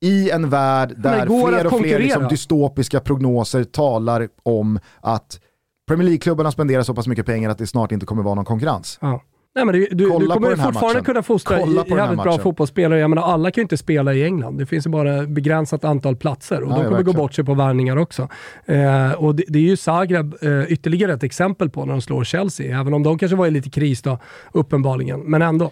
[0.05, 5.41] i en värld där fler och fler liksom dystopiska prognoser talar om att
[5.89, 8.99] Premier League-klubbarna spenderar så pass mycket pengar att det snart inte kommer vara någon konkurrens.
[9.01, 9.23] Ja.
[9.55, 13.01] Nej, men du, du, du kommer fortfarande kunna fostra jävligt bra fotbollsspelare.
[13.01, 14.59] Jag menar, alla kan ju inte spela i England.
[14.59, 17.55] Det finns ju bara begränsat antal platser och ja, de kommer gå bort sig på
[17.55, 18.29] värvningar också.
[18.67, 22.25] Eh, och det, det, är ju Zagreb eh, ytterligare ett exempel på när de slår
[22.25, 24.19] Chelsea, även om de kanske var i lite kris då,
[24.53, 25.21] uppenbarligen.
[25.21, 25.71] Men ändå.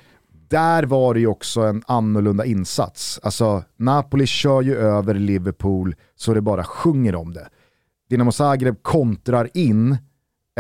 [0.49, 3.21] Där var det ju också en annorlunda insats.
[3.23, 7.49] Alltså, Napoli kör ju över Liverpool så det bara sjunger om det.
[8.11, 9.97] Dinamo Zagreb kontrar in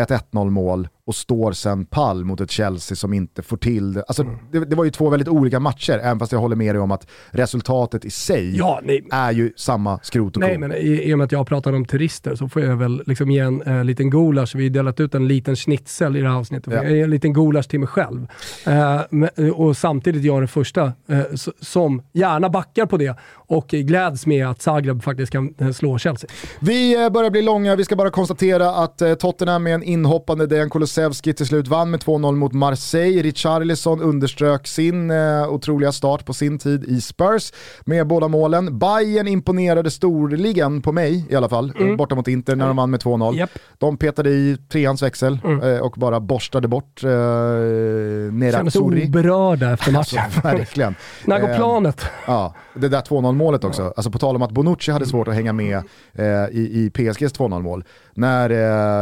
[0.01, 4.05] ett 1-0 mål och står sen pall mot ett Chelsea som inte får till det.
[4.09, 6.83] Alltså, det, det, var ju två väldigt olika matcher, även fast jag håller med dig
[6.83, 8.81] om att resultatet i sig ja,
[9.11, 11.85] är ju samma skrot och Nej, men i, i och med att jag pratar om
[11.85, 14.55] turister så får jag väl liksom ge en äh, liten gulasch.
[14.55, 16.75] Vi har delat ut en liten schnitzel i det här avsnittet.
[16.75, 16.83] Ja.
[16.83, 18.27] En liten gulasch till mig själv.
[18.67, 21.23] Äh, och samtidigt jag den första äh,
[21.61, 26.31] som gärna backar på det och gläds med att Zagreb faktiskt kan slå Chelsea.
[26.61, 30.98] Vi börjar bli långa, vi ska bara konstatera att Tottenham med en inhoppande Dejan Kulusevski
[30.99, 33.23] Kulusevski till slut vann med 2-0 mot Marseille.
[33.23, 37.53] Richarlison underströk sin eh, otroliga start på sin tid i Spurs
[37.85, 38.79] med båda målen.
[38.79, 41.97] Bayern imponerade storligen på mig i alla fall, mm.
[41.97, 43.35] borta mot Inter när de vann med 2-0.
[43.35, 43.51] Yep.
[43.79, 45.63] De petade i treans växel mm.
[45.63, 48.53] eh, och bara borstade bort eh, Nerazzurri.
[48.53, 50.23] Kändes oberörda efter matchen.
[50.43, 50.95] verkligen.
[51.25, 52.07] när går eh, planet?
[52.27, 53.83] Ja, det där 2-0 målet också.
[53.83, 53.93] Ja.
[53.97, 55.77] Alltså på tal om att Bonucci hade svårt att hänga med
[56.13, 57.85] eh, i, i PSGs 2-0 mål.
[58.15, 58.51] När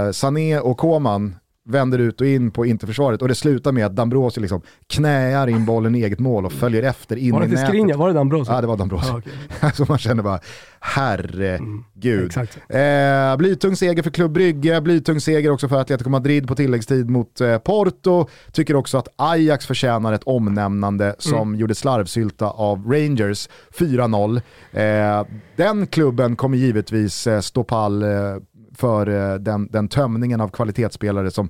[0.07, 1.35] eh, Sané och Koman
[1.67, 5.65] vänder ut och in på interförsvaret och det slutar med att Dambrosio liksom knäar in
[5.65, 7.69] bollen i eget mål och följer efter in var det i nätet.
[7.69, 7.97] Skrinja?
[7.97, 8.53] Var det Dambrosio?
[8.53, 9.13] Ja, det var Dambrosio.
[9.13, 9.33] Ah, okay.
[9.61, 10.41] alltså man känner bara,
[10.81, 12.33] herregud.
[12.69, 17.11] Mm, eh, blytung seger för Klubb Brygge, blytung seger också för Atletico Madrid på tilläggstid
[17.11, 18.27] mot eh, Porto.
[18.53, 21.61] Tycker också att Ajax förtjänar ett omnämnande som mm.
[21.61, 23.49] gjorde slarvsylta av Rangers
[23.79, 24.41] 4-0.
[24.73, 25.27] Eh,
[25.57, 28.09] den klubben kommer givetvis eh, stå pall eh,
[28.77, 31.49] för eh, den, den tömningen av kvalitetsspelare som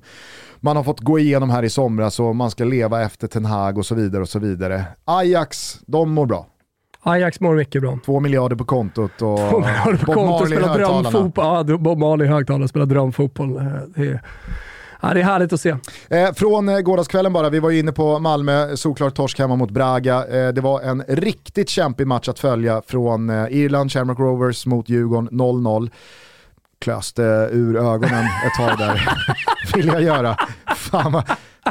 [0.59, 3.77] man har fått gå igenom här i somras och man ska leva efter Ten Hag
[3.77, 4.85] och så vidare och så vidare.
[5.05, 6.47] Ajax, de mår bra.
[7.01, 7.99] Ajax mår mycket bra.
[8.05, 11.45] Två miljarder på kontot och Två miljarder på Bob kontot, spelar drömfotboll.
[11.67, 13.53] Ja, Bob Marley högtalare spelar drömfotboll.
[13.95, 14.21] Det är,
[15.01, 15.75] ja, det är härligt att se.
[16.09, 19.71] Eh, från eh, gårdagskvällen bara, vi var ju inne på Malmö, såklart torsk hemma mot
[19.71, 20.25] Braga.
[20.25, 24.89] Eh, det var en riktigt kämpig match att följa från eh, Irland, Shamrock Rovers mot
[24.89, 25.89] Djurgården 0-0
[26.79, 29.09] klöste ur ögonen ett tag där,
[29.75, 30.37] vill jag göra.
[30.75, 31.23] Fan vad,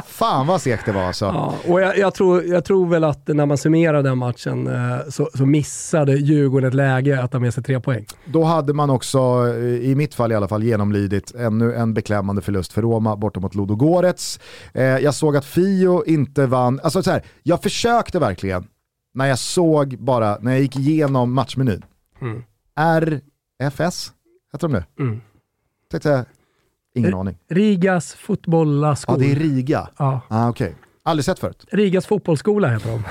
[0.05, 1.25] fan vad sekt det var alltså.
[1.25, 5.09] Ja, och jag, jag, tror, jag tror väl att när man summerar den matchen eh,
[5.09, 8.05] så, så missade Djurgården ett läge att ta med sig tre poäng.
[8.25, 12.41] Då hade man också, eh, i mitt fall i alla fall, genomlidit ännu en beklämmande
[12.41, 14.39] förlust för Roma borta mot Ludogorets.
[14.73, 18.67] Eh, jag såg att Fio inte vann, alltså så här, jag försökte verkligen
[19.13, 21.85] när jag såg bara, när jag gick igenom matchmenyn.
[22.21, 22.43] Mm.
[23.59, 24.11] RFS?
[24.57, 25.03] Heter de det?
[25.03, 25.21] Mm.
[25.91, 26.25] Tänkte,
[26.95, 27.37] ingen R aning.
[27.49, 29.17] Rigas fotbollaskola.
[29.17, 29.89] Ja, det är Riga.
[29.97, 30.21] Ja.
[30.27, 30.71] Ah, okay.
[31.03, 31.65] Aldrig sett förut.
[31.71, 33.03] Rigas fotbollsskola heter de.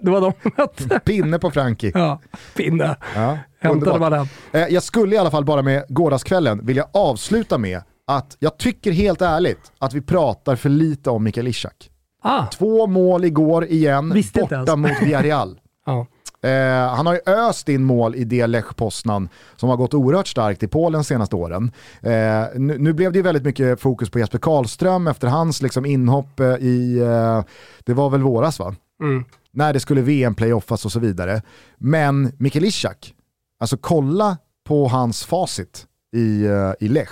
[0.02, 1.00] det var de mötte.
[1.04, 1.92] Pinne på Frankie.
[1.94, 2.20] Ja,
[2.56, 2.96] pinne.
[3.14, 4.26] Ja, Hämtade man den.
[4.52, 8.92] Eh, jag skulle i alla fall bara med gårdagskvällen vilja avsluta med att jag tycker
[8.92, 11.90] helt ärligt att vi pratar för lite om Mikael Ishak.
[12.22, 12.46] Ah.
[12.46, 15.60] Två mål igår igen, Visste borta mot Villarreal.
[15.86, 16.06] ja.
[16.42, 20.26] Eh, han har ju öst in mål i det Lech Poznan som har gått oerhört
[20.26, 21.72] starkt i Polen senaste åren.
[22.02, 25.86] Eh, nu, nu, blev det ju väldigt mycket fokus på Jesper Karlström efter hans liksom,
[25.86, 27.44] inhopp eh, i, eh,
[27.84, 28.74] det var väl våras va?
[29.02, 29.24] Mm.
[29.52, 31.42] När det skulle VM-playoffas och så vidare.
[31.78, 33.14] Men Mikael Ishak,
[33.60, 35.86] alltså kolla på hans facit
[36.16, 37.10] i, eh, i Lech.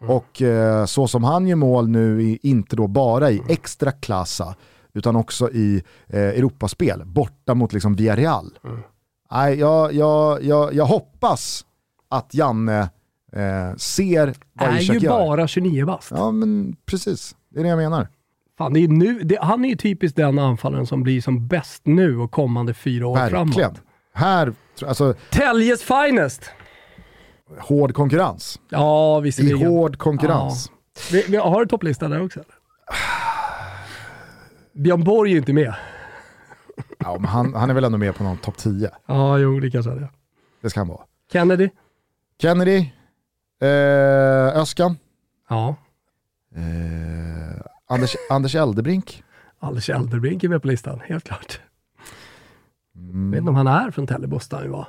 [0.00, 0.16] Mm.
[0.16, 4.54] Och eh, så som han gör mål nu, inte då bara i extra klassa
[4.98, 8.58] utan också i eh, Europaspel, borta mot liksom Villarreal.
[8.64, 8.80] Mm.
[9.30, 11.64] Nej, jag, jag, jag, jag hoppas
[12.08, 12.80] att Janne
[13.32, 14.94] eh, ser vad Ishak gör.
[14.94, 16.10] är ju bara 29 bast.
[16.10, 17.36] Ja, men precis.
[17.50, 18.08] Det är det jag menar.
[18.58, 21.82] Fan, det är nu, det, han är ju typiskt den anfallaren som blir som bäst
[21.86, 23.52] nu och kommande fyra år Verkligen.
[23.52, 23.80] framåt.
[24.14, 24.52] Här,
[24.86, 25.14] alltså...
[25.30, 26.50] Täljes finest!
[27.58, 28.60] Hård konkurrens.
[28.68, 29.58] Ja, visserligen.
[29.58, 30.70] I hård konkurrens.
[30.70, 30.74] Ja.
[31.12, 32.40] Vi, vi, har du topplista där också?
[32.40, 32.54] Eller?
[34.78, 35.74] Björn Borg är ju inte med.
[36.98, 38.90] Ja, men han, han är väl ändå med på någon topp 10?
[39.06, 40.10] Ja, jo det kanske är
[40.62, 40.70] det.
[40.70, 41.00] Ska han vara.
[41.32, 41.70] Kennedy?
[42.42, 42.90] Kennedy,
[43.62, 44.96] eh, Öskan.
[45.48, 45.76] Ja.
[46.56, 49.22] Eh, Anders, Anders Eldebrink.
[49.58, 51.60] Anders Eldebrink är med på listan, helt klart.
[52.96, 53.30] Mm.
[53.30, 54.88] vet inte om han är från Tällebost han var.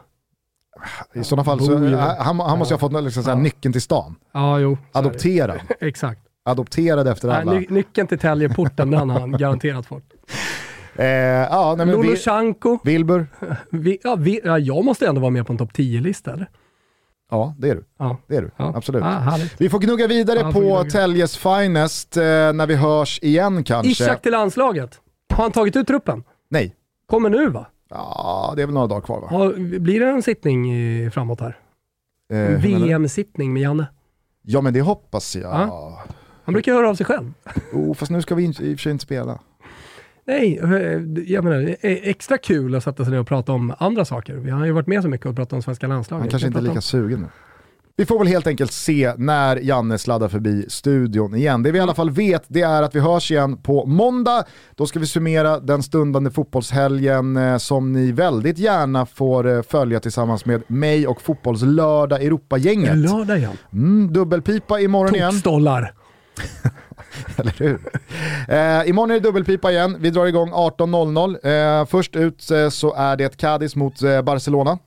[1.13, 3.35] I sådana fall, så, han, han måste ju ha fått liksom, ja.
[3.35, 4.15] nyckeln till stan.
[4.31, 4.77] Ja, jo.
[4.91, 5.59] Adopterad.
[5.79, 7.51] Exakt adopterad efter alla.
[7.51, 10.03] Nej, nyckeln till Täljeporten, den har han garanterat fått.
[10.95, 12.79] Eh, ja, nej, Lolosjanko.
[12.83, 13.27] Wilbur.
[13.71, 16.49] Vi, ja, vi, ja, jag måste ändå vara med på en topp 10-lista eller?
[17.31, 17.83] Ja, det är du.
[17.99, 18.17] Ja.
[18.27, 18.51] Det är du.
[18.57, 18.73] Ja.
[18.75, 19.03] Absolut.
[19.03, 23.91] Ja, vi får gnugga vidare ja, på Täljes finest eh, när vi hörs igen kanske.
[23.91, 25.01] Ishak till landslaget.
[25.33, 26.23] Har han tagit ut truppen?
[26.49, 26.75] Nej.
[27.05, 27.67] Kommer nu va?
[27.89, 29.27] Ja, det är väl några dagar kvar va?
[29.31, 30.71] Ja, blir det en sittning
[31.11, 31.57] framåt här?
[32.33, 33.87] Eh, VM-sittning med Janne?
[34.41, 35.69] Ja men det hoppas jag.
[36.49, 37.34] Han brukar höra av sig själv.
[37.73, 39.39] Oh, fast nu ska vi i och för sig inte spela.
[40.27, 40.59] Nej,
[41.27, 44.35] jag menar, det är extra kul att sätta sig ner och prata om andra saker.
[44.35, 46.21] Vi har ju varit med så mycket och pratat om svenska landslaget.
[46.21, 46.81] Han kanske inte är lika om...
[46.81, 47.27] sugen nu.
[47.99, 51.63] Vi får väl helt enkelt se när Janne sladdar förbi studion igen.
[51.63, 54.43] Det vi i alla fall vet det är att vi hörs igen på måndag.
[54.76, 59.99] Då ska vi summera den stundande fotbollshelgen eh, som ni väldigt gärna får eh, följa
[59.99, 62.97] tillsammans med mig och Fotbollslördag Europa-gänget.
[62.97, 63.57] Lördag igen.
[63.73, 65.31] Mm, dubbelpipa imorgon igen.
[65.31, 65.93] Tokstollar.
[67.37, 67.79] Eller hur?
[68.47, 69.97] Eh, imorgon är det dubbelpipa igen.
[69.99, 71.79] Vi drar igång 18.00.
[71.81, 74.77] Eh, först ut eh, så är det Cadiz mot eh, Barcelona.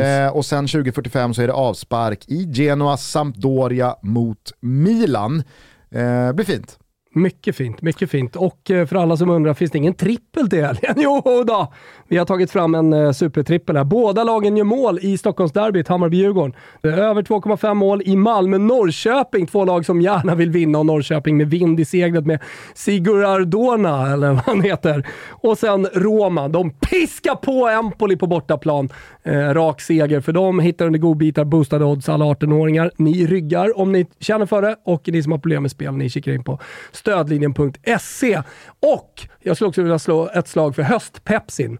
[0.00, 5.42] Eh, och sen 20.45 så är det avspark i Genoa Sampdoria mot Milan.
[5.90, 6.78] Eh, blir fint.
[7.14, 8.36] Mycket fint, mycket fint.
[8.36, 10.94] Och eh, för alla som undrar, finns det ingen trippel till helgen?
[11.02, 11.72] Jo då!
[12.12, 13.84] Vi har tagit fram en eh, supertrippel här.
[13.84, 16.52] Båda lagen gör mål i Stockholmsderbyt, Hammarby-Djurgården.
[16.82, 19.46] Över 2,5 mål i Malmö-Norrköping.
[19.46, 22.40] Två lag som gärna vill vinna och Norrköping med vind i seglet med
[22.74, 25.06] Sigur Ardona, eller vad han heter.
[25.30, 26.48] Och sen Roma.
[26.48, 28.88] De piskar på Empoli på bortaplan.
[29.22, 30.60] Eh, rak seger för dem.
[30.60, 32.90] Hittar under godbitar, boostade odds, alla 18-åringar.
[32.96, 36.10] Ni ryggar om ni känner för det och ni som har problem med spel, ni
[36.10, 36.58] kikar in på
[36.92, 38.42] stödlinjen.se.
[38.80, 41.78] Och jag skulle också vilja slå ett slag för höstpepsin.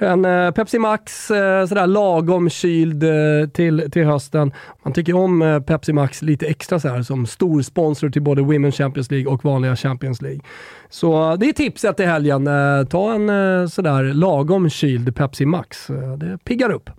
[0.00, 4.52] En eh, Pepsi Max, eh, sådär lagom kyld eh, till, till hösten.
[4.82, 8.42] Man tycker om eh, Pepsi Max lite extra så här, som stor sponsor till både
[8.42, 10.40] Women's Champions League och vanliga Champions League.
[10.88, 12.46] Så eh, det är tipset till helgen.
[12.46, 15.86] Eh, ta en sådär lagom kyld Pepsi Max.
[16.18, 16.90] det piggar upp.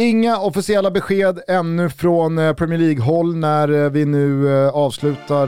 [0.00, 5.46] Inga officiella besked ännu från eh, Premier League-håll när eh, vi nu eh, avslutar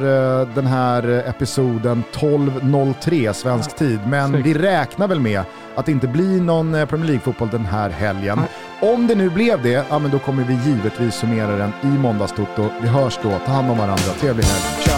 [0.55, 3.98] den här episoden 12.03 svensk tid.
[4.06, 5.43] Men vi räknar väl med
[5.74, 8.40] att det inte blir någon Premier League-fotboll den här helgen.
[8.81, 12.68] Om det nu blev det, ja, men då kommer vi givetvis summera den i Måndagstoto.
[12.82, 14.89] Vi hörs då, ta hand om varandra, trevlig helg!